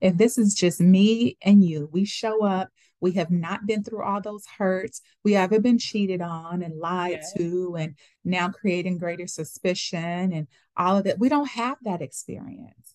If 0.00 0.16
this 0.16 0.36
is 0.38 0.54
just 0.54 0.80
me 0.80 1.38
and 1.42 1.64
you, 1.64 1.88
we 1.92 2.04
show 2.04 2.44
up, 2.44 2.68
we 3.00 3.12
have 3.12 3.30
not 3.30 3.66
been 3.66 3.84
through 3.84 4.02
all 4.02 4.20
those 4.20 4.44
hurts, 4.58 5.00
we 5.24 5.32
haven't 5.32 5.62
been 5.62 5.78
cheated 5.78 6.20
on 6.20 6.62
and 6.62 6.78
lied 6.78 7.20
yes. 7.22 7.32
to, 7.34 7.76
and 7.76 7.94
now 8.24 8.48
creating 8.48 8.98
greater 8.98 9.26
suspicion 9.26 10.32
and 10.32 10.48
all 10.76 10.98
of 10.98 11.04
that. 11.04 11.18
We 11.18 11.28
don't 11.28 11.48
have 11.50 11.78
that 11.82 12.02
experience. 12.02 12.94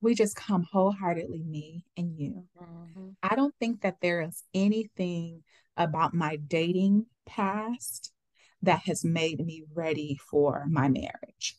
We 0.00 0.14
just 0.14 0.36
come 0.36 0.66
wholeheartedly, 0.70 1.44
me 1.44 1.86
and 1.96 2.18
you. 2.18 2.44
Mm-hmm. 2.60 3.10
I 3.22 3.36
don't 3.36 3.54
think 3.58 3.80
that 3.80 3.96
there 4.02 4.20
is 4.20 4.42
anything 4.52 5.42
about 5.76 6.14
my 6.14 6.36
dating 6.36 7.06
past 7.26 8.12
that 8.64 8.82
has 8.86 9.04
made 9.04 9.44
me 9.44 9.64
ready 9.74 10.18
for 10.30 10.66
my 10.68 10.88
marriage. 10.88 11.56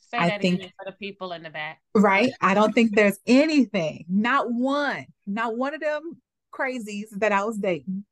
Say 0.00 0.18
I 0.18 0.38
think 0.38 0.62
for 0.62 0.84
the 0.84 0.92
people 0.92 1.32
in 1.32 1.42
the 1.42 1.50
back. 1.50 1.80
Right. 1.94 2.32
I 2.40 2.54
don't 2.54 2.74
think 2.74 2.94
there's 2.94 3.18
anything, 3.26 4.04
not 4.08 4.46
one, 4.52 5.06
not 5.26 5.56
one 5.56 5.74
of 5.74 5.80
them 5.80 6.20
crazies 6.52 7.06
that 7.12 7.32
I 7.32 7.44
was 7.44 7.56
dating. 7.56 8.04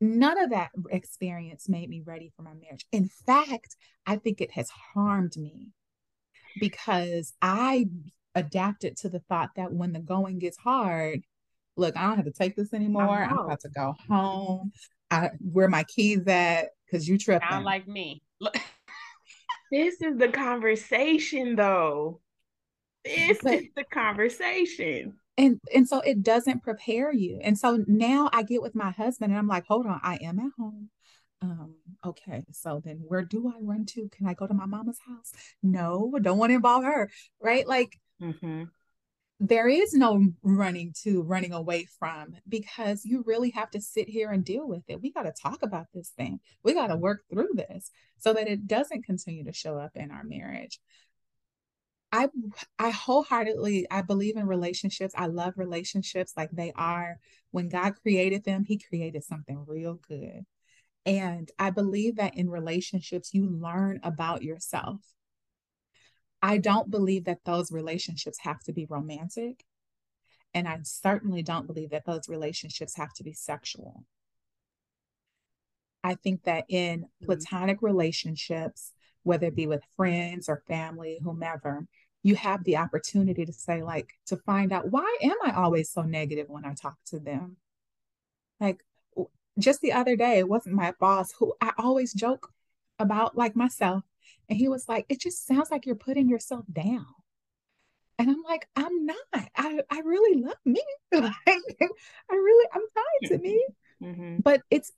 None 0.00 0.38
of 0.38 0.50
that 0.50 0.70
experience 0.90 1.68
made 1.68 1.88
me 1.88 2.02
ready 2.04 2.30
for 2.36 2.42
my 2.42 2.52
marriage. 2.54 2.86
In 2.92 3.08
fact, 3.26 3.76
I 4.06 4.16
think 4.16 4.40
it 4.40 4.52
has 4.52 4.70
harmed 4.70 5.36
me 5.36 5.70
because 6.60 7.32
I 7.42 7.86
adapted 8.34 8.96
to 8.98 9.08
the 9.08 9.20
thought 9.20 9.50
that 9.56 9.72
when 9.72 9.92
the 9.92 10.00
going 10.00 10.38
gets 10.38 10.58
hard, 10.58 11.22
look, 11.76 11.96
I 11.96 12.06
don't 12.06 12.16
have 12.16 12.26
to 12.26 12.32
take 12.32 12.56
this 12.56 12.70
oh, 12.72 12.76
anymore. 12.76 13.24
I'm 13.24 13.38
about 13.38 13.60
to 13.60 13.68
go 13.68 13.94
home. 14.08 14.72
I, 15.10 15.30
where 15.40 15.68
my 15.68 15.84
keys 15.84 16.26
at 16.26 16.70
because 16.84 17.08
you 17.08 17.18
tripped. 17.18 17.44
Sound 17.48 17.64
like 17.64 17.86
me. 17.86 18.22
This 19.70 20.00
is 20.00 20.16
the 20.16 20.28
conversation, 20.28 21.56
though. 21.56 22.20
This 23.04 23.38
but, 23.42 23.54
is 23.54 23.64
the 23.74 23.84
conversation. 23.84 25.14
And 25.36 25.60
and 25.74 25.88
so 25.88 26.00
it 26.00 26.22
doesn't 26.22 26.62
prepare 26.62 27.12
you. 27.12 27.40
And 27.42 27.58
so 27.58 27.84
now 27.86 28.30
I 28.32 28.42
get 28.42 28.62
with 28.62 28.74
my 28.74 28.90
husband 28.90 29.32
and 29.32 29.38
I'm 29.38 29.48
like, 29.48 29.66
hold 29.66 29.86
on, 29.86 30.00
I 30.02 30.18
am 30.22 30.38
at 30.38 30.52
home. 30.56 30.88
Um, 31.42 31.74
okay, 32.04 32.44
so 32.52 32.80
then 32.82 33.02
where 33.06 33.22
do 33.22 33.48
I 33.48 33.58
run 33.60 33.84
to? 33.86 34.08
Can 34.16 34.26
I 34.26 34.34
go 34.34 34.46
to 34.46 34.54
my 34.54 34.66
mama's 34.66 34.98
house? 35.06 35.32
No, 35.62 36.16
don't 36.22 36.38
want 36.38 36.50
to 36.50 36.54
involve 36.54 36.84
her, 36.84 37.10
right? 37.40 37.66
Like 37.66 37.98
mm-hmm 38.22 38.64
there 39.38 39.68
is 39.68 39.92
no 39.92 40.24
running 40.42 40.94
to 41.02 41.22
running 41.22 41.52
away 41.52 41.86
from 41.98 42.36
because 42.48 43.04
you 43.04 43.22
really 43.26 43.50
have 43.50 43.70
to 43.70 43.80
sit 43.80 44.08
here 44.08 44.30
and 44.30 44.44
deal 44.44 44.66
with 44.66 44.82
it. 44.88 45.02
We 45.02 45.12
got 45.12 45.24
to 45.24 45.32
talk 45.32 45.62
about 45.62 45.86
this 45.92 46.10
thing. 46.16 46.40
We 46.62 46.72
got 46.72 46.86
to 46.86 46.96
work 46.96 47.24
through 47.30 47.50
this 47.54 47.90
so 48.18 48.32
that 48.32 48.48
it 48.48 48.66
doesn't 48.66 49.04
continue 49.04 49.44
to 49.44 49.52
show 49.52 49.76
up 49.76 49.92
in 49.94 50.10
our 50.10 50.24
marriage. 50.24 50.80
I 52.12 52.28
i 52.78 52.90
wholeheartedly 52.90 53.88
i 53.90 54.00
believe 54.00 54.36
in 54.36 54.46
relationships. 54.46 55.12
I 55.16 55.26
love 55.26 55.54
relationships 55.56 56.32
like 56.36 56.50
they 56.52 56.72
are. 56.74 57.18
When 57.50 57.68
god 57.68 57.94
created 58.00 58.44
them 58.44 58.64
he 58.64 58.78
created 58.78 59.24
something 59.24 59.64
real 59.66 59.94
good. 60.08 60.46
And 61.04 61.50
i 61.58 61.70
believe 61.70 62.16
that 62.16 62.36
in 62.38 62.48
relationships 62.48 63.34
you 63.34 63.50
learn 63.50 64.00
about 64.02 64.42
yourself 64.42 65.00
I 66.46 66.58
don't 66.58 66.92
believe 66.92 67.24
that 67.24 67.44
those 67.44 67.72
relationships 67.72 68.38
have 68.42 68.62
to 68.64 68.72
be 68.72 68.86
romantic. 68.88 69.64
And 70.54 70.68
I 70.68 70.78
certainly 70.84 71.42
don't 71.42 71.66
believe 71.66 71.90
that 71.90 72.06
those 72.06 72.28
relationships 72.28 72.96
have 72.96 73.12
to 73.14 73.24
be 73.24 73.32
sexual. 73.32 74.04
I 76.04 76.14
think 76.14 76.44
that 76.44 76.66
in 76.68 77.00
mm-hmm. 77.00 77.26
platonic 77.26 77.82
relationships, 77.82 78.92
whether 79.24 79.48
it 79.48 79.56
be 79.56 79.66
with 79.66 79.82
friends 79.96 80.48
or 80.48 80.62
family, 80.68 81.18
whomever, 81.20 81.88
you 82.22 82.36
have 82.36 82.62
the 82.62 82.76
opportunity 82.76 83.44
to 83.44 83.52
say, 83.52 83.82
like, 83.82 84.10
to 84.26 84.36
find 84.36 84.72
out 84.72 84.92
why 84.92 85.18
am 85.22 85.36
I 85.44 85.50
always 85.50 85.90
so 85.90 86.02
negative 86.02 86.48
when 86.48 86.64
I 86.64 86.74
talk 86.74 86.94
to 87.06 87.18
them? 87.18 87.56
Like, 88.60 88.84
just 89.58 89.80
the 89.80 89.94
other 89.94 90.14
day, 90.14 90.38
it 90.38 90.48
wasn't 90.48 90.76
my 90.76 90.92
boss 91.00 91.32
who 91.32 91.54
I 91.60 91.72
always 91.76 92.12
joke 92.12 92.52
about, 93.00 93.36
like 93.36 93.56
myself. 93.56 94.04
And 94.48 94.58
he 94.58 94.68
was 94.68 94.88
like, 94.88 95.06
it 95.08 95.20
just 95.20 95.46
sounds 95.46 95.70
like 95.70 95.86
you're 95.86 95.94
putting 95.94 96.28
yourself 96.28 96.64
down. 96.72 97.06
And 98.18 98.30
I'm 98.30 98.42
like, 98.42 98.68
I'm 98.76 99.06
not. 99.06 99.16
I, 99.34 99.80
I 99.90 100.00
really 100.00 100.42
love 100.42 100.56
me. 100.64 100.82
like, 101.12 101.32
I 101.46 102.34
really, 102.34 102.68
I'm 102.72 102.82
fine 102.94 103.30
to 103.30 103.38
me. 103.38 103.66
Mm-hmm. 104.02 104.36
But 104.38 104.62
it's 104.70 104.92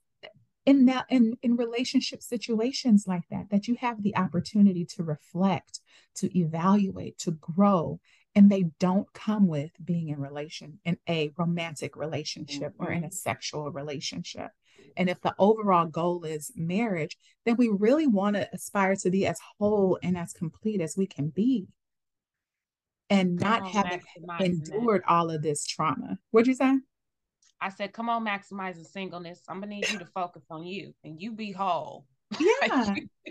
in 0.65 0.85
that 0.85 1.05
in 1.09 1.37
in 1.41 1.55
relationship 1.55 2.21
situations 2.21 3.05
like 3.07 3.23
that 3.31 3.49
that 3.49 3.67
you 3.67 3.75
have 3.75 4.03
the 4.03 4.15
opportunity 4.15 4.85
to 4.85 5.03
reflect 5.03 5.79
to 6.15 6.37
evaluate 6.37 7.17
to 7.17 7.31
grow 7.31 7.99
and 8.35 8.49
they 8.49 8.65
don't 8.79 9.11
come 9.13 9.47
with 9.47 9.71
being 9.83 10.09
in 10.09 10.19
relation 10.19 10.77
in 10.85 10.97
a 11.07 11.31
romantic 11.37 11.95
relationship 11.95 12.73
mm-hmm. 12.73 12.83
or 12.83 12.91
in 12.91 13.03
a 13.03 13.07
mm-hmm. 13.07 13.13
sexual 13.13 13.71
relationship 13.71 14.51
and 14.97 15.09
if 15.09 15.21
the 15.21 15.33
overall 15.39 15.85
goal 15.85 16.23
is 16.23 16.51
marriage 16.55 17.17
then 17.45 17.55
we 17.55 17.69
really 17.69 18.07
want 18.07 18.35
to 18.35 18.47
aspire 18.53 18.95
to 18.95 19.09
be 19.09 19.25
as 19.25 19.39
whole 19.57 19.97
and 20.03 20.17
as 20.17 20.33
complete 20.33 20.81
as 20.81 20.95
we 20.97 21.05
can 21.05 21.29
be 21.29 21.67
and 23.09 23.39
not 23.39 23.67
having 23.67 24.01
endured 24.39 25.03
all 25.07 25.29
of 25.29 25.41
this 25.41 25.65
trauma 25.65 26.17
what'd 26.31 26.47
you 26.47 26.53
say 26.53 26.77
I 27.61 27.69
said, 27.69 27.93
come 27.93 28.09
on, 28.09 28.25
maximizing 28.25 28.85
singleness. 28.85 29.41
I'm 29.47 29.59
gonna 29.59 29.75
need 29.75 29.89
you 29.89 29.99
to 29.99 30.05
focus 30.13 30.43
on 30.49 30.63
you 30.65 30.93
and 31.03 31.21
you 31.21 31.33
be 31.33 31.51
whole. 31.51 32.05
Yeah. 32.39 32.95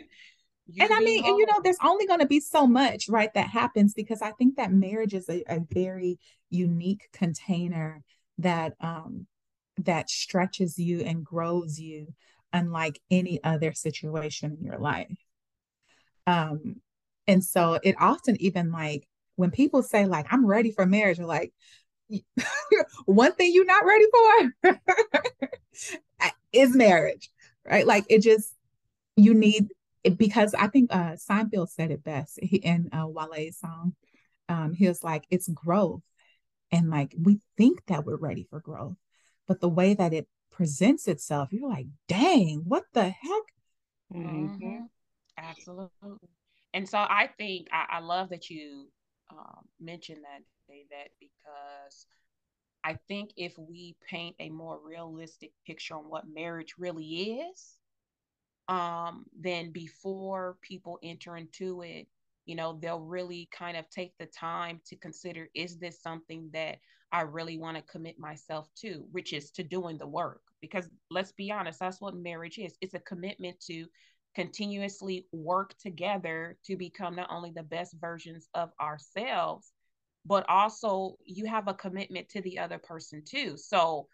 you 0.66 0.84
and 0.84 0.92
I 0.92 1.00
mean, 1.00 1.22
whole. 1.22 1.30
and 1.30 1.38
you 1.38 1.46
know, 1.46 1.60
there's 1.62 1.78
only 1.82 2.06
going 2.06 2.20
to 2.20 2.26
be 2.26 2.40
so 2.40 2.66
much, 2.66 3.08
right, 3.08 3.32
that 3.34 3.48
happens 3.48 3.94
because 3.94 4.20
I 4.20 4.32
think 4.32 4.56
that 4.56 4.72
marriage 4.72 5.14
is 5.14 5.28
a, 5.28 5.42
a 5.48 5.60
very 5.70 6.18
unique 6.50 7.08
container 7.12 8.02
that 8.38 8.74
um 8.80 9.26
that 9.84 10.10
stretches 10.10 10.78
you 10.78 11.00
and 11.00 11.24
grows 11.24 11.78
you 11.78 12.14
unlike 12.52 13.00
any 13.10 13.42
other 13.44 13.72
situation 13.72 14.56
in 14.58 14.64
your 14.64 14.78
life. 14.78 15.16
Um, 16.26 16.80
and 17.26 17.44
so 17.44 17.78
it 17.82 17.94
often 17.98 18.40
even 18.40 18.72
like 18.72 19.06
when 19.36 19.50
people 19.50 19.82
say 19.82 20.06
like 20.06 20.26
I'm 20.30 20.44
ready 20.44 20.70
for 20.70 20.86
marriage, 20.86 21.18
you're 21.18 21.26
like, 21.26 21.52
one 23.04 23.32
thing 23.32 23.52
you're 23.54 23.64
not 23.64 23.84
ready 23.84 24.06
for 24.62 24.78
is 26.52 26.74
marriage, 26.74 27.30
right? 27.64 27.86
Like 27.86 28.04
it 28.08 28.20
just 28.20 28.54
you 29.16 29.34
need 29.34 29.68
it 30.04 30.16
because 30.18 30.54
I 30.54 30.68
think 30.68 30.92
uh 30.92 31.16
Seinfeld 31.16 31.68
said 31.70 31.90
it 31.90 32.04
best 32.04 32.38
he, 32.42 32.56
in 32.56 32.88
uh, 32.92 33.06
Wale's 33.06 33.58
song. 33.58 33.94
Um, 34.48 34.72
he 34.72 34.88
was 34.88 35.04
like, 35.04 35.24
it's 35.30 35.48
growth. 35.48 36.02
And 36.72 36.90
like 36.90 37.14
we 37.20 37.40
think 37.56 37.84
that 37.86 38.04
we're 38.04 38.16
ready 38.16 38.46
for 38.48 38.60
growth, 38.60 38.96
but 39.48 39.60
the 39.60 39.68
way 39.68 39.94
that 39.94 40.12
it 40.12 40.28
presents 40.50 41.08
itself, 41.08 41.48
you're 41.52 41.68
like, 41.68 41.86
dang, 42.06 42.62
what 42.66 42.84
the 42.92 43.08
heck? 43.08 43.42
Mm-hmm. 44.14 44.82
Absolutely. 45.38 46.28
And 46.74 46.88
so 46.88 46.98
I 46.98 47.30
think 47.38 47.68
I, 47.72 47.96
I 47.96 48.00
love 48.00 48.28
that 48.28 48.50
you 48.50 48.88
um, 49.30 49.64
mentioned 49.80 50.18
that 50.22 50.42
say 50.68 50.84
that 50.90 51.08
because 51.18 52.06
I 52.84 52.98
think 53.08 53.30
if 53.36 53.58
we 53.58 53.96
paint 54.08 54.36
a 54.38 54.50
more 54.50 54.78
realistic 54.84 55.52
picture 55.66 55.94
on 55.94 56.08
what 56.08 56.24
marriage 56.32 56.74
really 56.78 57.40
is, 57.40 57.74
um, 58.68 59.24
then 59.38 59.72
before 59.72 60.58
people 60.60 60.98
enter 61.02 61.36
into 61.36 61.82
it, 61.82 62.06
you 62.44 62.54
know, 62.54 62.78
they'll 62.80 63.00
really 63.00 63.48
kind 63.52 63.76
of 63.76 63.88
take 63.90 64.12
the 64.18 64.26
time 64.26 64.80
to 64.86 64.96
consider 64.96 65.48
is 65.54 65.78
this 65.78 66.00
something 66.02 66.50
that 66.52 66.78
I 67.12 67.22
really 67.22 67.58
want 67.58 67.76
to 67.76 67.82
commit 67.82 68.18
myself 68.18 68.68
to, 68.80 69.04
which 69.12 69.32
is 69.32 69.50
to 69.52 69.62
doing 69.62 69.98
the 69.98 70.06
work. 70.06 70.40
Because 70.60 70.88
let's 71.10 71.32
be 71.32 71.50
honest, 71.50 71.78
that's 71.80 72.00
what 72.00 72.16
marriage 72.16 72.58
is 72.58 72.76
it's 72.80 72.94
a 72.94 73.00
commitment 73.00 73.60
to 73.66 73.86
continuously 74.34 75.26
work 75.32 75.74
together 75.78 76.56
to 76.66 76.76
become 76.76 77.16
not 77.16 77.28
only 77.30 77.50
the 77.50 77.62
best 77.62 77.94
versions 78.00 78.48
of 78.54 78.70
ourselves, 78.80 79.72
but 80.26 80.44
also 80.48 81.16
you 81.24 81.46
have 81.46 81.68
a 81.68 81.74
commitment 81.74 82.28
to 82.28 82.42
the 82.42 82.58
other 82.58 82.78
person 82.78 83.22
too. 83.26 83.56
So 83.56 84.08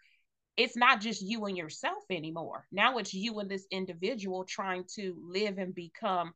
it's 0.57 0.77
not 0.77 1.01
just 1.01 1.21
you 1.21 1.45
and 1.45 1.57
yourself 1.57 2.03
anymore. 2.09 2.65
Now 2.71 2.97
it's 2.97 3.13
you 3.13 3.39
and 3.39 3.49
this 3.49 3.67
individual 3.71 4.45
trying 4.45 4.85
to 4.95 5.15
live 5.27 5.57
and 5.57 5.75
become 5.75 6.33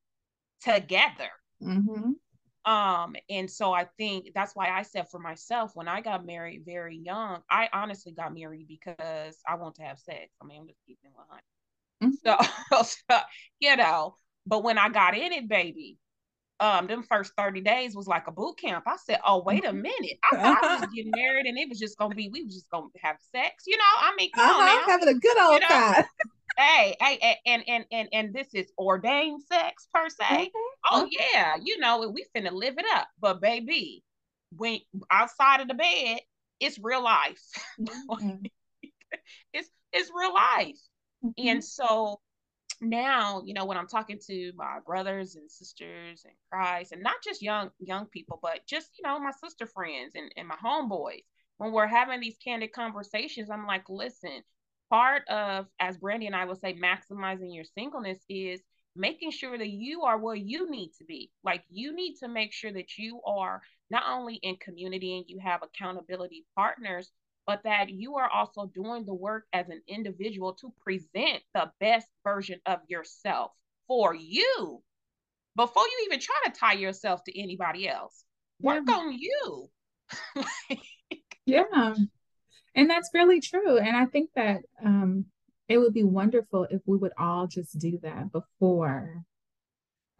together. 0.61 1.29
Mm-hmm. 1.63 2.11
Um, 2.69 3.15
and 3.31 3.49
so 3.49 3.73
I 3.73 3.85
think 3.97 4.27
that's 4.35 4.55
why 4.55 4.69
I 4.69 4.83
said 4.83 5.09
for 5.09 5.19
myself 5.19 5.71
when 5.73 5.87
I 5.87 6.01
got 6.01 6.23
married 6.23 6.65
very 6.67 6.97
young, 6.97 7.41
I 7.49 7.67
honestly 7.73 8.11
got 8.11 8.31
married 8.31 8.67
because 8.67 9.37
I 9.47 9.55
want 9.55 9.73
to 9.75 9.81
have 9.81 9.97
sex. 9.97 10.29
I 10.39 10.45
mean, 10.45 10.61
I'm 10.61 10.67
just 10.67 10.85
keeping 10.85 11.09
it 11.09 11.17
100. 11.17 11.41
Mm-hmm. 12.03 12.77
So, 12.77 12.83
so, 13.09 13.19
you 13.59 13.75
know, 13.75 14.17
but 14.45 14.63
when 14.63 14.77
I 14.77 14.89
got 14.89 15.17
in 15.17 15.33
it, 15.33 15.49
baby, 15.49 15.97
um 16.59 16.85
them 16.85 17.01
first 17.09 17.31
30 17.37 17.61
days 17.61 17.95
was 17.95 18.05
like 18.05 18.27
a 18.27 18.31
boot 18.31 18.59
camp. 18.59 18.83
I 18.85 18.97
said, 18.97 19.19
Oh, 19.25 19.41
wait 19.41 19.65
a 19.65 19.73
minute. 19.73 20.19
I 20.31 20.35
thought 20.35 20.63
I 20.63 20.75
was 20.75 20.89
getting 20.93 21.11
married 21.15 21.47
and 21.47 21.57
it 21.57 21.69
was 21.69 21.79
just 21.79 21.97
gonna 21.97 22.13
be 22.13 22.29
we 22.31 22.43
was 22.43 22.53
just 22.53 22.69
gonna 22.69 22.89
have 23.01 23.15
sex, 23.31 23.63
you 23.65 23.77
know. 23.77 23.83
I 23.97 24.13
mean, 24.15 24.29
come 24.35 24.47
uh-huh, 24.47 24.61
on 24.61 24.81
now. 24.81 24.91
having 24.91 25.07
a 25.07 25.15
good 25.15 25.39
old 25.39 25.53
you 25.55 25.59
know? 25.61 25.67
time. 25.67 26.05
hey, 26.59 26.95
hey, 26.99 27.37
and 27.45 27.63
and 27.67 27.85
and 27.91 28.09
and 28.11 28.33
this 28.33 28.47
is 28.53 28.71
ordained 28.77 29.41
sex 29.43 29.87
per 29.93 30.09
se. 30.09 30.25
Mm-hmm. 30.25 30.91
Oh 30.91 31.07
yeah, 31.09 31.55
you 31.61 31.79
know, 31.79 32.09
we 32.09 32.25
finna 32.35 32.51
live 32.51 32.75
it 32.77 32.85
up. 32.95 33.07
But 33.19 33.41
baby, 33.41 34.03
when 34.55 34.79
outside 35.09 35.61
of 35.61 35.67
the 35.67 35.73
bed, 35.73 36.19
it's 36.59 36.79
real 36.81 37.03
life. 37.03 37.41
Mm-hmm. 38.09 38.45
it's 39.53 39.69
it's 39.93 40.11
real 40.13 40.33
life. 40.33 40.79
Mm-hmm. 41.23 41.47
And 41.47 41.63
so 41.63 42.19
now, 42.81 43.41
you 43.45 43.53
know, 43.53 43.65
when 43.65 43.77
I'm 43.77 43.87
talking 43.87 44.19
to 44.27 44.51
my 44.55 44.79
brothers 44.85 45.35
and 45.35 45.49
sisters 45.49 46.23
and 46.25 46.33
Christ, 46.51 46.91
and 46.91 47.03
not 47.03 47.15
just 47.23 47.41
young 47.41 47.71
young 47.79 48.05
people, 48.07 48.39
but 48.41 48.59
just 48.67 48.89
you 48.97 49.07
know 49.07 49.19
my 49.19 49.31
sister 49.43 49.65
friends 49.65 50.13
and, 50.15 50.31
and 50.37 50.47
my 50.47 50.55
homeboys, 50.63 51.23
when 51.57 51.71
we're 51.71 51.87
having 51.87 52.19
these 52.19 52.37
candid 52.43 52.73
conversations, 52.73 53.49
I'm 53.49 53.65
like, 53.65 53.89
listen, 53.89 54.41
part 54.89 55.27
of, 55.27 55.67
as 55.79 55.97
Brandi 55.97 56.25
and 56.25 56.35
I 56.35 56.45
will 56.45 56.55
say, 56.55 56.73
maximizing 56.73 57.53
your 57.53 57.63
singleness 57.63 58.19
is 58.29 58.61
making 58.95 59.31
sure 59.31 59.57
that 59.57 59.69
you 59.69 60.03
are 60.03 60.17
where 60.17 60.35
you 60.35 60.69
need 60.69 60.91
to 60.97 61.05
be. 61.05 61.31
Like 61.43 61.63
you 61.69 61.95
need 61.95 62.15
to 62.17 62.27
make 62.27 62.53
sure 62.53 62.71
that 62.71 62.97
you 62.97 63.21
are 63.25 63.61
not 63.89 64.03
only 64.07 64.35
in 64.35 64.57
community 64.57 65.17
and 65.17 65.25
you 65.27 65.39
have 65.39 65.61
accountability 65.63 66.45
partners, 66.55 67.11
but 67.47 67.63
that 67.63 67.89
you 67.89 68.17
are 68.17 68.29
also 68.29 68.67
doing 68.67 69.05
the 69.05 69.13
work 69.13 69.45
as 69.53 69.69
an 69.69 69.81
individual 69.87 70.53
to 70.53 70.71
present 70.83 71.41
the 71.53 71.71
best 71.79 72.07
version 72.23 72.59
of 72.65 72.79
yourself 72.87 73.51
for 73.87 74.13
you 74.13 74.81
before 75.55 75.83
you 75.83 76.05
even 76.05 76.19
try 76.19 76.35
to 76.45 76.51
tie 76.51 76.73
yourself 76.73 77.23
to 77.23 77.39
anybody 77.39 77.87
else. 77.87 78.23
Work 78.61 78.83
yeah. 78.87 78.95
on 78.95 79.17
you. 79.17 79.69
yeah. 81.45 81.95
And 82.79 82.89
that's 82.89 83.09
really 83.13 83.41
true. 83.41 83.77
And 83.77 83.97
I 83.97 84.05
think 84.05 84.29
that 84.37 84.61
um, 84.83 85.25
it 85.67 85.79
would 85.79 85.93
be 85.93 86.03
wonderful 86.03 86.65
if 86.69 86.81
we 86.85 86.95
would 86.95 87.11
all 87.17 87.45
just 87.45 87.77
do 87.77 87.99
that 88.03 88.31
before 88.31 89.25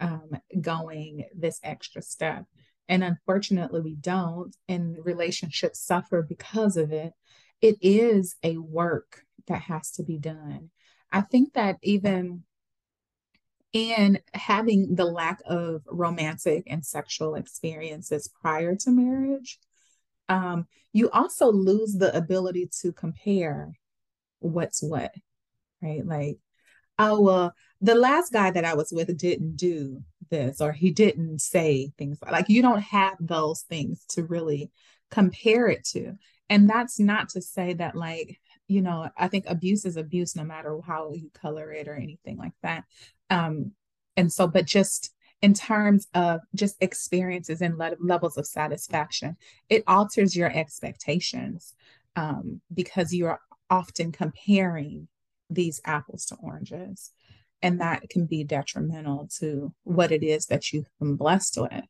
um, 0.01 0.29
going 0.59 1.23
this 1.33 1.61
extra 1.63 2.01
step. 2.01 2.43
And 2.89 3.01
unfortunately, 3.01 3.79
we 3.79 3.95
don't, 3.95 4.53
and 4.67 4.97
relationships 5.05 5.79
suffer 5.79 6.21
because 6.21 6.75
of 6.75 6.91
it. 6.91 7.13
It 7.61 7.77
is 7.81 8.35
a 8.43 8.57
work 8.57 9.21
that 9.47 9.61
has 9.61 9.91
to 9.91 10.03
be 10.03 10.17
done. 10.17 10.69
I 11.13 11.21
think 11.21 11.53
that 11.53 11.77
even 11.81 12.43
in 13.71 14.19
having 14.33 14.95
the 14.95 15.05
lack 15.05 15.39
of 15.45 15.83
romantic 15.87 16.65
and 16.67 16.85
sexual 16.85 17.35
experiences 17.35 18.29
prior 18.41 18.75
to 18.75 18.91
marriage, 18.91 19.59
um, 20.29 20.67
you 20.93 21.09
also 21.09 21.51
lose 21.51 21.93
the 21.93 22.15
ability 22.15 22.69
to 22.81 22.93
compare 22.93 23.73
what's 24.39 24.81
what, 24.81 25.11
right? 25.81 26.05
Like, 26.05 26.37
oh, 26.97 27.21
well, 27.21 27.53
the 27.81 27.95
last 27.95 28.31
guy 28.31 28.51
that 28.51 28.65
I 28.65 28.75
was 28.75 28.91
with 28.91 29.15
didn't 29.17 29.55
do 29.55 30.01
this 30.29 30.61
or 30.61 30.71
he 30.71 30.91
didn't 30.91 31.39
say 31.39 31.91
things 31.97 32.19
like 32.29 32.49
you 32.49 32.61
don't 32.61 32.81
have 32.81 33.15
those 33.19 33.61
things 33.61 34.05
to 34.09 34.23
really 34.23 34.69
compare 35.09 35.67
it 35.67 35.83
to. 35.85 36.13
And 36.49 36.69
that's 36.69 36.99
not 36.99 37.29
to 37.29 37.41
say 37.41 37.73
that 37.73 37.95
like, 37.95 38.39
you 38.67 38.81
know, 38.81 39.09
I 39.17 39.27
think 39.27 39.45
abuse 39.47 39.85
is 39.85 39.97
abuse 39.97 40.35
no 40.35 40.43
matter 40.43 40.77
how 40.85 41.13
you 41.13 41.31
color 41.33 41.71
it 41.71 41.87
or 41.87 41.95
anything 41.95 42.37
like 42.37 42.53
that. 42.61 42.83
Um 43.29 43.71
and 44.15 44.31
so 44.31 44.47
but 44.47 44.65
just 44.65 45.13
in 45.41 45.53
terms 45.53 46.07
of 46.13 46.41
just 46.53 46.75
experiences 46.81 47.61
and 47.61 47.77
le- 47.77 47.95
levels 47.99 48.37
of 48.37 48.45
satisfaction. 48.45 49.37
It 49.69 49.83
alters 49.87 50.35
your 50.35 50.51
expectations 50.51 51.73
um, 52.15 52.61
because 52.73 53.13
you 53.13 53.27
are 53.27 53.39
often 53.69 54.11
comparing 54.11 55.07
these 55.49 55.81
apples 55.85 56.25
to 56.27 56.35
oranges. 56.35 57.11
And 57.61 57.81
that 57.81 58.09
can 58.09 58.25
be 58.25 58.43
detrimental 58.43 59.29
to 59.39 59.73
what 59.83 60.11
it 60.11 60.23
is 60.23 60.45
that 60.47 60.71
you've 60.71 60.89
been 60.99 61.15
blessed 61.15 61.57
with. 61.59 61.83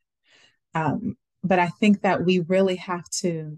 Um, 0.74 1.18
but 1.43 1.60
I 1.60 1.68
think 1.68 2.02
that 2.02 2.26
we 2.26 2.39
really 2.39 2.78
have 2.78 3.08
to 3.22 3.58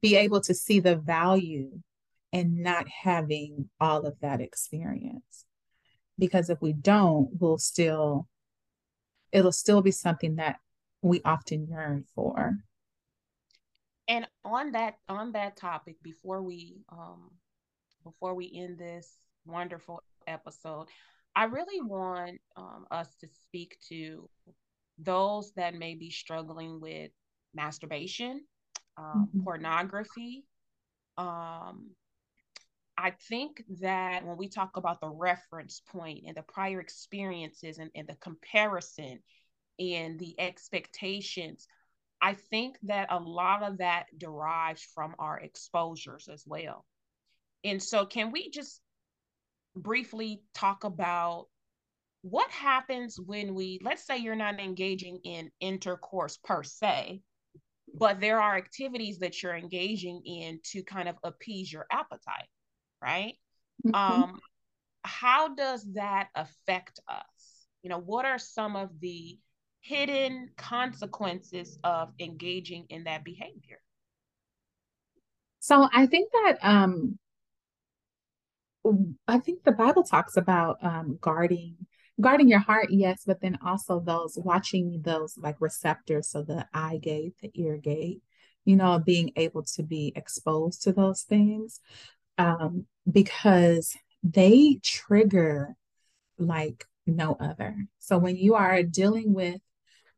be 0.00 0.16
able 0.16 0.40
to 0.42 0.54
see 0.54 0.80
the 0.80 0.96
value 0.96 1.80
in 2.32 2.62
not 2.62 2.88
having 2.88 3.68
all 3.80 4.06
of 4.06 4.18
that 4.20 4.40
experience. 4.40 5.44
Because 6.18 6.50
if 6.50 6.60
we 6.60 6.72
don't, 6.72 7.28
we'll 7.38 7.58
still, 7.58 8.26
it'll 9.32 9.52
still 9.52 9.82
be 9.82 9.90
something 9.90 10.36
that 10.36 10.56
we 11.02 11.20
often 11.24 11.66
yearn 11.66 12.04
for. 12.14 12.58
And 14.08 14.26
on 14.44 14.72
that 14.72 14.96
on 15.08 15.32
that 15.32 15.56
topic, 15.56 15.96
before 16.02 16.42
we 16.42 16.76
um 16.90 17.30
before 18.04 18.34
we 18.34 18.52
end 18.54 18.78
this 18.78 19.16
wonderful 19.46 20.02
episode, 20.26 20.88
I 21.34 21.44
really 21.44 21.80
want 21.80 22.40
um, 22.56 22.86
us 22.90 23.08
to 23.20 23.28
speak 23.28 23.76
to 23.88 24.28
those 24.98 25.52
that 25.56 25.74
may 25.74 25.94
be 25.94 26.10
struggling 26.10 26.80
with 26.80 27.10
masturbation, 27.54 28.44
um, 28.96 29.28
mm-hmm. 29.28 29.44
pornography. 29.44 30.44
Um, 31.16 31.90
I 32.96 33.10
think 33.10 33.62
that 33.80 34.24
when 34.24 34.36
we 34.36 34.48
talk 34.48 34.76
about 34.76 35.00
the 35.00 35.08
reference 35.08 35.80
point 35.88 36.24
and 36.26 36.36
the 36.36 36.42
prior 36.42 36.80
experiences 36.80 37.78
and, 37.78 37.90
and 37.94 38.06
the 38.06 38.16
comparison 38.16 39.20
and 39.78 40.18
the 40.18 40.38
expectations, 40.38 41.66
I 42.20 42.34
think 42.34 42.76
that 42.84 43.10
a 43.10 43.18
lot 43.18 43.62
of 43.62 43.78
that 43.78 44.06
derives 44.16 44.82
from 44.94 45.14
our 45.18 45.38
exposures 45.40 46.28
as 46.28 46.44
well. 46.46 46.84
And 47.64 47.82
so, 47.82 48.06
can 48.06 48.30
we 48.30 48.50
just 48.50 48.80
briefly 49.74 50.42
talk 50.54 50.84
about 50.84 51.46
what 52.22 52.50
happens 52.50 53.18
when 53.18 53.54
we, 53.54 53.80
let's 53.82 54.06
say 54.06 54.18
you're 54.18 54.36
not 54.36 54.60
engaging 54.60 55.18
in 55.24 55.50
intercourse 55.60 56.38
per 56.44 56.62
se, 56.62 57.20
but 57.94 58.20
there 58.20 58.40
are 58.40 58.56
activities 58.56 59.18
that 59.18 59.42
you're 59.42 59.56
engaging 59.56 60.22
in 60.24 60.60
to 60.64 60.82
kind 60.84 61.08
of 61.08 61.16
appease 61.24 61.72
your 61.72 61.86
appetite, 61.90 62.48
right? 63.02 63.34
Mm-hmm. 63.86 63.94
Um, 63.94 64.40
how 65.04 65.54
does 65.54 65.84
that 65.94 66.28
affect 66.34 67.00
us? 67.08 67.66
You 67.82 67.90
know, 67.90 67.98
what 67.98 68.24
are 68.24 68.38
some 68.38 68.76
of 68.76 68.90
the 69.00 69.38
hidden 69.80 70.50
consequences 70.56 71.78
of 71.82 72.10
engaging 72.20 72.86
in 72.88 73.04
that 73.04 73.24
behavior? 73.24 73.80
So 75.58 75.88
I 75.92 76.06
think 76.06 76.30
that 76.32 76.58
um 76.62 77.18
I 79.28 79.38
think 79.38 79.64
the 79.64 79.72
Bible 79.72 80.04
talks 80.04 80.36
about 80.36 80.78
um 80.82 81.18
guarding 81.20 81.86
guarding 82.20 82.48
your 82.48 82.60
heart, 82.60 82.88
yes, 82.90 83.24
but 83.26 83.40
then 83.40 83.58
also 83.64 83.98
those 83.98 84.36
watching 84.36 85.02
those 85.02 85.36
like 85.36 85.56
receptors, 85.60 86.28
so 86.28 86.42
the 86.42 86.66
eye 86.72 86.98
gate, 87.02 87.34
the 87.42 87.50
ear 87.54 87.76
gate, 87.76 88.22
you 88.64 88.76
know, 88.76 88.98
being 88.98 89.32
able 89.36 89.64
to 89.64 89.82
be 89.82 90.12
exposed 90.14 90.82
to 90.82 90.92
those 90.92 91.22
things 91.22 91.80
um, 92.38 92.86
because 93.10 93.94
they 94.22 94.78
trigger 94.82 95.76
like 96.38 96.84
no 97.06 97.36
other. 97.40 97.76
So 97.98 98.18
when 98.18 98.36
you 98.36 98.54
are 98.54 98.82
dealing 98.82 99.34
with 99.34 99.60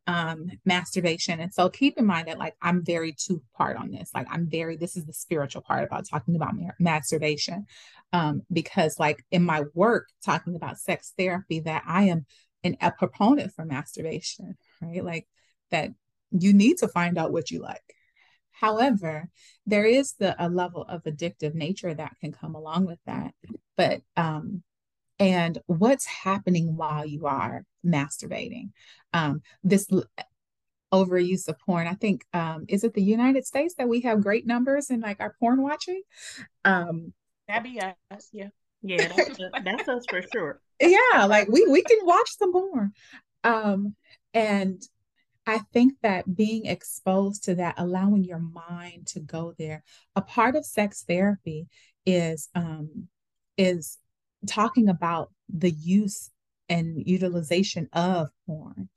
um 0.07 0.51
masturbation 0.65 1.39
and 1.39 1.51
so 1.51 1.67
keep 1.67 1.97
in 1.97 2.05
mind 2.05 2.27
that 2.27 2.37
like 2.37 2.53
i'm 2.61 2.85
very 2.85 3.11
two 3.11 3.41
part 3.57 3.75
on 3.75 3.89
this. 3.89 4.11
Like 4.13 4.27
i'm 4.29 4.47
very 4.47 4.77
this 4.77 4.95
is 4.95 5.05
the 5.05 5.13
spiritual 5.13 5.63
part 5.63 5.83
about 5.83 6.05
talking 6.07 6.35
about 6.35 6.55
ma- 6.55 6.69
masturbation 6.79 7.65
um 8.13 8.43
because 8.53 8.99
like 8.99 9.23
in 9.31 9.43
my 9.43 9.63
work 9.73 10.07
talking 10.23 10.55
about 10.55 10.77
sex 10.77 11.13
therapy 11.17 11.59
that 11.61 11.81
i 11.87 12.03
am 12.03 12.25
an, 12.63 12.77
a 12.81 12.91
proponent 12.91 13.51
for 13.53 13.65
masturbation 13.65 14.55
right? 14.81 15.03
Like 15.03 15.27
that 15.71 15.89
you 16.31 16.53
need 16.53 16.77
to 16.79 16.87
find 16.87 17.17
out 17.17 17.31
what 17.31 17.49
you 17.49 17.61
like 17.61 17.94
however 18.59 19.29
there 19.65 19.85
is 19.85 20.13
the 20.13 20.35
a 20.43 20.49
level 20.49 20.83
of 20.83 21.03
addictive 21.03 21.53
nature 21.53 21.93
that 21.93 22.15
can 22.21 22.31
come 22.31 22.55
along 22.55 22.85
with 22.85 22.99
that 23.05 23.33
but 23.75 24.01
um 24.17 24.63
and 25.19 25.59
what's 25.67 26.05
happening 26.05 26.75
while 26.75 27.05
you 27.05 27.25
are 27.25 27.65
masturbating. 27.85 28.71
Um, 29.13 29.41
this 29.63 29.87
overuse 30.93 31.47
of 31.47 31.59
porn. 31.59 31.87
I 31.87 31.93
think 31.93 32.25
um, 32.33 32.65
is 32.67 32.83
it 32.83 32.93
the 32.93 33.03
United 33.03 33.45
States 33.45 33.75
that 33.77 33.87
we 33.87 34.01
have 34.01 34.21
great 34.21 34.45
numbers 34.45 34.89
in 34.89 35.01
like 35.01 35.19
our 35.19 35.35
porn 35.39 35.61
watching? 35.61 36.01
Um, 36.63 37.13
That'd 37.47 37.63
be 37.63 37.79
us, 37.79 38.29
yeah. 38.31 38.49
Yeah, 38.87 39.07
that's, 39.07 39.39
that's 39.63 39.89
us 39.89 40.05
for 40.07 40.21
sure. 40.31 40.61
Yeah, 40.79 41.25
like 41.25 41.47
we 41.47 41.65
we 41.65 41.81
can 41.81 41.97
watch 42.03 42.37
some 42.37 42.51
porn. 42.53 42.91
Um, 43.43 43.95
and 44.31 44.79
I 45.47 45.59
think 45.73 45.93
that 46.01 46.35
being 46.35 46.65
exposed 46.65 47.43
to 47.43 47.55
that, 47.55 47.75
allowing 47.77 48.23
your 48.23 48.39
mind 48.39 49.07
to 49.07 49.19
go 49.19 49.53
there, 49.57 49.83
a 50.15 50.21
part 50.21 50.55
of 50.55 50.65
sex 50.65 51.03
therapy 51.07 51.67
is 52.05 52.49
um, 52.55 53.07
is 53.57 53.97
talking 54.47 54.89
about 54.89 55.31
the 55.49 55.71
use 55.71 56.31
and 56.69 57.05
utilization 57.05 57.87
of 57.93 58.29
porn 58.45 58.89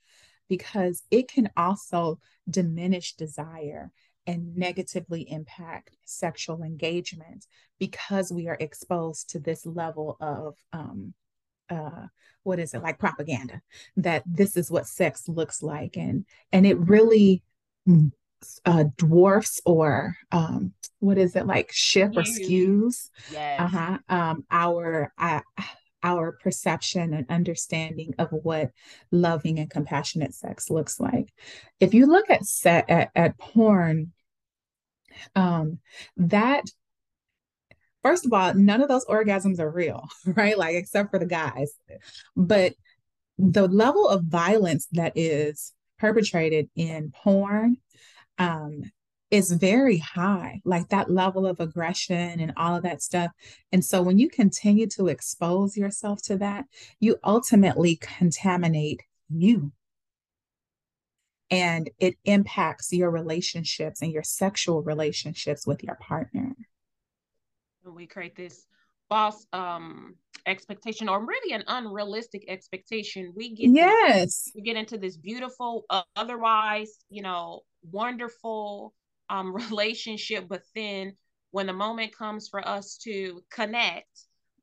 because 0.48 1.02
it 1.10 1.28
can 1.28 1.50
also 1.56 2.18
diminish 2.48 3.14
desire 3.14 3.90
and 4.26 4.56
negatively 4.56 5.30
impact 5.30 5.96
sexual 6.04 6.62
engagement 6.62 7.46
because 7.78 8.32
we 8.32 8.48
are 8.48 8.56
exposed 8.60 9.30
to 9.30 9.38
this 9.38 9.64
level 9.64 10.16
of 10.20 10.54
um, 10.72 11.14
uh, 11.70 12.06
what 12.42 12.58
is 12.58 12.74
it 12.74 12.82
like 12.82 12.98
propaganda 12.98 13.60
that 13.96 14.22
this 14.26 14.56
is 14.56 14.70
what 14.70 14.86
sex 14.86 15.28
looks 15.28 15.62
like 15.62 15.96
and 15.96 16.24
and 16.52 16.66
it 16.66 16.78
really 16.78 17.42
uh, 18.64 18.84
dwarfs 18.96 19.60
or 19.64 20.16
um, 20.30 20.72
what 21.00 21.18
is 21.18 21.34
it 21.36 21.46
like 21.46 21.70
shift 21.72 22.16
or 22.16 22.22
skews 22.22 23.08
yes. 23.32 23.60
uh-huh, 23.60 23.98
um, 24.08 24.44
our 24.50 25.12
uh, 25.18 25.40
our 26.02 26.32
perception 26.32 27.12
and 27.12 27.26
understanding 27.28 28.14
of 28.18 28.28
what 28.30 28.70
loving 29.10 29.58
and 29.58 29.70
compassionate 29.70 30.34
sex 30.34 30.70
looks 30.70 31.00
like. 31.00 31.32
If 31.80 31.94
you 31.94 32.06
look 32.06 32.30
at 32.30 32.44
set 32.44 32.88
at, 32.88 33.10
at 33.14 33.38
porn, 33.38 34.12
um, 35.34 35.78
that 36.16 36.64
first 38.08 38.24
of 38.24 38.32
all, 38.32 38.54
none 38.54 38.80
of 38.80 38.88
those 38.88 39.04
orgasms 39.04 39.60
are 39.60 39.70
real, 39.70 40.08
right? 40.24 40.56
Like 40.56 40.74
except 40.74 41.10
for 41.10 41.18
the 41.18 41.26
guys. 41.26 41.70
But 42.34 42.72
the 43.36 43.68
level 43.68 44.08
of 44.08 44.24
violence 44.24 44.88
that 44.92 45.12
is 45.14 45.74
perpetrated 45.98 46.70
in 46.74 47.12
porn 47.14 47.76
um, 48.38 48.90
is 49.30 49.52
very 49.52 49.98
high, 49.98 50.62
like 50.64 50.88
that 50.88 51.10
level 51.10 51.46
of 51.46 51.60
aggression 51.60 52.40
and 52.40 52.54
all 52.56 52.76
of 52.76 52.82
that 52.84 53.02
stuff. 53.02 53.30
And 53.72 53.84
so 53.84 54.00
when 54.00 54.18
you 54.18 54.30
continue 54.30 54.86
to 54.96 55.08
expose 55.08 55.76
yourself 55.76 56.22
to 56.22 56.38
that, 56.38 56.64
you 57.00 57.18
ultimately 57.22 57.96
contaminate 57.96 59.02
you. 59.28 59.72
And 61.50 61.90
it 61.98 62.16
impacts 62.24 62.90
your 62.90 63.10
relationships 63.10 64.00
and 64.00 64.10
your 64.10 64.22
sexual 64.22 64.82
relationships 64.82 65.66
with 65.66 65.82
your 65.82 65.96
partner. 65.96 66.54
We 67.92 68.06
create 68.06 68.36
this 68.36 68.66
false 69.08 69.46
um 69.52 70.14
expectation 70.46 71.08
or 71.08 71.24
really 71.24 71.54
an 71.54 71.64
unrealistic 71.66 72.44
expectation 72.46 73.32
we 73.34 73.54
get 73.54 73.70
yes 73.70 74.24
this, 74.24 74.52
we 74.54 74.60
get 74.60 74.76
into 74.76 74.98
this 74.98 75.16
beautiful 75.16 75.84
uh, 75.88 76.02
otherwise 76.14 76.98
you 77.08 77.22
know 77.22 77.62
wonderful 77.90 78.92
um, 79.30 79.54
relationship, 79.70 80.46
but 80.48 80.62
then 80.74 81.14
when 81.50 81.66
the 81.66 81.72
moment 81.72 82.16
comes 82.16 82.48
for 82.48 82.66
us 82.66 82.98
to 83.04 83.42
connect, 83.50 84.06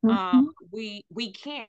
um, 0.04 0.10
mm-hmm. 0.10 0.36
um, 0.38 0.54
we 0.70 1.04
we 1.12 1.32
can't 1.32 1.68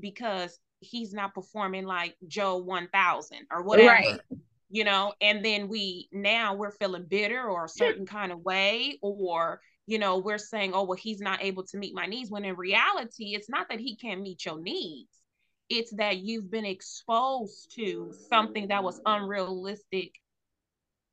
because 0.00 0.58
he's 0.80 1.12
not 1.12 1.34
performing 1.34 1.84
like 1.84 2.16
Joe 2.26 2.56
1000 2.56 3.38
or 3.50 3.62
whatever. 3.62 3.88
Right. 3.88 4.20
You 4.68 4.82
know, 4.82 5.12
and 5.20 5.44
then 5.44 5.68
we 5.68 6.08
now 6.12 6.54
we're 6.54 6.72
feeling 6.72 7.06
bitter 7.08 7.48
or 7.48 7.66
a 7.66 7.68
certain 7.68 8.04
kind 8.04 8.32
of 8.32 8.40
way, 8.40 8.98
or 9.00 9.60
you 9.86 9.98
know, 9.98 10.18
we're 10.18 10.38
saying, 10.38 10.72
oh, 10.74 10.84
well, 10.84 10.98
he's 10.98 11.20
not 11.20 11.42
able 11.42 11.64
to 11.64 11.78
meet 11.78 11.94
my 11.94 12.06
needs. 12.06 12.30
When 12.30 12.44
in 12.44 12.56
reality, 12.56 13.34
it's 13.34 13.48
not 13.48 13.68
that 13.70 13.80
he 13.80 13.96
can't 13.96 14.20
meet 14.20 14.44
your 14.44 14.60
needs, 14.60 15.10
it's 15.68 15.92
that 15.96 16.18
you've 16.18 16.50
been 16.50 16.64
exposed 16.64 17.72
to 17.76 18.12
something 18.28 18.68
that 18.68 18.84
was 18.84 19.00
unrealistic 19.04 20.12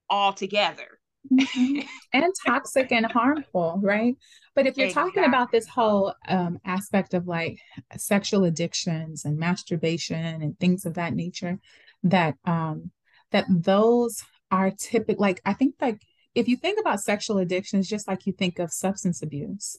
altogether 0.10 1.00
mm-hmm. 1.32 1.80
and 2.14 2.34
toxic 2.46 2.92
and 2.92 3.06
harmful, 3.06 3.80
right? 3.82 4.16
But 4.56 4.68
if 4.68 4.78
you're 4.78 4.88
exactly. 4.88 5.12
talking 5.12 5.26
about 5.26 5.52
this 5.52 5.68
whole 5.68 6.14
um, 6.28 6.60
aspect 6.66 7.14
of 7.14 7.28
like 7.28 7.60
sexual 7.98 8.44
addictions 8.44 9.26
and 9.26 9.38
masturbation 9.38 10.42
and 10.42 10.60
things 10.60 10.86
of 10.86 10.96
that 10.96 11.14
nature, 11.14 11.60
that 12.04 12.36
um, 12.46 12.92
that 13.32 13.46
those 13.50 14.24
are 14.52 14.72
typical. 14.72 15.22
Like 15.22 15.42
I 15.46 15.54
think 15.54 15.76
like 15.82 16.02
if 16.36 16.48
you 16.48 16.58
think 16.58 16.80
about 16.80 17.00
sexual 17.00 17.38
addictions, 17.38 17.88
just 17.88 18.08
like 18.08 18.26
you 18.26 18.34
think 18.34 18.60
of 18.60 18.72
substance 18.72 19.22
abuse, 19.22 19.78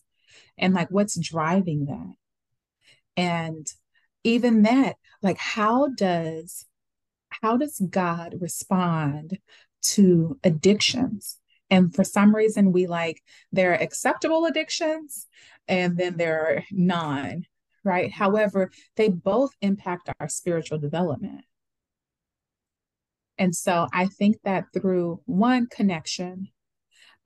and 0.59 0.75
like 0.75 0.91
what's 0.91 1.19
driving 1.19 1.87
that, 1.87 2.15
and 3.17 3.67
even 4.25 4.63
that, 4.63 4.97
like 5.23 5.39
how 5.39 5.89
does 5.89 6.67
how 7.43 7.57
does 7.57 7.81
God 7.91 8.37
respond 8.41 9.39
to 9.83 10.39
addictions? 10.45 11.39
And 11.71 11.95
for 11.95 12.05
some 12.05 12.35
reason, 12.35 12.73
we 12.73 12.87
like 12.87 13.23
there 13.53 13.73
are 13.73 13.83
acceptable 13.83 14.47
addictions 14.47 15.27
and 15.67 15.97
then 15.97 16.17
there 16.17 16.41
are 16.47 16.65
non, 16.71 17.47
right? 17.83 18.13
However, 18.13 18.71
they 18.97 19.09
both 19.09 19.51
impact 19.61 20.11
our 20.21 20.29
spiritual 20.29 20.79
development. 20.79 21.45
And 23.39 23.55
so 23.55 23.89
I 23.93 24.07
think 24.07 24.37
that 24.45 24.67
through 24.73 25.21
one 25.27 25.67
connection, 25.67 26.49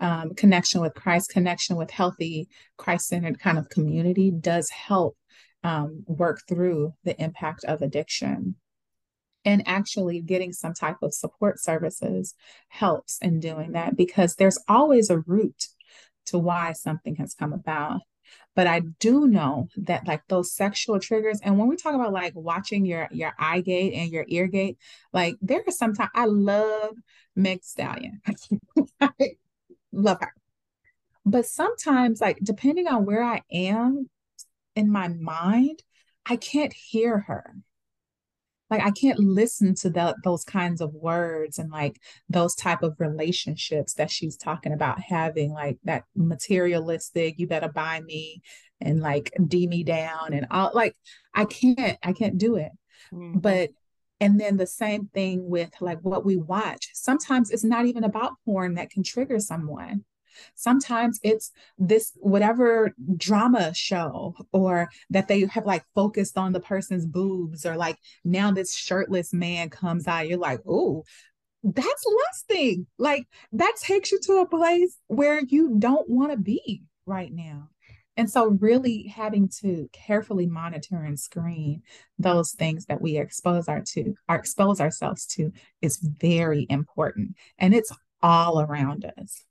um, 0.00 0.34
connection 0.34 0.80
with 0.80 0.94
Christ, 0.94 1.30
connection 1.30 1.76
with 1.76 1.90
healthy 1.90 2.48
Christ 2.76 3.09
centered 3.09 3.40
kind 3.40 3.59
of 3.59 3.68
community 3.68 4.30
does 4.30 4.70
help 4.70 5.16
um, 5.64 6.04
work 6.06 6.42
through 6.48 6.94
the 7.04 7.20
impact 7.20 7.64
of 7.64 7.82
addiction. 7.82 8.54
And 9.44 9.62
actually 9.66 10.20
getting 10.20 10.52
some 10.52 10.74
type 10.74 10.96
of 11.02 11.14
support 11.14 11.61
services 11.61 12.34
helps 12.68 13.18
in 13.22 13.40
doing 13.40 13.72
that 13.72 13.96
because 13.96 14.34
there's 14.34 14.59
always 14.68 15.11
a 15.11 15.20
root 15.20 15.68
to 16.26 16.38
why 16.38 16.72
something 16.72 17.16
has 17.16 17.34
come 17.34 17.52
about 17.52 18.00
but 18.59 18.66
i 18.66 18.80
do 18.98 19.28
know 19.28 19.68
that 19.76 20.04
like 20.09 20.26
those 20.26 20.50
sexual 20.50 20.98
triggers 20.98 21.38
and 21.44 21.56
when 21.56 21.68
we 21.68 21.76
talk 21.76 21.94
about 21.94 22.12
like 22.12 22.32
watching 22.34 22.84
your 22.84 23.09
your 23.12 23.32
eye 23.38 23.61
gate 23.61 23.94
and 23.94 24.11
your 24.11 24.24
ear 24.26 24.48
gate 24.48 24.76
like 25.12 25.36
there 25.40 25.62
are 25.64 25.70
sometimes 25.70 26.11
i 26.12 26.24
love 26.24 26.96
meg 27.36 27.62
stallion. 27.62 28.20
I 29.00 29.11
love 29.92 30.18
her. 30.20 30.34
But 31.24 31.46
sometimes 31.46 32.20
like 32.20 32.38
depending 32.42 32.88
on 32.88 33.06
where 33.06 33.22
i 33.22 33.42
am 33.52 34.11
in 34.74 34.90
my 34.90 35.06
mind 35.06 35.84
i 36.26 36.34
can't 36.34 36.72
hear 36.72 37.20
her 37.20 37.54
like 38.70 38.82
i 38.82 38.90
can't 38.90 39.18
listen 39.18 39.74
to 39.74 39.90
that 39.90 40.16
those 40.24 40.44
kinds 40.44 40.80
of 40.80 40.92
words 40.94 41.58
and 41.58 41.70
like 41.70 42.00
those 42.28 42.54
type 42.54 42.82
of 42.82 42.94
relationships 42.98 43.94
that 43.94 44.10
she's 44.10 44.36
talking 44.36 44.72
about 44.72 45.00
having 45.00 45.52
like 45.52 45.78
that 45.84 46.04
materialistic 46.14 47.38
you 47.38 47.46
better 47.46 47.68
buy 47.68 48.00
me 48.00 48.40
and 48.80 49.00
like 49.00 49.32
d 49.46 49.66
me 49.66 49.82
down 49.82 50.32
and 50.32 50.46
all 50.50 50.70
like 50.74 50.96
i 51.34 51.44
can't 51.44 51.98
i 52.02 52.12
can't 52.12 52.38
do 52.38 52.56
it. 52.56 52.72
Mm-hmm. 53.12 53.38
but 53.38 53.70
and 54.20 54.40
then 54.40 54.56
the 54.56 54.66
same 54.66 55.06
thing 55.14 55.48
with 55.48 55.70
like 55.80 55.98
what 56.02 56.24
we 56.24 56.36
watch. 56.36 56.90
Sometimes 56.94 57.50
it's 57.50 57.64
not 57.64 57.86
even 57.86 58.04
about 58.04 58.32
porn 58.44 58.74
that 58.74 58.90
can 58.90 59.02
trigger 59.02 59.38
someone 59.38 60.04
Sometimes 60.55 61.18
it's 61.22 61.51
this 61.78 62.12
whatever 62.16 62.95
drama 63.16 63.74
show 63.74 64.34
or 64.53 64.89
that 65.11 65.28
they 65.28 65.47
have 65.47 65.66
like 65.66 65.84
focused 65.95 66.39
on 66.39 66.53
the 66.53 66.61
person's 66.61 67.07
boobs 67.07 67.64
or 67.64 67.76
like 67.76 67.99
now 68.24 68.51
this 68.51 68.74
shirtless 68.74 69.32
man 69.32 69.70
comes 69.70 70.07
out. 70.07 70.28
You're 70.28 70.39
like, 70.39 70.61
oh, 70.66 71.05
that's 71.62 72.05
lusting. 72.26 72.86
Like 72.99 73.26
that 73.53 73.74
takes 73.80 74.12
you 74.12 74.20
to 74.24 74.39
a 74.39 74.49
place 74.49 74.97
where 75.07 75.43
you 75.49 75.76
don't 75.78 76.09
want 76.09 76.32
to 76.32 76.39
be 76.39 76.82
right 77.07 77.32
now. 77.32 77.68
And 78.18 78.28
so, 78.28 78.49
really 78.49 79.05
having 79.05 79.49
to 79.61 79.89
carefully 79.93 80.47
monitor 80.47 80.97
and 80.97 81.18
screen 81.18 81.82
those 82.18 82.51
things 82.51 82.86
that 82.86 83.01
we 83.01 83.16
expose 83.16 83.68
our 83.68 83.80
to, 83.93 84.16
or 84.28 84.34
expose 84.34 84.80
ourselves 84.80 85.24
to, 85.36 85.53
is 85.80 85.99
very 85.99 86.66
important, 86.68 87.36
and 87.61 87.72
it's 87.76 87.93
all 88.20 88.61
around 88.61 89.05
us 89.20 89.45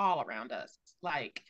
all 0.00 0.22
around 0.22 0.50
us. 0.50 0.76
Like, 1.02 1.42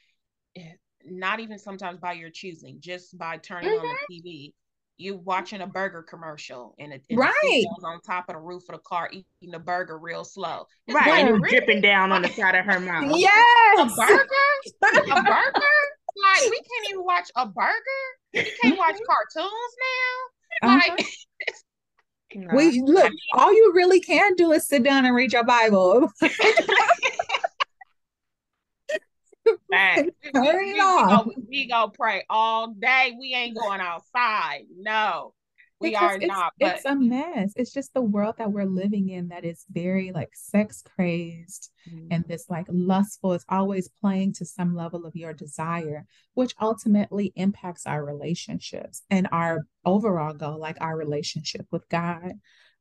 eh, 0.56 0.72
not 1.04 1.40
even 1.40 1.58
sometimes 1.58 2.00
by 2.00 2.12
your 2.12 2.30
choosing, 2.30 2.78
just 2.80 3.16
by 3.16 3.36
turning 3.38 3.70
mm-hmm. 3.70 3.86
on 3.86 3.96
the 4.08 4.14
mm-hmm. 4.16 4.28
TV. 4.28 4.52
You 4.96 5.16
watching 5.16 5.62
a 5.62 5.66
burger 5.66 6.02
commercial 6.02 6.74
and 6.78 6.92
it, 6.92 7.02
right 7.10 7.64
on 7.82 8.02
top 8.02 8.28
of 8.28 8.34
the 8.34 8.38
roof 8.38 8.64
of 8.68 8.74
the 8.74 8.80
car 8.80 9.08
eating 9.10 9.54
a 9.54 9.58
burger 9.58 9.98
real 9.98 10.24
slow. 10.24 10.66
It's 10.86 10.94
right, 10.94 11.26
and 11.26 11.42
dripping 11.42 11.80
down 11.80 12.12
on 12.12 12.20
the 12.20 12.28
side 12.28 12.54
of 12.54 12.66
her 12.66 12.78
mouth. 12.78 13.10
Yes, 13.16 13.78
a 13.78 13.86
burger, 13.86 14.26
a 14.82 15.22
burger. 15.22 15.80
Like 16.22 16.50
we 16.50 16.56
can't 16.56 16.90
even 16.90 17.02
watch 17.02 17.30
a 17.34 17.46
burger. 17.46 17.72
We 18.34 18.52
can't 18.60 18.76
watch 18.76 18.96
cartoons 19.06 19.74
now. 20.60 20.68
Uh-huh. 20.68 20.94
Like 20.98 21.06
No. 22.34 22.54
We 22.54 22.80
look, 22.82 23.12
all 23.32 23.52
you 23.52 23.72
really 23.74 24.00
can 24.00 24.34
do 24.36 24.52
is 24.52 24.66
sit 24.66 24.84
down 24.84 25.04
and 25.04 25.16
read 25.16 25.32
your 25.32 25.44
Bible. 25.44 26.12
Turn 29.72 30.10
it 30.34 30.80
off. 30.80 31.26
We, 31.26 31.34
we 31.48 31.68
go 31.68 31.88
pray 31.88 32.24
all 32.28 32.72
day. 32.72 33.16
We 33.18 33.34
ain't 33.34 33.56
going 33.56 33.80
outside. 33.80 34.64
No, 34.76 35.34
we 35.80 35.90
because 35.90 36.10
are 36.10 36.16
it's, 36.16 36.26
not. 36.26 36.52
But... 36.60 36.76
It's 36.76 36.84
a 36.84 36.94
mess. 36.94 37.52
It's 37.56 37.72
just 37.72 37.94
the 37.94 38.02
world 38.02 38.36
that 38.38 38.52
we're 38.52 38.66
living 38.66 39.08
in 39.08 39.28
that 39.28 39.44
is 39.44 39.64
very 39.70 40.12
like 40.12 40.30
sex 40.34 40.82
crazed 40.82 41.70
mm-hmm. 41.88 42.08
and 42.10 42.24
this 42.28 42.46
like 42.50 42.66
lustful. 42.68 43.32
It's 43.32 43.46
always 43.48 43.88
playing 44.00 44.34
to 44.34 44.44
some 44.44 44.76
level 44.76 45.06
of 45.06 45.16
your 45.16 45.32
desire, 45.32 46.04
which 46.34 46.54
ultimately 46.60 47.32
impacts 47.34 47.86
our 47.86 48.04
relationships 48.04 49.02
and 49.10 49.28
our 49.32 49.66
overall 49.84 50.34
goal, 50.34 50.58
like 50.58 50.76
our 50.80 50.96
relationship 50.96 51.66
with 51.70 51.88
God 51.88 52.32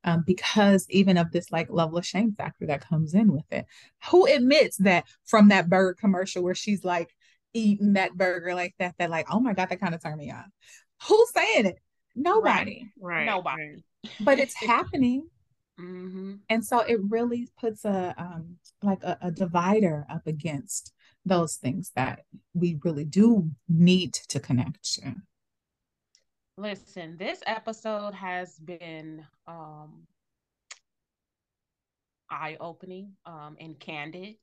um, 0.04 0.24
because 0.26 0.86
even 0.90 1.18
of 1.18 1.32
this 1.32 1.52
like 1.52 1.68
level 1.70 1.98
of 1.98 2.06
shame 2.06 2.34
factor 2.34 2.66
that 2.68 2.88
comes 2.88 3.14
in 3.14 3.32
with 3.32 3.52
it. 3.52 3.66
Who 4.10 4.26
admits 4.26 4.78
that 4.78 5.06
from 5.26 5.50
that 5.50 5.70
burger 5.70 5.96
commercial 6.00 6.44
where 6.44 6.56
she's 6.56 6.84
like 6.84 7.10
eating 7.54 7.94
that 7.94 8.16
burger 8.16 8.54
like 8.54 8.76
that, 8.80 8.96
that 8.98 9.10
like, 9.10 9.28
oh 9.32 9.40
my 9.40 9.54
God, 9.54 9.70
that 9.70 9.80
kind 9.80 9.96
of 9.96 10.02
turned 10.02 10.20
me 10.20 10.32
on. 10.32 10.46
Who's 11.08 11.32
saying 11.34 11.66
it? 11.66 11.80
Nobody. 12.16 12.86
Right. 13.00 13.18
right. 13.18 13.26
Nobody. 13.26 13.84
But 14.20 14.40
it's 14.40 14.56
happening. 14.56 15.28
Mm-hmm. 15.80 16.36
And 16.50 16.66
so 16.66 16.80
it 16.80 17.00
really 17.08 17.50
puts 17.60 17.86
a 17.86 18.14
um 18.18 18.58
like 18.84 19.02
a, 19.04 19.18
a 19.22 19.32
divider 19.32 20.06
up 20.10 20.28
against 20.28 20.94
those 21.26 21.56
things 21.56 21.92
that 21.96 22.22
we 22.54 22.78
really 22.84 23.06
do 23.06 23.52
need 23.68 24.14
to 24.14 24.40
connect 24.40 24.84
to. 24.96 25.16
Listen, 26.60 27.16
this 27.16 27.42
episode 27.48 28.14
has 28.14 28.60
been 28.60 29.26
um, 29.48 30.06
eye 32.30 32.58
opening 32.60 33.14
um, 33.26 33.56
and 33.62 33.80
candid, 33.80 34.36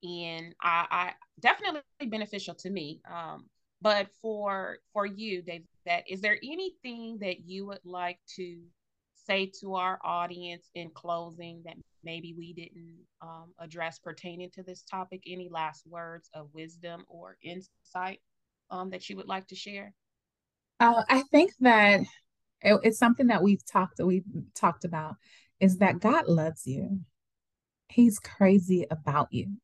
and 0.00 0.54
I, 0.62 0.86
I, 0.88 1.12
definitely 1.40 1.82
beneficial 2.06 2.54
to 2.54 2.70
me. 2.70 3.00
Um, 3.12 3.46
but 3.82 4.06
for 4.22 4.78
for 4.92 5.06
you, 5.06 5.42
Dave, 5.42 5.64
that 5.86 6.04
is 6.08 6.20
there 6.20 6.38
anything 6.40 7.18
that 7.20 7.40
you 7.40 7.66
would 7.66 7.84
like 7.84 8.20
to 8.36 8.60
say 9.26 9.50
to 9.60 9.74
our 9.74 9.98
audience 10.04 10.70
in 10.76 10.90
closing 10.90 11.62
that 11.64 11.74
maybe 12.04 12.32
we 12.38 12.52
didn't 12.52 12.96
um, 13.20 13.52
address 13.58 13.98
pertaining 13.98 14.50
to 14.52 14.62
this 14.62 14.84
topic? 14.84 15.24
Any 15.26 15.48
last 15.50 15.84
words 15.84 16.30
of 16.32 16.48
wisdom 16.54 17.04
or 17.08 17.38
insight 17.42 18.20
um, 18.70 18.88
that 18.90 19.10
you 19.10 19.16
would 19.16 19.26
like 19.26 19.48
to 19.48 19.56
share? 19.56 19.92
Uh, 20.78 21.02
I 21.08 21.22
think 21.22 21.52
that 21.60 22.00
it, 22.62 22.80
it's 22.82 22.98
something 22.98 23.28
that 23.28 23.42
we've 23.42 23.64
talked 23.64 24.00
we've 24.00 24.24
talked 24.54 24.84
about 24.84 25.16
is 25.60 25.78
that 25.78 26.00
God 26.00 26.26
loves 26.28 26.66
you. 26.66 27.00
He's 27.88 28.18
crazy 28.18 28.86
about 28.90 29.28
you. 29.30 29.56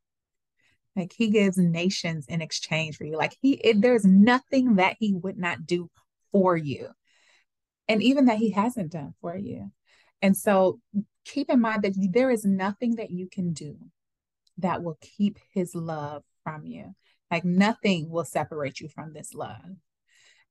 Like 0.97 1.13
he 1.17 1.31
gives 1.31 1.57
nations 1.57 2.27
in 2.29 2.43
exchange 2.43 2.97
for 2.97 3.05
you. 3.05 3.17
Like 3.17 3.37
he 3.41 3.55
it, 3.55 3.81
there's 3.81 4.05
nothing 4.05 4.77
that 4.77 4.97
he 4.99 5.15
would 5.15 5.39
not 5.39 5.67
do 5.67 5.91
for 6.31 6.57
you. 6.57 6.89
And 7.89 8.03
even 8.03 8.27
that 8.27 8.39
he 8.39 8.51
hasn't 8.51 8.93
done 8.93 9.15
for 9.21 9.37
you. 9.37 9.71
And 10.21 10.37
so 10.37 10.81
keep 11.25 11.51
in 11.51 11.61
mind 11.61 11.83
that 11.83 11.95
there 11.97 12.31
is 12.31 12.45
nothing 12.45 12.97
that 12.97 13.11
you 13.11 13.29
can 13.31 13.53
do 13.53 13.77
that 14.59 14.83
will 14.83 14.99
keep 15.01 15.39
his 15.53 15.75
love 15.75 16.23
from 16.45 16.65
you. 16.65 16.95
Like 17.31 17.45
nothing 17.45 18.11
will 18.11 18.25
separate 18.25 18.81
you 18.81 18.89
from 18.89 19.13
this 19.13 19.35
love. 19.35 19.77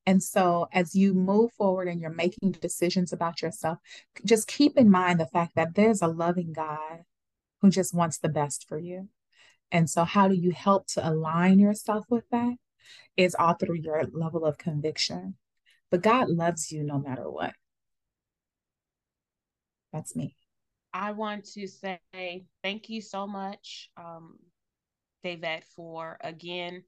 And 0.06 0.22
so, 0.24 0.68
as 0.72 0.96
you 0.96 1.14
move 1.14 1.52
forward 1.54 1.88
and 1.88 2.02
you're 2.02 2.10
making 2.10 2.54
decisions 2.54 3.14
about 3.14 3.42
yourself, 3.42 3.78
just 4.26 4.48
keep 4.48 4.78
in 4.78 4.90
mind 4.90 5.20
the 5.20 5.28
fact 5.28 5.56
that 5.56 5.76
there's 5.76 6.02
a 6.02 6.08
loving 6.08 6.54
God 6.54 7.04
who 7.62 7.70
just 7.70 7.94
wants 7.94 8.18
the 8.18 8.30
best 8.30 8.68
for 8.68 8.80
you. 8.80 9.10
And 9.72 9.90
so, 9.90 10.04
how 10.04 10.28
do 10.28 10.36
you 10.36 10.52
help 10.52 10.88
to 10.88 11.08
align 11.08 11.60
yourself 11.60 12.06
with 12.10 12.28
that? 12.32 12.56
Is 13.16 13.36
all 13.36 13.54
through 13.54 13.78
your 13.78 14.04
level 14.12 14.46
of 14.46 14.58
conviction. 14.58 15.36
But 15.92 16.02
God 16.02 16.30
loves 16.30 16.72
you 16.72 16.84
no 16.84 16.98
matter 16.98 17.30
what. 17.30 17.54
That's 19.94 20.16
me. 20.16 20.36
I 20.94 21.12
want 21.12 21.46
to 21.54 21.68
say 21.68 22.00
thank 22.64 22.90
you 22.90 23.02
so 23.02 23.28
much, 23.28 23.90
um, 23.98 24.40
Da'Vet, 25.24 25.64
for 25.76 26.18
again 26.22 26.84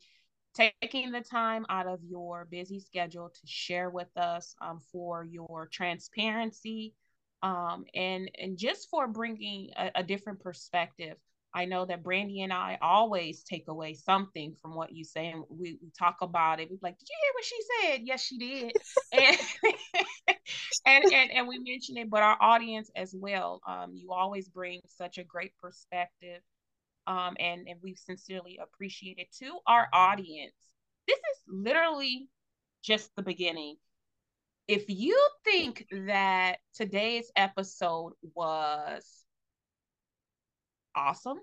taking 0.53 1.11
the 1.11 1.21
time 1.21 1.65
out 1.69 1.87
of 1.87 1.99
your 2.03 2.45
busy 2.45 2.79
schedule 2.79 3.29
to 3.29 3.47
share 3.47 3.89
with 3.89 4.15
us, 4.17 4.55
um, 4.61 4.79
for 4.91 5.23
your 5.23 5.67
transparency, 5.71 6.93
um, 7.41 7.85
and 7.95 8.31
and 8.39 8.57
just 8.57 8.89
for 8.89 9.07
bringing 9.07 9.71
a, 9.77 9.91
a 9.95 10.03
different 10.03 10.39
perspective 10.41 11.17
I 11.53 11.65
know 11.65 11.85
that 11.85 12.03
Brandi 12.03 12.43
and 12.43 12.51
I 12.51 12.79
always 12.81 13.43
take 13.43 13.67
away 13.67 13.93
something 13.93 14.55
from 14.61 14.73
what 14.73 14.91
you 14.91 15.03
say, 15.03 15.27
and 15.29 15.43
we, 15.49 15.77
we 15.81 15.91
talk 15.97 16.17
about 16.21 16.59
it. 16.59 16.69
We're 16.71 16.77
like, 16.81 16.97
"Did 16.97 17.09
you 17.09 17.17
hear 17.21 17.33
what 17.35 17.45
she 17.45 17.57
said?" 17.91 18.01
Yes, 18.05 18.23
she 18.23 18.37
did, 18.39 18.73
and, 19.13 19.37
and 20.87 21.05
and 21.13 21.31
and 21.31 21.47
we 21.47 21.59
mention 21.59 21.97
it, 21.97 22.09
but 22.09 22.23
our 22.23 22.37
audience 22.41 22.89
as 22.95 23.13
well. 23.15 23.61
Um, 23.67 23.91
you 23.93 24.11
always 24.11 24.49
bring 24.49 24.81
such 24.87 25.19
a 25.19 25.23
great 25.23 25.55
perspective, 25.61 26.41
um, 27.07 27.35
and 27.39 27.67
and 27.67 27.79
we 27.81 27.95
sincerely 27.95 28.59
appreciate 28.61 29.17
it 29.19 29.31
to 29.39 29.59
our 29.67 29.87
audience. 29.93 30.53
This 31.07 31.17
is 31.17 31.37
literally 31.47 32.29
just 32.83 33.15
the 33.15 33.23
beginning. 33.23 33.75
If 34.67 34.85
you 34.87 35.19
think 35.43 35.85
that 35.91 36.57
today's 36.73 37.31
episode 37.35 38.13
was 38.33 39.25
awesome. 40.95 41.39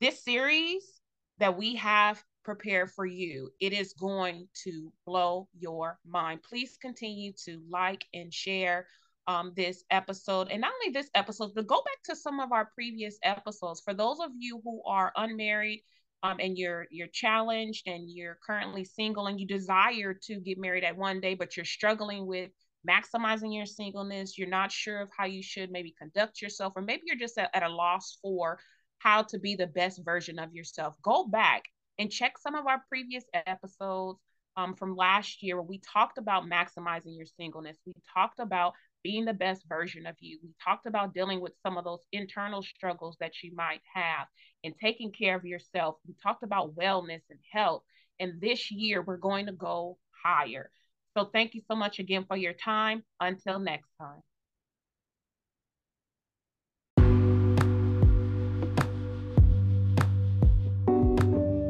This 0.00 0.22
series 0.22 1.00
that 1.38 1.56
we 1.56 1.76
have 1.76 2.22
prepared 2.44 2.90
for 2.90 3.06
you, 3.06 3.50
it 3.60 3.72
is 3.72 3.94
going 3.94 4.48
to 4.64 4.92
blow 5.06 5.48
your 5.58 5.98
mind. 6.04 6.42
Please 6.42 6.76
continue 6.80 7.32
to 7.44 7.62
like 7.70 8.04
and 8.12 8.32
share 8.32 8.86
um, 9.26 9.52
this 9.56 9.84
episode. 9.90 10.48
And 10.50 10.60
not 10.60 10.72
only 10.82 10.92
this 10.92 11.10
episode, 11.14 11.52
but 11.54 11.66
go 11.66 11.76
back 11.76 12.02
to 12.04 12.16
some 12.16 12.40
of 12.40 12.52
our 12.52 12.70
previous 12.74 13.18
episodes. 13.22 13.80
For 13.84 13.94
those 13.94 14.18
of 14.20 14.30
you 14.38 14.60
who 14.64 14.82
are 14.86 15.12
unmarried, 15.16 15.82
um, 16.24 16.36
and 16.38 16.56
you're 16.56 16.86
you're 16.90 17.08
challenged 17.08 17.88
and 17.88 18.08
you're 18.08 18.38
currently 18.46 18.84
single 18.84 19.26
and 19.26 19.40
you 19.40 19.46
desire 19.46 20.14
to 20.22 20.40
get 20.40 20.58
married 20.58 20.84
at 20.84 20.96
one 20.96 21.20
day, 21.20 21.34
but 21.34 21.56
you're 21.56 21.64
struggling 21.64 22.26
with 22.26 22.50
maximizing 22.88 23.54
your 23.54 23.66
singleness, 23.66 24.38
you're 24.38 24.48
not 24.48 24.72
sure 24.72 25.00
of 25.00 25.08
how 25.16 25.24
you 25.24 25.42
should 25.42 25.70
maybe 25.70 25.94
conduct 25.98 26.40
yourself, 26.42 26.72
or 26.76 26.82
maybe 26.82 27.02
you're 27.06 27.16
just 27.16 27.38
at, 27.38 27.50
at 27.54 27.62
a 27.62 27.68
loss 27.68 28.18
for 28.22 28.58
how 28.98 29.22
to 29.22 29.38
be 29.38 29.54
the 29.54 29.66
best 29.66 30.00
version 30.04 30.38
of 30.38 30.52
yourself, 30.54 30.94
go 31.02 31.26
back 31.26 31.64
and 31.98 32.10
check 32.10 32.38
some 32.38 32.54
of 32.54 32.66
our 32.66 32.82
previous 32.88 33.24
episodes 33.46 34.18
um, 34.56 34.74
from 34.74 34.96
last 34.96 35.42
year 35.42 35.56
where 35.56 35.64
we 35.64 35.80
talked 35.92 36.18
about 36.18 36.44
maximizing 36.44 37.16
your 37.16 37.26
singleness. 37.26 37.76
We 37.86 37.94
talked 38.14 38.38
about 38.38 38.74
being 39.02 39.24
the 39.24 39.32
best 39.32 39.64
version 39.68 40.06
of 40.06 40.14
you. 40.20 40.38
We 40.42 40.50
talked 40.64 40.86
about 40.86 41.14
dealing 41.14 41.40
with 41.40 41.52
some 41.62 41.76
of 41.76 41.84
those 41.84 42.04
internal 42.12 42.62
struggles 42.62 43.16
that 43.20 43.32
you 43.42 43.54
might 43.54 43.80
have 43.94 44.26
and 44.64 44.74
taking 44.80 45.12
care 45.12 45.36
of 45.36 45.44
yourself. 45.44 45.96
We 46.06 46.14
talked 46.22 46.42
about 46.42 46.74
wellness 46.76 47.22
and 47.30 47.40
health. 47.52 47.82
And 48.20 48.40
this 48.40 48.70
year, 48.70 49.02
we're 49.02 49.16
going 49.16 49.46
to 49.46 49.52
go 49.52 49.98
higher. 50.24 50.70
So 51.16 51.24
thank 51.32 51.54
you 51.54 51.62
so 51.68 51.74
much 51.74 51.98
again 51.98 52.24
for 52.26 52.36
your 52.36 52.52
time. 52.52 53.02
Until 53.20 53.58
next 53.58 53.88
time. 54.00 54.22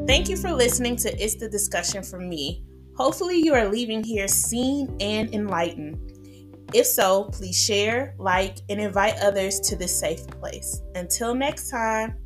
Thank 0.05 0.29
you 0.29 0.37
for 0.37 0.51
listening 0.51 0.95
to 0.97 1.23
It's 1.23 1.35
the 1.35 1.49
Discussion 1.49 2.03
from 2.03 2.29
me. 2.29 2.63
Hopefully, 2.97 3.39
you 3.39 3.55
are 3.55 3.67
leaving 3.67 4.03
here 4.03 4.27
seen 4.27 4.95
and 4.99 5.33
enlightened. 5.33 6.12
If 6.73 6.87
so, 6.87 7.25
please 7.25 7.57
share, 7.57 8.15
like, 8.17 8.57
and 8.69 8.79
invite 8.79 9.15
others 9.21 9.59
to 9.61 9.75
this 9.75 9.97
safe 9.97 10.25
place. 10.27 10.81
Until 10.95 11.35
next 11.35 11.69
time. 11.69 12.22